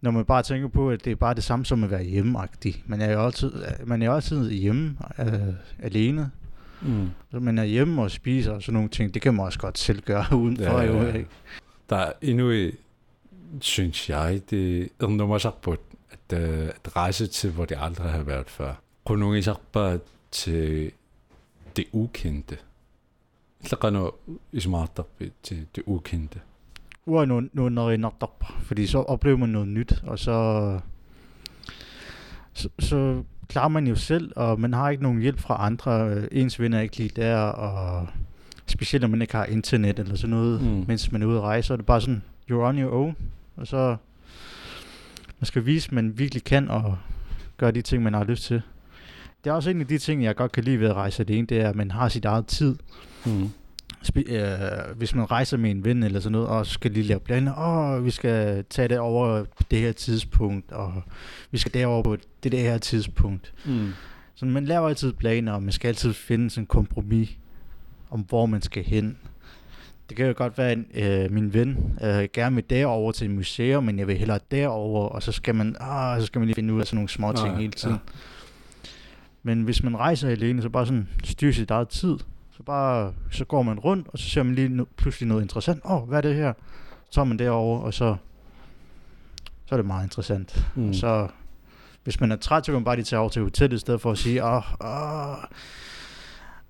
Når 0.00 0.10
man 0.10 0.24
bare 0.24 0.42
tænker 0.42 0.68
på, 0.68 0.90
at 0.90 1.04
det 1.04 1.10
er 1.10 1.16
bare 1.16 1.34
det 1.34 1.44
samme 1.44 1.64
som 1.64 1.84
at 1.84 1.90
være 1.90 2.02
hjemmeagtig. 2.04 2.82
Man 2.86 3.00
er 3.00 3.12
jo 3.12 3.24
altid, 3.24 3.52
man 3.84 4.02
er 4.02 4.06
jo 4.06 4.14
altid 4.14 4.50
hjemme 4.50 4.96
øh, 5.18 5.54
alene. 5.82 6.30
Mm. 6.82 7.10
Så 7.30 7.40
man 7.40 7.58
er 7.58 7.64
hjemme 7.64 8.02
og 8.02 8.10
spiser 8.10 8.52
og 8.52 8.62
sådan 8.62 8.74
nogle 8.74 8.88
ting. 8.88 9.14
Det 9.14 9.22
kan 9.22 9.34
man 9.34 9.44
også 9.46 9.58
godt 9.58 9.78
selv 9.78 10.02
gøre 10.02 10.24
udenfor. 10.42 10.64
Ja, 10.64 10.80
Ja. 10.80 11.02
Jo, 11.02 11.06
ikke? 11.06 11.28
Der 11.90 11.96
er 11.96 12.12
endnu 12.22 12.70
synes 13.60 14.10
jeg, 14.10 14.40
det 14.50 14.88
er 15.00 15.06
nummer 15.06 15.38
sagt 15.38 15.60
på, 15.60 15.72
at, 15.72 16.38
øh, 16.38 16.68
at 16.84 16.96
rejse 16.96 17.26
til, 17.26 17.50
hvor 17.50 17.64
det 17.64 17.78
aldrig 17.80 18.10
har 18.10 18.22
været 18.22 18.50
før. 18.50 18.74
Kronongi 19.04 19.42
sagt 19.42 19.72
bare 19.72 19.98
til 20.30 20.92
det 21.76 21.84
ukendte. 21.92 22.58
Ikke 23.62 23.90
noget 23.90 24.10
smart 24.58 25.00
til 25.42 25.66
det 25.76 25.82
ukendte. 25.86 26.40
Ua 27.06 27.24
no, 27.24 27.40
no, 27.52 27.68
no, 27.68 27.96
no, 27.96 28.10
fordi 28.62 28.86
så 28.86 28.98
oplever 28.98 29.36
man 29.36 29.48
noget 29.48 29.68
nyt, 29.68 30.02
og 30.06 30.18
så, 30.18 30.80
så, 32.52 32.68
så 32.78 33.22
klarer 33.48 33.68
man 33.68 33.86
jo 33.86 33.94
selv, 33.94 34.32
og 34.36 34.60
man 34.60 34.72
har 34.72 34.90
ikke 34.90 35.02
nogen 35.02 35.20
hjælp 35.20 35.38
fra 35.38 35.66
andre. 35.66 36.18
Ens 36.34 36.60
venner 36.60 36.78
er 36.78 36.82
ikke 36.82 36.96
lige 36.96 37.10
der, 37.16 37.36
og 37.36 38.08
specielt 38.66 39.00
når 39.00 39.08
man 39.08 39.22
ikke 39.22 39.36
har 39.36 39.44
internet 39.44 39.98
eller 39.98 40.16
sådan 40.16 40.36
noget, 40.36 40.62
mm. 40.62 40.84
mens 40.88 41.12
man 41.12 41.22
er 41.22 41.26
ude 41.26 41.36
at 41.36 41.42
rejse, 41.42 41.66
så 41.66 41.72
er 41.72 41.76
det 41.76 41.86
bare 41.86 42.00
sådan, 42.00 42.22
you're 42.50 42.54
on 42.54 42.78
your 42.78 42.92
own, 42.92 43.16
og 43.56 43.66
så 43.66 43.96
man 45.40 45.46
skal 45.46 45.66
vise, 45.66 45.88
at 45.88 45.92
man 45.92 46.18
virkelig 46.18 46.44
kan, 46.44 46.68
og 46.68 46.98
gøre 47.56 47.70
de 47.70 47.82
ting, 47.82 48.02
man 48.02 48.14
har 48.14 48.24
lyst 48.24 48.44
til. 48.44 48.62
Det 49.44 49.50
er 49.50 49.54
også 49.54 49.70
en 49.70 49.80
af 49.80 49.86
de 49.86 49.98
ting, 49.98 50.24
jeg 50.24 50.36
godt 50.36 50.52
kan 50.52 50.64
lide 50.64 50.80
ved 50.80 50.88
at 50.88 50.94
rejse 50.94 51.22
alene, 51.22 51.46
det 51.46 51.60
er, 51.60 51.68
at 51.68 51.76
man 51.76 51.90
har 51.90 52.08
sit 52.08 52.24
eget 52.24 52.46
tid. 52.46 52.76
Mm. 53.26 53.50
Øh, 54.26 54.96
hvis 54.96 55.14
man 55.14 55.30
rejser 55.30 55.56
med 55.56 55.70
en 55.70 55.84
ven 55.84 56.02
eller 56.02 56.20
sådan 56.20 56.32
noget, 56.32 56.48
og 56.48 56.66
skal 56.66 56.90
lige 56.90 57.06
lave 57.06 57.20
planer, 57.20 57.58
åh, 57.58 58.04
vi 58.04 58.10
skal 58.10 58.64
tage 58.70 58.88
det 58.88 58.98
over 58.98 59.44
på 59.44 59.62
det 59.70 59.78
her 59.78 59.92
tidspunkt, 59.92 60.72
og 60.72 61.02
vi 61.50 61.58
skal 61.58 61.74
derover 61.74 62.02
på 62.02 62.16
det, 62.16 62.52
det 62.52 62.60
her 62.60 62.78
tidspunkt. 62.78 63.52
Mm. 63.64 63.88
Så 64.34 64.46
man 64.46 64.64
laver 64.64 64.88
altid 64.88 65.12
planer, 65.12 65.52
og 65.52 65.62
man 65.62 65.72
skal 65.72 65.88
altid 65.88 66.12
finde 66.12 66.50
sådan 66.50 66.62
en 66.62 66.66
kompromis 66.66 67.30
om, 68.10 68.20
hvor 68.20 68.46
man 68.46 68.62
skal 68.62 68.84
hen. 68.84 69.16
Det 70.08 70.16
kan 70.16 70.26
jo 70.26 70.34
godt 70.36 70.58
være, 70.58 70.70
at 70.70 71.24
øh, 71.24 71.32
min 71.32 71.54
ven 71.54 71.98
øh, 72.02 72.28
gerne 72.32 72.54
vil 72.54 72.64
derover 72.70 73.12
til 73.12 73.24
et 73.24 73.30
museum, 73.30 73.84
men 73.84 73.98
jeg 73.98 74.06
vil 74.06 74.16
hellere 74.16 74.38
derover, 74.50 75.08
og 75.08 75.22
så 75.22 75.32
skal 75.32 75.54
man, 75.54 75.76
ah, 75.80 76.20
så 76.20 76.26
skal 76.26 76.38
man 76.38 76.46
lige 76.46 76.54
finde 76.54 76.74
ud 76.74 76.80
af 76.80 76.86
sådan 76.86 76.96
nogle 76.96 77.08
små 77.08 77.32
ting 77.32 77.56
hele 77.56 77.72
tiden. 77.72 77.94
ja. 77.94 78.12
Men 79.42 79.62
hvis 79.62 79.82
man 79.82 79.96
rejser 79.96 80.28
alene, 80.28 80.62
så 80.62 80.68
bare 80.68 80.86
sådan 80.86 81.08
styr 81.24 81.52
sit 81.52 81.70
eget 81.70 81.88
tid. 81.88 82.16
Så 82.62 82.66
bare, 82.66 83.12
så 83.30 83.44
går 83.44 83.62
man 83.62 83.78
rundt, 83.78 84.08
og 84.08 84.18
så 84.18 84.28
ser 84.28 84.42
man 84.42 84.54
lige 84.54 84.82
no- 84.82 84.94
pludselig 84.96 85.28
noget 85.28 85.42
interessant. 85.42 85.80
Åh, 85.84 86.02
oh, 86.02 86.08
hvad 86.08 86.18
er 86.18 86.22
det 86.22 86.34
her? 86.34 86.52
Så 87.10 87.20
er 87.20 87.24
man 87.24 87.38
derover, 87.38 87.80
og 87.80 87.94
så, 87.94 88.16
så 89.66 89.74
er 89.74 89.76
det 89.76 89.86
meget 89.86 90.04
interessant. 90.04 90.66
Mm. 90.74 90.82
Mm. 90.82 90.94
Så 90.94 91.28
hvis 92.04 92.20
man 92.20 92.32
er 92.32 92.36
træt, 92.36 92.66
så 92.66 92.72
kan 92.72 92.74
man 92.74 92.84
bare 92.84 92.96
lige 92.96 93.04
tage 93.04 93.20
over 93.20 93.28
til 93.28 93.42
hotellet, 93.42 93.76
i 93.76 93.80
stedet 93.80 94.00
for 94.00 94.10
at 94.10 94.18
sige, 94.18 94.44
åh, 94.44 94.62
åh, 94.80 95.36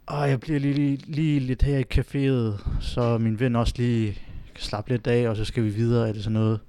åh 0.08 0.28
jeg 0.28 0.40
bliver 0.40 0.60
lige, 0.60 0.74
lige, 0.74 0.96
lige 0.96 1.40
lidt 1.40 1.62
her 1.62 1.78
i 1.78 1.84
caféet, 1.94 2.68
så 2.80 3.18
min 3.18 3.40
ven 3.40 3.56
også 3.56 3.74
lige 3.76 4.12
kan 4.54 4.64
slappe 4.64 4.90
lidt 4.90 5.06
af, 5.06 5.28
og 5.28 5.36
så 5.36 5.44
skal 5.44 5.64
vi 5.64 5.68
videre, 5.68 6.08
eller 6.08 6.22
sådan 6.22 6.32
noget. 6.32 6.60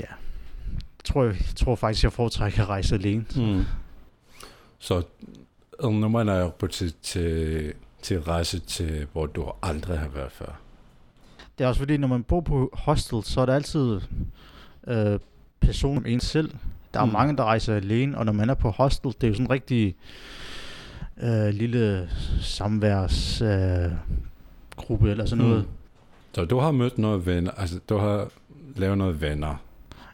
Ja, 0.00 0.06
jeg 0.70 1.04
tror, 1.04 1.24
jeg, 1.24 1.34
jeg 1.34 1.56
tror 1.56 1.74
faktisk, 1.74 2.04
jeg 2.04 2.12
foretrækker 2.12 2.62
at 2.62 2.68
rejse 2.68 2.94
alene. 2.94 3.24
Mm. 3.36 3.64
Så 4.78 5.02
nu 5.82 6.08
man 6.08 6.28
er 6.28 6.50
på 6.50 6.66
til, 6.66 6.94
til, 7.02 7.72
til 8.04 8.20
rejse 8.22 8.58
til, 8.58 9.06
hvor 9.12 9.26
du 9.26 9.50
aldrig 9.62 9.98
har 9.98 10.08
været 10.08 10.32
før. 10.32 10.60
Det 11.58 11.64
er 11.64 11.68
også 11.68 11.78
fordi, 11.78 11.96
når 11.96 12.08
man 12.08 12.22
bor 12.22 12.40
på 12.40 12.70
hostel, 12.72 13.22
så 13.24 13.40
er 13.40 13.46
der 13.46 13.54
altid 13.54 14.00
øh, 14.86 15.18
personer 15.60 16.00
om 16.00 16.06
en 16.06 16.20
selv. 16.20 16.50
Der 16.94 17.00
er 17.00 17.04
Mm. 17.04 17.12
mange, 17.12 17.36
der 17.36 17.44
rejser 17.44 17.74
alene, 17.76 18.18
og 18.18 18.24
når 18.24 18.32
man 18.32 18.50
er 18.50 18.54
på 18.54 18.70
hostel, 18.70 19.12
det 19.20 19.24
er 19.24 19.28
jo 19.28 19.34
sådan 19.34 19.46
en 19.46 19.50
rigtig 19.50 19.96
øh, 21.22 21.48
lille 21.48 22.08
samværs 22.40 23.42
øh, 23.42 23.90
gruppe 24.76 25.10
eller 25.10 25.24
sådan 25.26 25.44
noget. 25.44 25.60
Mm. 25.62 25.68
Så 26.34 26.44
du 26.44 26.58
har 26.58 26.70
mødt 26.70 26.98
noget 26.98 27.26
venner, 27.26 27.50
altså 27.50 27.78
du 27.88 27.98
har 27.98 28.28
lavet 28.76 28.98
noget 28.98 29.20
venner. 29.20 29.54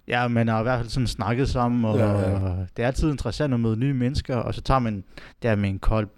Ja, 0.08 0.28
man 0.28 0.48
har 0.48 0.60
i 0.60 0.62
hvert 0.62 0.78
fald 0.78 0.88
sådan 0.88 1.06
snakket 1.06 1.48
sammen, 1.48 1.84
og 1.84 1.98
ja. 1.98 2.18
ja. 2.18 2.36
det 2.76 2.82
er 2.82 2.86
altid 2.86 3.10
interessant 3.10 3.54
at 3.54 3.60
møde 3.60 3.76
nye 3.76 3.94
mennesker, 3.94 4.36
og 4.36 4.54
så 4.54 4.60
tager 4.60 4.78
man 4.80 5.04
der 5.42 5.54
med 5.56 5.68
en 5.68 5.78
kold, 5.78 6.08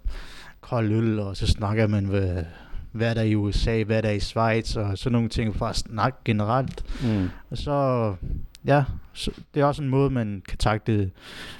kold 0.63 0.91
øl, 0.91 1.19
og 1.19 1.37
så 1.37 1.47
snakker 1.47 1.87
man, 1.87 2.05
hvad, 2.05 2.43
hvad 2.91 3.09
er 3.09 3.13
der 3.13 3.21
i 3.21 3.35
USA, 3.35 3.83
hvad 3.83 3.97
er 3.97 4.01
der 4.01 4.09
i 4.09 4.19
Schweiz, 4.19 4.75
og 4.75 4.97
sådan 4.97 5.11
nogle 5.11 5.29
ting, 5.29 5.55
for 5.55 5.65
at 5.65 5.75
snakke 5.75 6.17
generelt. 6.25 6.85
Mm. 7.03 7.29
Og 7.49 7.57
så, 7.57 8.15
ja, 8.65 8.83
så 9.13 9.31
det 9.53 9.61
er 9.61 9.65
også 9.65 9.81
en 9.81 9.89
måde, 9.89 10.09
man 10.09 10.43
kan 10.47 10.57
takle 10.57 10.97
det, 10.97 11.11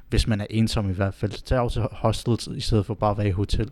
hvis 0.10 0.28
man 0.28 0.42
er 0.42 0.48
ensom 0.50 0.90
i 0.90 0.94
hvert 0.94 1.14
fald. 1.14 1.32
Så 1.32 1.44
tag 1.44 1.72
til 1.72 1.82
hostels, 1.92 2.48
i 2.48 2.60
stedet 2.60 2.86
for 2.86 2.94
bare 2.94 3.12
at 3.12 3.18
være 3.18 3.28
i 3.28 3.32
hotel. 3.32 3.72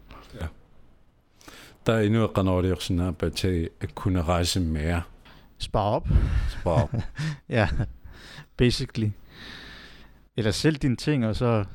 Der 1.86 1.94
er 1.94 2.02
endnu 2.02 2.24
et 2.24 2.32
her, 2.34 3.30
til 3.30 3.70
at 3.82 3.96
kunne 3.96 4.22
rejse 4.22 4.60
mere. 4.60 5.02
Spar 5.58 5.82
op. 5.82 6.08
Wow. 6.66 6.90
Ja, 7.50 7.70
basically. 8.58 9.10
Eller 10.38 10.52
sælg 10.52 10.82
dine 10.82 10.96
ting, 10.96 11.26
og 11.26 11.36
så 11.36 11.66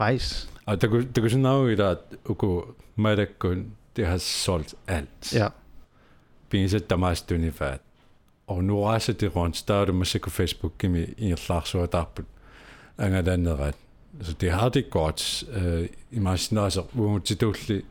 rejs. 0.00 0.50
Og 0.68 0.80
der 0.80 0.88
kunne, 0.88 1.08
der 1.14 1.20
kunne 1.20 1.30
sådan 1.30 1.42
noget 1.42 1.72
i 1.72 1.76
der, 1.76 1.90
at 2.30 2.38
gå 2.38 2.74
med 2.96 3.16
det 3.16 3.38
kun, 3.38 3.72
det 3.96 4.06
har 4.06 4.18
solgt 4.18 4.74
alt. 4.86 5.34
Ja. 5.34 5.48
Binse 6.48 6.78
damas 6.78 7.22
dunifat. 7.22 7.80
Og 8.46 8.64
nu 8.64 8.82
rejser 8.82 9.12
det 9.12 9.36
rundt, 9.36 9.64
der 9.68 9.74
er 9.74 9.84
det 9.84 9.94
måske 9.94 10.18
på 10.18 10.30
Facebook 10.30 10.84
i 10.84 11.30
en 11.30 11.36
slags 11.36 11.70
så 11.70 11.86
der 11.86 12.04
på 12.14 12.22
en 12.98 13.14
af 13.14 13.24
den 13.24 13.58
ret. 13.58 13.74
Så 14.20 14.32
det 14.32 14.50
har 14.50 14.68
det 14.68 14.90
godt. 14.90 15.44
Uh, 15.56 15.84
I 16.10 16.18
man 17.10 17.22
til 17.22 17.40
dårlig, 17.40 17.82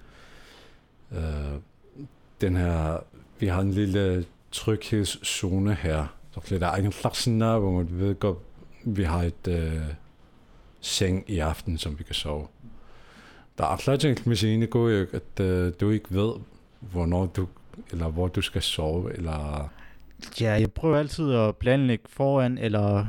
uh, 1.11 1.17
den 2.41 2.55
her, 2.55 2.97
vi 3.39 3.47
har 3.47 3.61
en 3.61 3.71
lille 3.71 4.25
tryghedszone 4.51 5.73
her. 5.73 6.07
Så 6.31 6.57
der 6.59 6.67
er 6.67 6.75
en 6.75 6.91
slags 6.91 7.27
hvor 7.59 7.71
man 7.71 7.87
ved 7.89 8.15
godt, 8.15 8.37
vi 8.83 9.03
har 9.03 9.23
et 9.23 9.47
uh, 9.47 9.93
seng 10.81 11.23
i 11.27 11.39
aften, 11.39 11.77
som 11.77 11.99
vi 11.99 12.03
kan 12.03 12.15
sove. 12.15 12.47
Der 13.57 13.65
er 13.65 14.35
sine 14.35 14.67
går 14.67 14.89
jo, 14.89 15.05
at 15.13 15.39
uh, 15.45 15.73
du 15.79 15.89
ikke 15.89 16.07
ved, 16.09 16.31
hvornår 16.79 17.25
du, 17.25 17.47
eller 17.91 18.07
hvor 18.07 18.27
du 18.27 18.41
skal 18.41 18.61
sove, 18.61 19.17
eller... 19.17 19.69
Ja, 20.41 20.51
jeg 20.51 20.71
prøver 20.71 20.97
altid 20.97 21.33
at 21.33 21.57
planlægge 21.57 22.03
foran, 22.09 22.57
eller... 22.57 23.05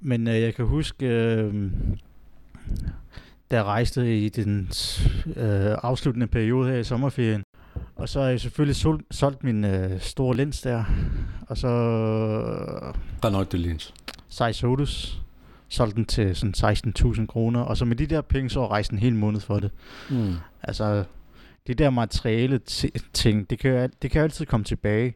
Men 0.00 0.28
øh, 0.28 0.40
jeg 0.40 0.54
kan 0.54 0.66
huske, 0.66 1.06
øh, 1.06 1.70
da 3.50 3.56
jeg 3.56 3.64
rejste 3.64 4.18
i 4.18 4.28
den 4.28 4.70
øh, 5.36 5.76
afsluttende 5.82 6.26
periode 6.26 6.70
her 6.70 6.78
i 6.78 6.84
sommerferien, 6.84 7.42
og 7.96 8.08
så 8.08 8.20
har 8.20 8.28
jeg 8.28 8.40
selvfølgelig 8.40 8.76
sol- 8.76 9.04
solgt 9.10 9.44
min 9.44 9.64
øh, 9.64 10.00
store 10.00 10.36
lens 10.36 10.60
der, 10.60 10.84
og 11.48 11.58
så 11.58 11.68
Renault 13.24 13.52
de 13.52 13.58
Lins. 13.58 13.94
Zeiss 14.30 14.60
Hodus, 14.60 15.22
solgte 15.68 15.96
den 15.96 16.04
til 16.04 16.36
sådan 16.36 16.54
16.000 16.96 17.26
kroner, 17.26 17.60
og 17.60 17.76
så 17.76 17.84
med 17.84 17.96
de 17.96 18.06
der 18.06 18.20
penge, 18.20 18.50
så 18.50 18.66
rejste 18.68 18.92
en 18.92 18.98
hel 18.98 19.14
måned 19.14 19.40
for 19.40 19.58
det. 19.58 19.70
Mm. 20.10 20.34
Altså, 20.62 21.04
det 21.66 21.78
der 21.78 21.90
materiale 21.90 22.58
ti- 22.58 22.90
ting, 23.12 23.50
det 23.50 23.58
kan, 23.58 23.70
jo, 23.70 23.88
det 24.02 24.10
kan 24.10 24.18
jo 24.18 24.22
altid 24.22 24.46
komme 24.46 24.64
tilbage. 24.64 25.14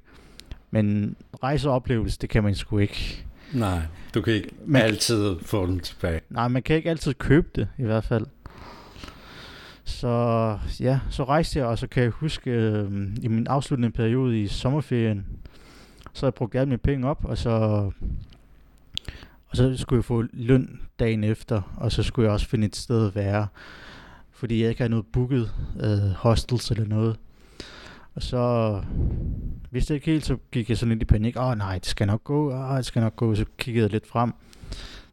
Men 0.70 1.16
rejseoplevelse, 1.42 2.18
det 2.20 2.28
kan 2.30 2.42
man 2.42 2.54
sgu 2.54 2.78
ikke. 2.78 3.24
Nej, 3.52 3.80
du 4.14 4.20
kan 4.20 4.32
ikke 4.32 4.48
Man- 4.66 4.82
altid 4.82 5.36
få 5.42 5.66
den 5.66 5.80
tilbage. 5.80 6.20
Nej, 6.30 6.48
man 6.48 6.62
kan 6.62 6.76
ikke 6.76 6.90
altid 6.90 7.14
købe 7.14 7.48
det, 7.54 7.68
i 7.78 7.82
hvert 7.84 8.04
fald. 8.04 8.26
Så 9.84 10.58
ja, 10.80 11.00
så 11.10 11.24
rejste 11.24 11.58
jeg, 11.58 11.66
og 11.66 11.78
så 11.78 11.86
kan 11.86 12.02
jeg 12.02 12.10
huske, 12.10 12.50
øh, 12.50 13.08
i 13.22 13.28
min 13.28 13.46
afsluttende 13.46 13.90
periode 13.90 14.42
i 14.42 14.46
sommerferien, 14.46 15.26
så 16.12 16.26
jeg 16.26 16.34
brugt 16.34 16.54
alle 16.54 16.68
mine 16.68 16.78
penge 16.78 17.08
op, 17.08 17.24
og 17.24 17.38
så, 17.38 17.90
og 19.48 19.56
så 19.56 19.76
skulle 19.76 19.98
jeg 19.98 20.04
få 20.04 20.24
løn 20.32 20.80
dagen 20.98 21.24
efter, 21.24 21.74
og 21.76 21.92
så 21.92 22.02
skulle 22.02 22.26
jeg 22.26 22.32
også 22.32 22.46
finde 22.46 22.66
et 22.66 22.76
sted 22.76 23.06
at 23.06 23.14
være, 23.14 23.46
fordi 24.32 24.60
jeg 24.62 24.68
ikke 24.68 24.80
havde 24.80 24.90
noget 24.90 25.06
booket 25.12 25.52
øh, 25.80 26.10
hostels 26.16 26.70
eller 26.70 26.86
noget. 26.86 27.16
Og 28.14 28.22
så 28.22 28.82
vidste 29.70 29.92
jeg 29.92 29.96
ikke 29.96 30.10
helt, 30.10 30.26
så 30.26 30.36
gik 30.52 30.68
jeg 30.68 30.78
sådan 30.78 30.90
lidt 30.92 31.02
i 31.02 31.04
panik. 31.04 31.36
Åh 31.36 31.44
oh, 31.46 31.58
nej, 31.58 31.74
det 31.78 31.86
skal 31.86 32.06
nok 32.06 32.24
gå, 32.24 32.52
åh, 32.52 32.76
det 32.76 32.86
skal 32.86 33.02
nok 33.02 33.16
gå. 33.16 33.34
Så 33.34 33.44
kiggede 33.58 33.82
jeg 33.82 33.92
lidt 33.92 34.06
frem. 34.06 34.32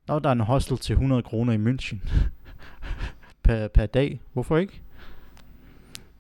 Nå, 0.08 0.20
der 0.20 0.30
er 0.30 0.34
en 0.34 0.40
hostel 0.40 0.78
til 0.78 0.94
100 0.94 1.24
kroner 1.24 1.54
i 1.54 1.58
München 1.58 1.98
per, 3.44 3.68
per 3.68 3.86
dag. 3.86 4.22
Hvorfor 4.34 4.58
ikke? 4.58 4.82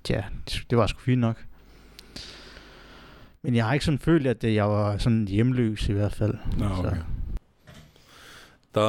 Tja, 0.03 0.23
det, 0.49 0.63
det 0.69 0.77
var 0.77 0.87
sgu 0.87 0.99
fint 0.99 1.21
nok. 1.21 1.45
Men 3.43 3.55
jeg 3.55 3.65
har 3.65 3.73
ikke 3.73 3.85
sådan 3.85 3.99
følt, 3.99 4.27
at 4.27 4.43
jeg 4.43 4.69
var 4.69 4.97
sådan 4.97 5.27
hjemløs 5.27 5.89
i 5.89 5.93
hvert 5.93 6.13
fald. 6.13 6.33
Nå, 6.57 6.67
Så. 6.67 6.73
okay. 6.87 6.89
Der 6.89 6.95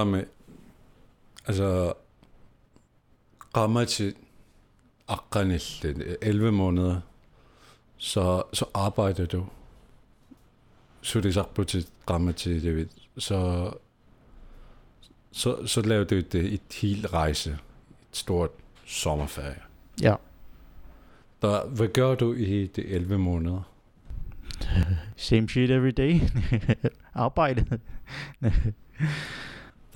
med, 0.04 0.24
altså, 1.46 1.92
rammer 3.56 3.84
til 3.84 4.14
akranillen, 5.08 6.02
11 6.22 6.52
måneder, 6.52 7.00
så, 7.96 8.42
så 8.52 8.64
arbejder 8.74 9.26
du. 9.26 9.46
Så 11.00 11.20
det 11.20 11.34
sagt 11.34 11.54
på 11.54 11.64
til 11.64 11.86
ved, 12.76 12.86
så, 13.18 13.72
så, 15.32 15.66
så 15.66 15.80
laver 15.80 16.04
du 16.04 16.14
et, 16.14 16.34
et 16.34 16.60
helt 16.80 17.12
rejse, 17.12 17.50
et 17.50 17.58
stort 18.12 18.50
sommerferie. 18.84 19.60
Ja. 20.02 20.14
Der, 21.42 21.66
hvad 21.66 21.88
gør 21.88 22.14
du 22.14 22.34
i 22.34 22.66
de 22.66 22.86
11 22.86 23.18
måneder? 23.18 23.62
Same 25.16 25.48
shit 25.48 25.70
every 25.70 25.90
day. 25.90 26.20
Arbejde. 27.14 27.80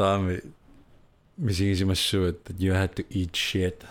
Der 0.01 0.07
er 0.07 0.21
med, 0.21 0.39
hvis 1.37 1.61
jeg 1.61 1.77
kan 1.77 1.97
sige 1.97 2.27
at 2.27 2.35
you 2.61 2.75
had 2.75 2.89
to 2.89 3.03
eat 3.15 3.37
shit. 3.37 3.87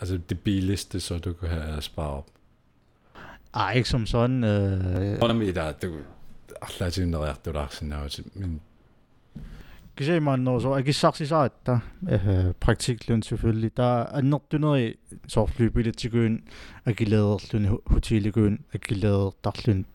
Altså 0.00 0.18
det 0.28 0.40
billigste, 0.40 1.00
så 1.00 1.18
du 1.18 1.32
kan 1.32 1.48
have 1.48 1.82
sparet 1.82 2.10
op. 2.10 2.26
Ej, 3.54 3.72
ikke 3.72 3.88
som 3.88 4.06
sådan. 4.06 4.44
Øh, 4.44 5.20
du, 5.82 5.96
alla 6.62 6.90
sinne 6.90 7.18
reaktoraksena, 7.18 7.96
men 8.34 8.60
Kasi 9.96 10.18
man 10.18 10.40
no 10.40 10.60
so 10.60 10.74
agi 10.74 10.92
saksi 10.92 11.26
sa 11.26 11.44
että 11.44 11.80
eh 12.10 12.54
praktiklun 12.60 13.22
selvfølgelig 13.22 13.76
der 13.76 14.02
er 14.02 14.20
du 17.52 17.80
hotel 17.86 18.26
i 18.26 18.30
gøn 18.30 18.64
agi 18.74 18.94
lavet 18.94 19.34
darlun 19.44 19.86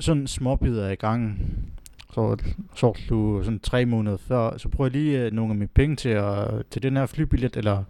sådan 0.00 0.26
små 0.26 0.56
bidder 0.56 0.88
i 0.88 0.94
gang 0.94 1.40
så, 2.14 2.36
så 2.74 2.94
du 3.08 3.42
sådan 3.44 3.58
tre 3.58 3.86
måneder 3.86 4.16
før, 4.16 4.58
så 4.58 4.68
prøv 4.68 4.88
lige 4.88 5.20
øh, 5.20 5.32
nogle 5.32 5.50
af 5.50 5.56
mine 5.56 5.68
penge 5.68 5.96
til, 5.96 6.08
at, 6.08 6.66
til 6.70 6.82
den 6.82 6.96
her 6.96 7.06
flybillet, 7.06 7.56
eller 7.56 7.84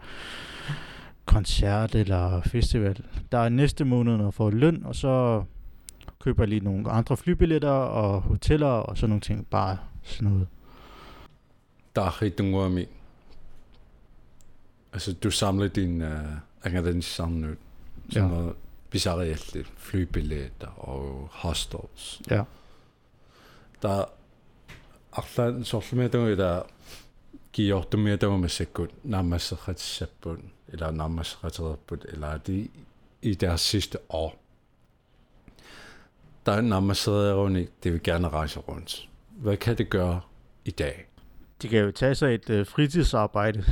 koncert, 1.24 1.94
eller 1.94 2.40
festival. 2.40 3.04
Der 3.32 3.38
er 3.38 3.48
næste 3.48 3.84
måned, 3.84 4.16
når 4.16 4.24
jeg 4.24 4.34
får 4.34 4.50
løn, 4.50 4.82
og 4.84 4.94
så 4.94 5.42
køber 6.20 6.42
jeg 6.42 6.48
lige 6.48 6.64
nogle 6.64 6.90
andre 6.90 7.16
flybilletter, 7.16 7.70
og 7.70 8.20
hoteller, 8.20 8.66
og 8.66 8.98
sådan 8.98 9.08
nogle 9.08 9.20
ting. 9.20 9.46
Bare 9.46 9.76
sådan 10.02 10.28
noget. 10.28 10.46
Der 11.96 12.02
er 12.02 12.22
rigtig 12.22 12.50
nogle 12.50 12.80
af 12.80 12.86
Altså, 14.92 15.12
du 15.12 15.30
samler 15.30 15.68
din 15.68 16.02
uh, 16.02 16.08
akademisk 16.62 17.14
samlet, 17.14 17.56
som 18.10 18.32
ja. 18.32 18.36
er 18.36 18.52
bizarre 18.90 19.36
Flybilletter 19.76 20.88
og 20.88 21.28
hostels. 21.32 22.22
Ja 22.30 22.42
Der 23.83 24.05
арлаан 25.11 25.63
сорлумиатугуила 25.63 26.63
киортумиатугумассаккут 27.53 28.91
наамассеқатиссаппут 29.03 30.39
или 30.73 30.91
наамассеқатерерпут 30.91 32.05
или 32.13 32.39
de 32.47 32.69
i 33.21 33.33
deres 33.33 33.61
sidste 33.61 33.97
år. 34.09 34.35
Der 36.45 36.51
er 36.51 36.61
naammassererunik, 36.61 37.69
det 37.83 37.93
vil 37.93 38.03
gerne 38.03 38.29
rejse 38.29 38.59
rundt. 38.59 39.09
Hvad 39.29 39.57
kan 39.57 39.77
det 39.77 39.89
gøre 39.89 40.21
i 40.65 40.71
dag? 40.71 41.05
De 41.61 41.67
kan 41.67 41.79
jo 41.79 41.91
tage 41.91 42.15
sig 42.15 42.33
et 42.35 42.49
øh, 42.49 42.65
fritidsarbejde, 42.67 43.63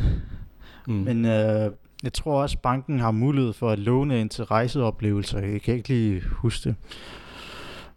Mm. 0.87 0.93
mm. 0.93 0.99
men 1.03 1.25
øh, 1.25 1.71
jeg 2.03 2.13
tror 2.13 2.41
også, 2.41 2.57
banken 2.57 2.99
har 2.99 3.11
mulighed 3.11 3.53
for 3.53 3.69
at 3.69 3.79
låne 3.79 4.21
ind 4.21 4.29
til 4.29 4.43
rejseoplevelser. 4.43 5.39
Jeg 5.39 5.61
kan 5.61 5.75
ikke 5.75 5.89
lige 5.89 6.21
huske 6.21 6.69
det. 6.69 6.75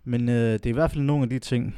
Men 0.05 0.29
øh, 0.29 0.53
det 0.53 0.67
er 0.67 0.71
i 0.71 0.73
hvert 0.73 0.91
fald 0.91 1.03
nogle 1.05 1.23
af 1.23 1.29
de 1.29 1.39
ting, 1.39 1.77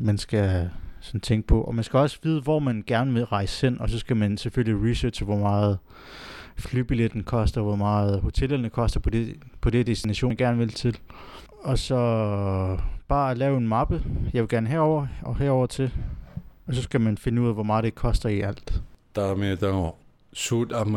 man 0.00 0.18
skal 0.18 0.70
sådan 1.00 1.20
tænke 1.20 1.46
på. 1.46 1.62
Og 1.62 1.74
man 1.74 1.84
skal 1.84 1.98
også 1.98 2.18
vide, 2.22 2.40
hvor 2.40 2.58
man 2.58 2.84
gerne 2.86 3.12
vil 3.12 3.24
rejse 3.24 3.66
hen, 3.66 3.80
og 3.80 3.88
så 3.88 3.98
skal 3.98 4.16
man 4.16 4.36
selvfølgelig 4.36 4.90
researche, 4.90 5.26
hvor 5.26 5.38
meget 5.38 5.78
flybilletten 6.56 7.24
koster, 7.24 7.60
hvor 7.60 7.76
meget 7.76 8.20
hotellerne 8.20 8.70
koster 8.70 9.00
på 9.00 9.10
det, 9.10 9.36
på 9.60 9.70
det 9.70 9.86
destination, 9.86 10.28
man 10.28 10.36
gerne 10.36 10.58
vil 10.58 10.72
til. 10.72 10.98
Og 11.60 11.78
så 11.78 11.96
bare 13.08 13.34
lave 13.34 13.56
en 13.56 13.68
mappe. 13.68 14.02
Jeg 14.32 14.42
vil 14.42 14.48
gerne 14.48 14.68
herover 14.68 15.06
og 15.22 15.36
herover 15.36 15.66
til. 15.66 15.90
Og 16.66 16.74
så 16.74 16.82
skal 16.82 17.00
man 17.00 17.18
finde 17.18 17.42
ud 17.42 17.48
af, 17.48 17.54
hvor 17.54 17.62
meget 17.62 17.84
det 17.84 17.94
koster 17.94 18.28
i 18.28 18.40
alt. 18.40 18.82
Der 19.14 19.22
er 19.22 19.34
med 19.34 19.56
der 19.56 19.94
sud 20.32 20.72
am. 20.72 20.96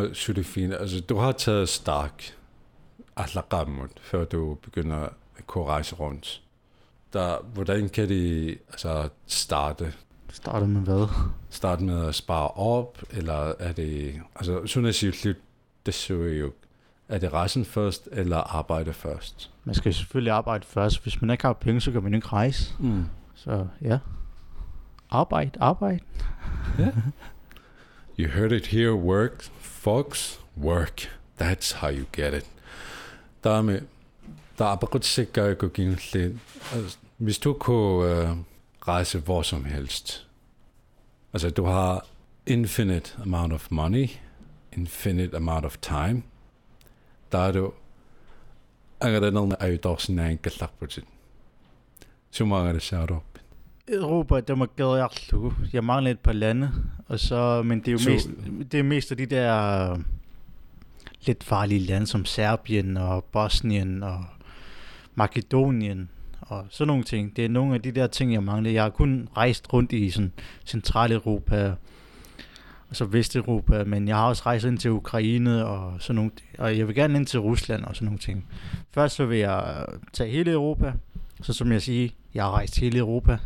Altså 0.80 1.02
du 1.10 1.18
har 1.18 1.32
taget 1.32 1.70
stark 1.70 2.24
atlaqammut, 3.18 3.92
før 4.02 4.26
du 4.26 4.54
begynder 4.54 4.98
at 5.38 5.48
kunne 5.48 5.66
rejse 5.66 5.96
rundt. 5.96 6.42
Der, 7.14 7.38
hvordan 7.54 7.90
kan 7.90 8.10
de 8.10 8.56
altså, 8.70 9.10
starte? 9.28 9.94
Starter 10.32 10.68
med 10.68 10.82
hvad? 10.82 11.08
Starte 11.50 11.84
med 11.84 12.08
at 12.08 12.16
spare 12.16 12.48
op, 12.48 13.04
eller 13.12 13.54
er 13.60 13.72
det... 13.72 14.22
Altså, 14.36 14.92
sige, 14.92 15.36
det 15.86 15.94
så 15.94 16.14
jo... 16.14 16.52
Er 17.10 17.18
det 17.18 17.34
rejsen 17.34 17.66
først, 17.66 18.10
eller 18.12 18.38
arbejde 18.38 18.94
først? 18.94 19.52
Man 19.64 19.76
skal 19.76 19.94
selvfølgelig 19.94 20.34
arbejde 20.34 20.66
først. 20.66 21.04
Hvis 21.04 21.22
man 21.22 21.30
ikke 21.30 21.46
har 21.46 21.54
penge, 21.54 21.82
så 21.82 21.92
kan 21.92 22.04
man 22.04 22.14
ikke 22.14 22.28
rejse. 22.28 22.74
Mm. 22.80 23.06
Så 23.36 23.68
ja. 23.82 24.00
Arbejde, 25.10 25.52
arbejde. 25.60 26.00
You 28.20 28.30
heard 28.30 28.52
it 28.52 28.68
here, 28.68 28.94
work, 28.94 29.44
folks. 29.60 30.40
Work. 30.58 31.02
That's 31.42 31.76
how 31.76 31.92
you 31.92 32.06
get 32.14 32.34
it. 32.34 32.46
Der 33.44 33.50
er 33.50 33.62
med, 33.62 33.82
der 34.58 34.66
er. 36.16 36.40
Altså, 36.74 36.98
hvis 37.18 37.38
du 37.40 37.54
kunne 37.54 38.24
uh, 38.32 38.38
rejse 38.88 39.20
hvor 39.20 39.42
som 39.42 39.66
helst, 39.66 40.28
altså 41.34 41.50
du 41.50 41.66
har 41.66 42.06
infinite 42.46 43.12
amount 43.22 43.54
of 43.54 43.68
money, 43.72 44.10
infinite 44.74 45.36
amount 45.38 45.66
of 45.66 45.78
time, 45.78 46.24
der 47.32 47.38
er 47.38 47.52
du, 47.52 47.74
ang 49.02 49.16
er 49.16 49.20
af 49.60 49.80
dig 49.80 49.96
sådan 50.00 50.20
en 50.20 50.38
det. 50.44 51.04
Så 52.32 52.46
mange 52.46 52.70
er 52.70 52.74
det 52.74 52.82
sjovt 52.82 53.12
op. 53.12 53.24
Europa, 53.88 54.40
det 54.40 54.58
må 54.58 54.66
gade 54.76 54.92
jeg. 54.94 55.10
Jeg 55.74 55.84
mangler 55.84 56.12
et 56.12 56.20
par 56.20 56.32
lande. 56.32 56.72
Og 57.08 57.20
så, 57.20 57.62
men 57.66 57.80
det 57.80 57.88
er 57.88 57.92
jo 57.92 57.98
Så- 57.98 58.10
mest, 58.10 58.30
det 58.72 58.80
er 58.80 58.84
mest 58.84 59.12
af 59.12 59.18
de 59.18 59.26
der 59.26 59.92
øh, 59.92 60.00
lidt 61.26 61.44
farlige 61.44 61.80
lande, 61.80 62.08
som 62.08 62.26
Serbien 62.26 62.98
og 62.98 63.24
Bosnien 63.24 64.04
og 64.04 64.26
Makedonien 65.16 66.10
og 66.42 66.66
sådan 66.70 66.88
nogle 66.88 67.04
ting. 67.04 67.36
Det 67.36 67.46
er 67.46 67.50
nogle 67.50 67.76
af 67.76 67.82
de 67.82 67.92
der 67.92 68.08
ting, 68.08 68.34
jeg 68.34 68.44
mangler. 68.44 68.72
Jeg 68.72 68.84
har 68.84 68.90
kun 68.90 69.28
rejst 69.38 69.74
rundt 69.74 69.92
i 69.92 70.10
sådan 70.10 70.32
Centraleuropa. 70.66 71.74
og 72.90 72.96
så 72.96 73.06
Vesteuropa, 73.06 73.84
men 73.84 74.08
jeg 74.08 74.16
har 74.16 74.28
også 74.28 74.44
rejst 74.46 74.66
ind 74.66 74.78
til 74.78 74.92
Ukraine 74.92 75.66
og 75.66 75.94
sådan 76.00 76.16
nogle, 76.16 76.32
og 76.58 76.78
jeg 76.78 76.88
vil 76.88 76.96
gerne 76.96 77.18
ind 77.18 77.26
til 77.26 77.40
Rusland 77.40 77.84
og 77.84 77.96
sådan 77.96 78.06
nogle 78.06 78.20
ting. 78.20 78.46
Først 78.92 79.16
så 79.16 79.26
vil 79.26 79.38
jeg 79.38 79.86
tage 80.14 80.30
hele 80.32 80.52
Europa, 80.52 80.94
så 81.42 81.54
som 81.54 81.72
jeg 81.72 81.82
siger, 81.82 82.10
jeg 82.34 82.44
har 82.44 82.52
rejst 82.52 82.80
hele 82.80 82.98
Europa, 82.98 83.38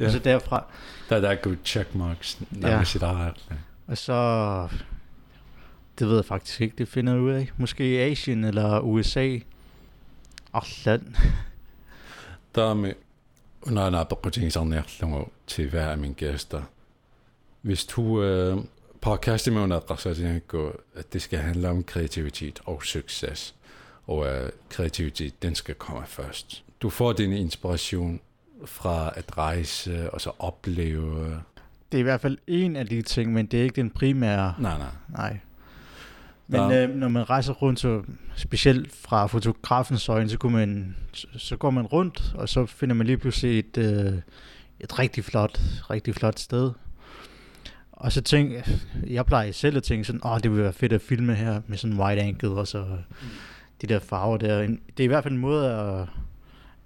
ja. 0.00 0.04
og 0.04 0.10
så 0.10 0.18
derfra, 0.18 0.64
Der, 1.10 1.20
der 1.20 1.28
er 1.28 1.34
gode 1.34 1.56
checkmarks, 1.64 2.40
når 2.50 2.68
Ja. 2.68 2.84
siger, 2.84 3.06
der 3.06 3.26
er 3.26 3.30
og 3.86 3.98
så, 3.98 4.68
det 5.98 6.08
ved 6.08 6.14
jeg 6.16 6.24
faktisk 6.24 6.60
ikke, 6.60 6.74
det 6.78 6.88
finder 6.88 7.12
jeg 7.12 7.22
ud 7.22 7.30
af. 7.30 7.50
Måske 7.56 7.84
Asien 7.84 8.44
eller 8.44 8.80
USA. 8.80 9.38
Daami 12.54 12.92
unaanaappequtigisarniarlugu 13.62 15.24
til 15.46 15.70
hver 15.70 15.88
af 15.88 15.98
mine 15.98 16.14
gæster. 16.14 16.62
Hvis 17.62 17.84
du 17.84 18.22
øh, 18.22 18.58
podcast 19.00 19.50
med 19.50 19.62
under 19.62 19.80
at 20.96 21.12
det 21.12 21.22
skal 21.22 21.38
handle 21.38 21.68
om 21.68 21.84
kreativitet 21.84 22.60
og 22.64 22.82
succes. 22.84 23.54
Og 24.06 24.26
øh, 24.26 24.50
kreativitet, 24.68 25.42
den 25.42 25.54
skal 25.54 25.74
komme 25.74 26.06
først. 26.06 26.64
Du 26.82 26.90
får 26.90 27.12
din 27.12 27.32
inspiration 27.32 28.20
fra 28.64 29.12
at 29.16 29.38
rejse 29.38 30.10
og 30.10 30.20
så 30.20 30.30
opleve. 30.38 31.42
Det 31.92 31.98
er 31.98 32.00
i 32.00 32.02
hvert 32.02 32.20
fald 32.20 32.38
en 32.46 32.76
af 32.76 32.86
de 32.86 33.02
ting, 33.02 33.32
men 33.32 33.46
det 33.46 33.60
er 33.60 33.64
ikke 33.64 33.76
den 33.76 33.90
primære. 33.90 34.54
Nej, 34.58 34.78
nej. 34.78 34.88
Nej. 35.08 35.38
Men 36.48 36.60
Ja. 36.70 36.86
øh, 36.86 36.94
når 36.94 37.08
man 37.08 37.30
rejser 37.30 37.52
rundt, 37.52 37.80
så 37.80 38.02
specielt 38.36 38.92
fra 38.92 39.26
fotografens 39.26 40.08
øjne, 40.08 40.28
så, 40.28 40.38
kunne 40.38 40.52
man, 40.52 40.96
så, 41.12 41.26
så 41.36 41.56
går 41.56 41.70
man 41.70 41.86
rundt, 41.86 42.32
og 42.34 42.48
så 42.48 42.66
finder 42.66 42.94
man 42.94 43.06
lige 43.06 43.18
pludselig 43.18 43.58
et, 43.58 43.78
øh, 43.78 44.12
et 44.80 44.98
rigtig 44.98 45.24
flot, 45.24 45.60
rigtig 45.90 46.14
flot 46.14 46.38
sted. 46.38 46.72
Og 47.92 48.12
så 48.12 48.20
tænk, 48.20 48.52
jeg 49.06 49.26
plejer 49.26 49.52
selv 49.52 49.76
at 49.76 49.82
tænke 49.82 50.04
sådan, 50.04 50.20
åh, 50.24 50.38
det 50.42 50.50
ville 50.50 50.64
være 50.64 50.72
fedt 50.72 50.92
at 50.92 51.00
filme 51.00 51.34
her 51.34 51.60
med 51.66 51.76
sådan 51.78 52.00
wide 52.00 52.20
angle, 52.20 52.48
og 52.50 52.66
så 52.66 52.86
de 53.82 53.86
der 53.86 53.98
farver 53.98 54.36
der. 54.36 54.58
Det 54.66 55.00
er 55.00 55.04
i 55.04 55.06
hvert 55.06 55.22
fald 55.22 55.34
en 55.34 55.40
måde 55.40 55.70
at, 55.72 56.08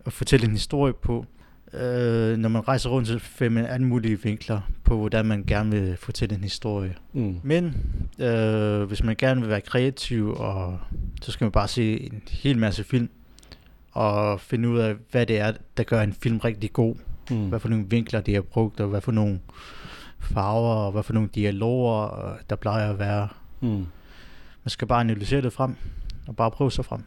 at 0.06 0.12
fortælle 0.12 0.46
en 0.46 0.52
historie 0.52 0.92
på. 0.92 1.26
Øh, 1.74 2.36
når 2.36 2.48
man 2.48 2.68
rejser 2.68 2.90
rundt, 2.90 3.08
så 3.08 3.18
finder 3.18 3.50
man 3.50 3.70
alle 3.70 3.86
mulige 3.86 4.22
vinkler 4.22 4.60
på, 4.84 4.96
hvordan 4.96 5.26
man 5.26 5.44
gerne 5.46 5.70
vil 5.70 5.96
fortælle 5.96 6.34
en 6.34 6.42
historie. 6.44 6.96
Mm. 7.12 7.40
Men 7.42 7.76
øh, 8.18 8.82
hvis 8.82 9.02
man 9.02 9.16
gerne 9.16 9.40
vil 9.40 9.50
være 9.50 9.60
kreativ, 9.60 10.34
og, 10.34 10.78
så 11.22 11.32
skal 11.32 11.44
man 11.44 11.52
bare 11.52 11.68
se 11.68 12.00
en 12.00 12.22
hel 12.30 12.58
masse 12.58 12.84
film, 12.84 13.08
og 13.92 14.40
finde 14.40 14.68
ud 14.68 14.78
af, 14.78 14.94
hvad 15.10 15.26
det 15.26 15.38
er, 15.38 15.52
der 15.76 15.82
gør 15.82 16.02
en 16.02 16.12
film 16.12 16.38
rigtig 16.38 16.72
god. 16.72 16.94
Mm. 17.30 17.48
Hvad 17.48 17.60
for 17.60 17.68
nogle 17.68 17.84
vinkler 17.88 18.20
de 18.20 18.34
har 18.34 18.40
brugt, 18.40 18.80
og 18.80 18.88
hvad 18.88 19.00
for 19.00 19.12
nogle 19.12 19.40
farver, 20.20 20.74
og 20.74 20.92
hvad 20.92 21.02
for 21.02 21.12
nogle 21.12 21.28
dialoger, 21.34 22.26
øh, 22.26 22.38
der 22.50 22.56
plejer 22.56 22.90
at 22.90 22.98
være. 22.98 23.28
Mm. 23.60 23.68
Man 24.64 24.70
skal 24.70 24.88
bare 24.88 25.00
analysere 25.00 25.42
det 25.42 25.52
frem, 25.52 25.74
og 26.26 26.36
bare 26.36 26.50
prøve 26.50 26.72
sig 26.72 26.84
frem. 26.84 27.00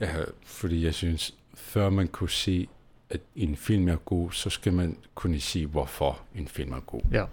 Ja, 0.00 0.08
fordi 0.44 0.84
jeg 0.84 0.94
synes, 0.94 1.34
før 1.54 1.90
man 1.90 2.08
kunne 2.08 2.30
se, 2.30 2.68
at 3.10 3.20
en 3.36 3.56
film 3.56 3.88
er 3.88 3.96
god, 3.96 4.32
så 4.32 4.50
skal 4.50 4.72
man 4.72 4.96
kunne 5.14 5.40
sige, 5.40 5.66
hvorfor 5.66 6.22
en 6.34 6.48
film 6.48 6.72
er 6.72 6.80
god. 6.80 7.00
Ja. 7.12 7.24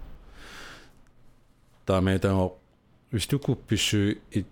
Der 1.88 1.96
er 1.96 2.00
med, 2.00 2.18
der 2.18 2.52
hvis 3.10 3.26
du 3.26 3.38
kunne 3.38 3.56
besøge 3.56 4.16
et 4.32 4.46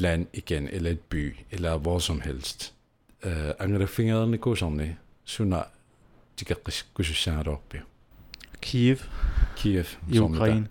land 0.00 0.26
igen, 0.32 0.68
eller 0.68 0.90
et 0.90 1.00
by, 1.00 1.36
eller 1.50 1.76
hvor 1.76 1.98
som 1.98 2.20
helst, 2.20 2.74
uh, 3.24 3.30
angre 3.58 3.86
fingrene 3.86 4.38
gå 4.38 4.54
sådan, 4.54 4.96
så 5.24 5.44
når 5.44 5.66
de 6.40 6.44
kan 6.44 6.56
risikere 6.98 7.44
op 7.46 7.74
i 7.74 7.78
Kiev 8.62 8.96
Kiev. 9.56 9.84
i 10.12 10.18
Ukraine. 10.18 10.66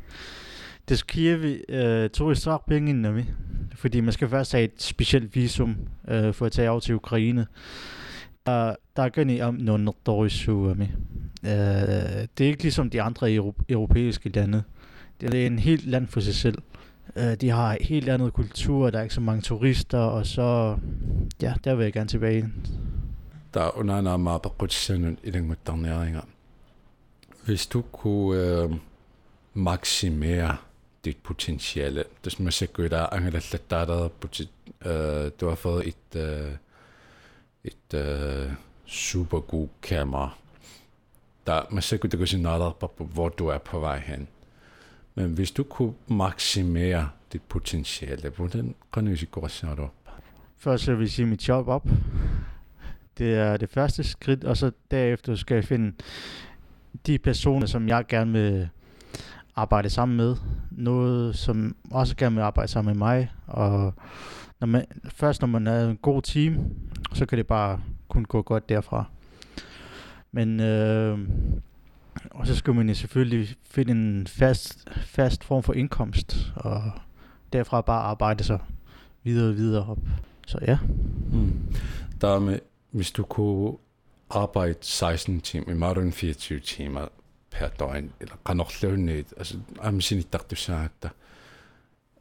Det 0.89 0.99
skal 0.99 1.14
Kiev 1.14 1.60
øh, 1.70 2.10
tog 2.10 2.32
i 2.32 2.36
strak 2.36 2.66
penge 2.68 2.89
ind, 2.89 2.99
nemlig. 2.99 3.34
Fordi 3.76 4.01
man 4.01 4.14
skal 4.14 4.30
først 4.30 4.51
have 4.51 4.64
et 4.64 4.82
specielt 4.82 5.36
visum 5.36 5.78
øh, 6.08 6.34
for 6.34 6.45
at 6.45 6.51
tage 6.51 6.70
over 6.70 6.80
til 6.80 6.95
Ukraine. 6.95 7.47
Uh, 8.48 8.54
der 8.96 9.04
er 9.04 9.10
gønne 9.10 9.41
om 9.41 9.54
nogle 9.56 9.91
dårlige 10.06 10.34
med. 10.76 10.88
Uh, 11.43 11.50
øh, 11.52 12.28
det 12.38 12.43
er 12.43 12.48
ikke 12.48 12.62
ligesom 12.62 12.89
de 12.89 13.02
andre 13.02 13.34
euro- 13.34 13.64
europæiske 13.70 14.30
lande. 14.30 14.64
Det 15.22 15.34
er 15.34 15.48
en 15.48 15.60
helt 15.60 15.86
land 15.86 16.08
for 16.08 16.20
sig 16.20 16.36
selv. 16.36 16.58
Uh, 17.16 17.34
de 17.34 17.50
har 17.50 17.78
helt 17.82 18.10
andet 18.10 18.34
kultur, 18.34 18.89
der 18.89 19.00
er 19.00 19.04
ikke 19.04 19.16
så 19.16 19.22
mange 19.22 19.41
turister, 19.41 20.00
og 20.00 20.26
så, 20.26 20.78
ja, 21.41 21.54
der 21.64 21.76
vil 21.76 21.84
jeg 21.84 21.93
gerne 21.93 22.10
tilbage. 22.10 22.50
Der 23.54 23.62
er 23.62 23.78
under 23.78 24.16
en 24.16 24.24
meget 24.24 24.41
på 24.41 24.50
kutsenden 24.50 25.20
i 25.24 25.32
den 25.32 25.48
moderne 25.48 26.22
Hvis 27.46 27.68
du 27.68 27.82
kunne 27.82 28.41
øh, 28.41 28.72
maksimere 29.54 30.58
dit 31.06 31.18
potentiale, 31.18 32.04
det 32.24 32.32
som 32.32 32.46
jeg 32.46 32.54
siger, 32.54 32.86
at 32.86 32.91
der 32.91 32.98
er 32.98 33.14
angre 33.14 33.32
der 33.32 33.39
du 35.41 35.48
har 35.48 35.56
fået 35.56 35.88
et, 35.88 36.20
øh, 36.22 36.52
et 37.66 37.93
øh, 37.93 38.51
super 38.86 39.39
god 39.39 39.68
kamera. 39.82 40.30
Der, 41.47 41.61
man 41.72 41.82
ser, 41.82 41.97
at 42.03 42.11
du 42.11 42.18
kan 42.18 42.28
se 42.28 42.38
noget 42.38 42.76
på, 42.76 43.09
hvor 43.13 43.30
du 43.30 43.47
er 43.47 43.57
på 43.57 43.80
vej 43.80 43.99
hen. 43.99 44.28
Men 45.16 45.34
hvis 45.34 45.51
du 45.51 45.63
kunne 45.63 45.93
maksimere 46.07 47.09
dit 47.34 47.41
potentiale, 47.41 48.30
hvordan 48.30 48.76
kan 48.93 49.05
du 49.05 49.16
sige, 49.16 49.30
at 49.63 49.78
du 49.78 49.88
Først 50.57 50.84
så 50.84 50.95
vil 50.95 51.03
jeg 51.03 51.11
sige 51.11 51.26
mit 51.26 51.47
job 51.47 51.68
op. 51.68 51.88
Det 53.18 53.34
er 53.34 53.57
det 53.57 53.70
første 53.70 54.03
skridt, 54.03 54.43
og 54.43 54.57
så 54.57 54.72
derefter 54.91 55.36
skal 55.36 55.55
jeg 55.55 55.63
finde 55.63 55.93
de 57.07 57.18
personer, 57.18 57.68
som 57.68 57.88
jeg 57.88 58.05
gerne 58.07 58.32
vil 58.32 58.70
arbejde 59.55 59.89
sammen 59.89 60.18
med. 60.18 60.36
Noget, 60.72 61.36
som 61.36 61.76
også 61.91 62.16
gerne 62.16 62.36
vil 62.36 62.41
arbejde 62.41 62.72
sammen 62.72 62.93
med 62.93 62.99
mig. 62.99 63.32
Og 63.47 63.93
når 64.66 64.72
man, 64.72 64.86
først 65.09 65.41
når 65.41 65.47
man 65.47 65.68
er 65.68 65.89
en 65.89 65.97
god 65.97 66.22
team, 66.22 66.57
så 67.13 67.26
kan 67.26 67.38
det 67.38 67.47
bare 67.47 67.82
kun 68.07 68.26
gå 68.26 68.41
godt 68.41 68.70
derfra. 68.70 69.05
Men 70.32 70.59
øh, 70.59 71.20
og 72.32 72.47
så 72.47 72.55
skal 72.55 72.74
man 72.74 72.89
jo 72.89 72.95
selvfølgelig 72.95 73.55
finde 73.63 73.91
en 73.91 74.28
fast, 74.28 74.89
fast 74.91 75.43
form 75.43 75.63
for 75.63 75.74
indkomst, 75.74 76.53
og 76.55 76.91
derfra 77.53 77.82
bare 77.82 78.01
arbejde 78.01 78.43
sig 78.43 78.59
videre 79.24 79.49
og 79.49 79.55
videre 79.55 79.86
op. 79.89 79.99
Så 80.47 80.59
ja, 80.61 80.78
Mm. 81.32 81.76
Der 82.22 82.28
er 82.28 82.39
med, 82.39 82.59
hvis 82.91 83.11
du 83.11 83.24
kunne 83.24 83.74
arbejde 84.30 84.76
16 84.82 85.41
timer, 85.41 85.72
i 85.72 85.74
end 86.01 86.13
24 86.13 86.59
timer 86.59 87.07
per 87.51 87.68
døgn, 87.68 88.11
eller 88.20 88.36
kan 88.45 88.57
nok 88.57 88.72
lave 88.82 88.97
net, 88.97 89.34
altså, 89.38 89.57
du 90.49 90.55
sagde. 90.55 90.89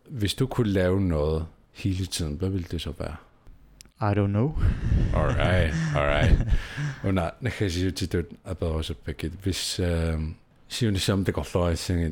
Hvis 0.09 0.34
du 0.34 0.47
kunne 0.47 0.70
lave 0.70 1.01
noget 1.01 1.47
hele 1.75 2.07
tiden, 2.07 2.35
hvad 2.35 2.49
ville 2.49 2.66
det 2.70 2.81
så 2.81 2.93
være? 2.99 3.16
I 4.01 4.14
don't 4.14 4.27
know. 4.27 4.59
Alright, 5.14 5.75
alright. 5.97 6.39
Til 7.95 8.12
det, 8.12 8.27
at 8.45 8.61
det 8.61 8.68
også 8.68 8.95
begge. 9.05 9.33
Hvis, 9.43 9.81
øh, 9.81 10.20
siger 10.68 10.91
det 10.91 11.01
som 11.01 11.25
det 11.25 11.35
går 11.35 11.43
flot, 11.43 11.68
jeg 11.68 11.79
tænker, 11.79 12.11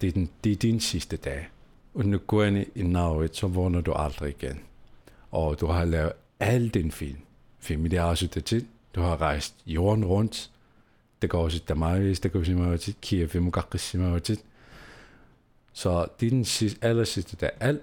det 0.00 0.08
er, 0.08 0.12
den, 0.12 0.30
det 0.44 0.52
er 0.52 0.56
din 0.56 0.80
sidste 0.80 1.16
dag. 1.16 1.48
Og 1.94 2.04
nu 2.06 2.18
går 2.18 2.42
jeg 2.42 2.66
i 2.74 2.82
Norge, 2.82 3.28
så 3.32 3.46
vågner 3.46 3.80
du 3.80 3.92
aldrig 3.92 4.28
igen. 4.28 4.60
Og 5.30 5.60
du 5.60 5.66
har 5.66 5.84
lavet 5.84 6.12
al 6.40 6.68
din 6.68 6.90
film. 6.90 7.18
Film, 7.58 7.90
det 7.90 8.00
også 8.00 8.26
det 8.26 8.44
tid. 8.44 8.64
Du 8.94 9.00
har 9.00 9.20
rejst 9.20 9.54
jorden 9.66 10.04
rundt. 10.04 10.50
Det 11.22 11.30
går 11.30 11.44
også 11.44 11.60
til 11.66 11.76
mig, 11.76 12.22
det 12.22 12.32
går 12.32 12.42
til 12.42 12.56
mig 12.56 12.80
til 12.80 12.94
Kiev, 13.02 13.42
må 13.42 13.50
godt 13.50 13.80
sige 13.80 14.00
mig 14.00 14.22
til. 14.22 14.38
Så 15.72 16.06
det 16.20 16.26
er 16.26 16.30
den 16.30 16.44
sidste, 16.44 16.78
aller 16.84 17.04
sidste 17.04 17.36
dag. 17.36 17.50
Alt, 17.60 17.82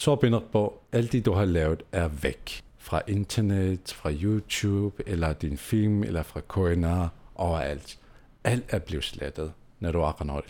Torbinder, 0.00 0.38
binder 0.38 0.52
på, 0.52 0.82
alt 0.92 1.12
det 1.12 1.24
du 1.26 1.32
har 1.32 1.44
lavet 1.44 1.82
er 1.92 2.08
væk. 2.08 2.64
Fra 2.78 3.02
internet, 3.08 3.92
fra 3.96 4.12
YouTube, 4.12 5.02
eller 5.06 5.32
din 5.32 5.58
film, 5.58 6.02
eller 6.02 6.22
fra 6.22 6.40
KNR, 6.40 7.08
overalt. 7.34 7.98
Alt 8.44 8.64
er 8.68 8.78
blevet 8.78 9.04
slettet, 9.04 9.52
når 9.80 9.92
du 9.92 9.98
er 9.98 10.24
noget 10.24 10.44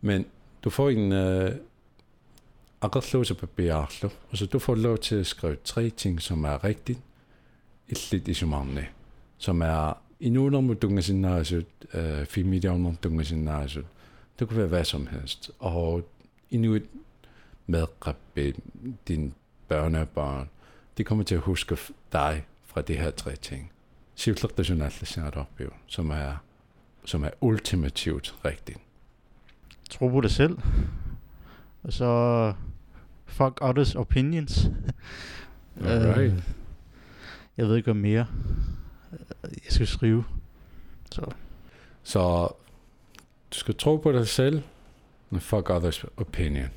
Men 0.00 0.26
du 0.64 0.70
får 0.70 0.90
en 0.90 1.12
øh, 1.12 1.54
akkurat 2.80 3.12
lov 3.12 3.24
til 3.24 3.34
papir, 3.34 3.72
og 4.30 4.38
så 4.38 4.46
du 4.46 4.58
får 4.58 4.74
lov 4.74 4.98
til 4.98 5.14
at 5.14 5.26
skrive 5.26 5.56
tre 5.64 5.90
ting, 5.90 6.22
som 6.22 6.44
er 6.44 6.64
rigtigt, 6.64 6.98
illit 7.88 8.12
lidt 8.12 8.28
i 8.28 8.34
sumane, 8.34 8.86
som 9.38 9.62
er 9.62 10.02
i 10.20 10.28
nogle 10.28 10.56
om 10.56 10.76
du 10.76 11.00
sin 11.02 11.20
næse, 11.20 11.64
øh, 11.94 12.26
film 12.26 12.52
i 12.52 12.66
om 12.68 12.96
du 12.96 13.24
sin 13.24 13.44
næse. 13.44 13.84
Det 14.38 14.48
kunne 14.48 14.58
være 14.58 14.66
hvad 14.66 14.84
som 14.84 15.06
helst. 15.06 15.50
Og 15.58 16.08
inuit 16.50 16.82
medgreb 17.68 18.16
din 19.08 19.34
børnebørn, 19.68 20.48
de 20.98 21.04
kommer 21.04 21.24
til 21.24 21.34
at 21.34 21.40
huske 21.40 21.78
dig 22.12 22.46
fra 22.64 22.82
de 22.82 22.96
her 22.96 23.10
tre 23.10 23.36
ting. 23.36 23.72
Som 25.86 26.10
er, 26.10 26.36
som 27.04 27.24
er 27.24 27.30
ultimativt 27.40 28.38
rigtigt. 28.44 28.78
Tro 29.90 30.08
på 30.08 30.20
dig 30.20 30.30
selv. 30.30 30.58
Og 31.82 31.92
så 31.92 32.52
fuck 33.26 33.58
others 33.60 33.94
opinions. 33.94 34.66
Alright. 35.84 36.32
Øh, 36.32 36.42
jeg 37.56 37.66
ved 37.66 37.76
ikke, 37.76 37.92
hvad 37.92 38.00
mere 38.02 38.26
øh, 39.12 39.50
jeg 39.64 39.72
skal 39.72 39.86
skrive. 39.86 40.24
Så 41.10 41.32
Så 42.02 42.46
du 43.52 43.58
skal 43.58 43.74
tro 43.74 43.96
på 43.96 44.12
dig 44.12 44.28
selv, 44.28 44.62
Fuck 45.32 45.70
others 45.70 46.04
opinion. 46.16 46.68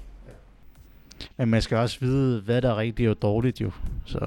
Men 1.37 1.49
man 1.49 1.61
skal 1.61 1.77
også 1.77 1.97
vide, 1.99 2.41
hvad 2.41 2.61
der 2.61 2.71
er 2.71 2.77
rigtigt 2.77 3.09
og 3.09 3.21
dårligt 3.21 3.61
jo. 3.61 3.71
Så 4.05 4.19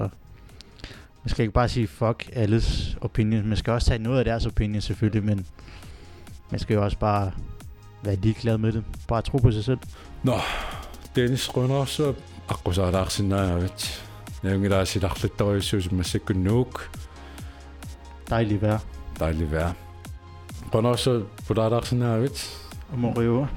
man 1.23 1.29
skal 1.29 1.43
ikke 1.43 1.53
bare 1.53 1.69
sige 1.69 1.87
fuck 1.87 2.29
alles 2.33 2.97
opinion. 3.01 3.47
Man 3.47 3.57
skal 3.57 3.73
også 3.73 3.87
tage 3.87 3.99
noget 3.99 4.19
af 4.19 4.25
deres 4.25 4.45
opinion 4.45 4.81
selvfølgelig, 4.81 5.23
men 5.23 5.45
man 6.51 6.59
skal 6.59 6.73
jo 6.73 6.83
også 6.83 6.97
bare 6.97 7.31
være 8.03 8.15
ligeglad 8.15 8.57
med 8.57 8.71
det. 8.71 8.83
Bare 9.07 9.21
tro 9.21 9.37
på 9.37 9.51
sig 9.51 9.63
selv. 9.63 9.79
Nå, 10.23 10.39
Dennis 11.15 11.57
Rønner, 11.57 11.85
så 11.85 12.13
akkusaadaarsinaavit. 12.49 14.05
Nævngilaasillarlittaruissuusimmassakunnuuk. 14.43 16.89
Dejlig 18.29 18.61
vejr. 18.61 18.79
Dejlig 19.19 19.51
vejr. 19.51 19.73
Rønner, 20.73 20.95
så 20.95 21.23
pudaadaarsinaavit. 21.47 22.57
Amoriua. 22.93 23.47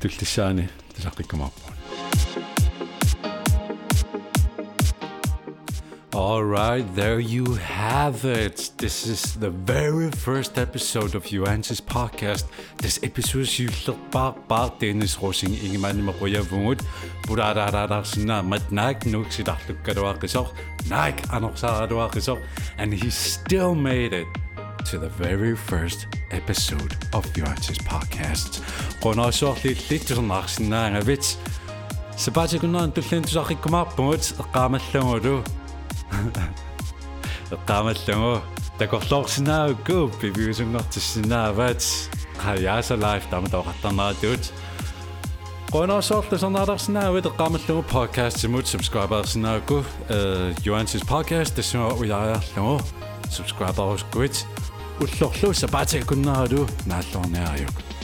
Tultissaani, 0.00 0.62
tilakkikkamaappuun. 0.94 1.75
All 6.16 6.42
right, 6.42 6.82
there 6.94 7.20
you 7.20 7.44
have 7.56 8.24
it. 8.24 8.70
This 8.78 9.06
is 9.06 9.34
the 9.34 9.50
very 9.50 10.10
first 10.10 10.56
episode 10.56 11.14
of 11.14 11.26
Johannes 11.26 11.82
podcast. 11.82 12.46
This 12.78 12.98
episode 13.02 13.44
is 13.44 13.90
bar 14.10 14.34
bar 14.48 14.72
Dennis 14.80 15.20
Rosing 15.20 15.50
Ingemann 15.50 16.00
Makoyavumut. 16.00 16.80
Budadadadarsina 17.28 18.40
matnak 18.40 19.04
nuksidarlukkaduaqisor. 19.04 20.48
Nak 20.88 21.20
anorsaraduaqisor. 21.36 22.40
And 22.78 22.94
he 22.94 23.10
still 23.10 23.74
made 23.74 24.14
it 24.14 24.26
to 24.88 24.98
the 24.98 25.10
very 25.10 25.54
first 25.54 26.06
episode 26.30 26.96
of 27.12 27.30
Johannes 27.34 27.78
podcast. 27.84 28.64
Qonorsorli 29.04 29.76
littusernaarsinnaangavit. 29.90 31.36
Sabatikunnan 32.16 32.92
tullintusaqikkumarpumut 32.92 34.32
таамаллугу 37.66 38.42
такорлоорсинаакку 38.78 40.10
пивиусунгартиссинааваат 40.20 41.82
хаяаса 42.38 42.96
лайф 42.96 43.24
тамтаа 43.30 43.62
хаттарнаатуут 43.62 44.52
Qonarsorlusarnaarlarsinaavi 45.74 47.20
teqqamallugu 47.26 47.82
podcastimut 47.90 48.66
subscribersinaaku 48.72 49.82
э 50.08 50.54
Johannes 50.64 51.02
podcast 51.12 51.52
tassuga 51.58 51.88
uilaariarlugu 52.00 52.76
subscriberuskuit 53.36 54.34
уллорлуу 55.02 55.52
сапаатакуннааралу 55.62 56.62
нааллорниариук 56.90 57.95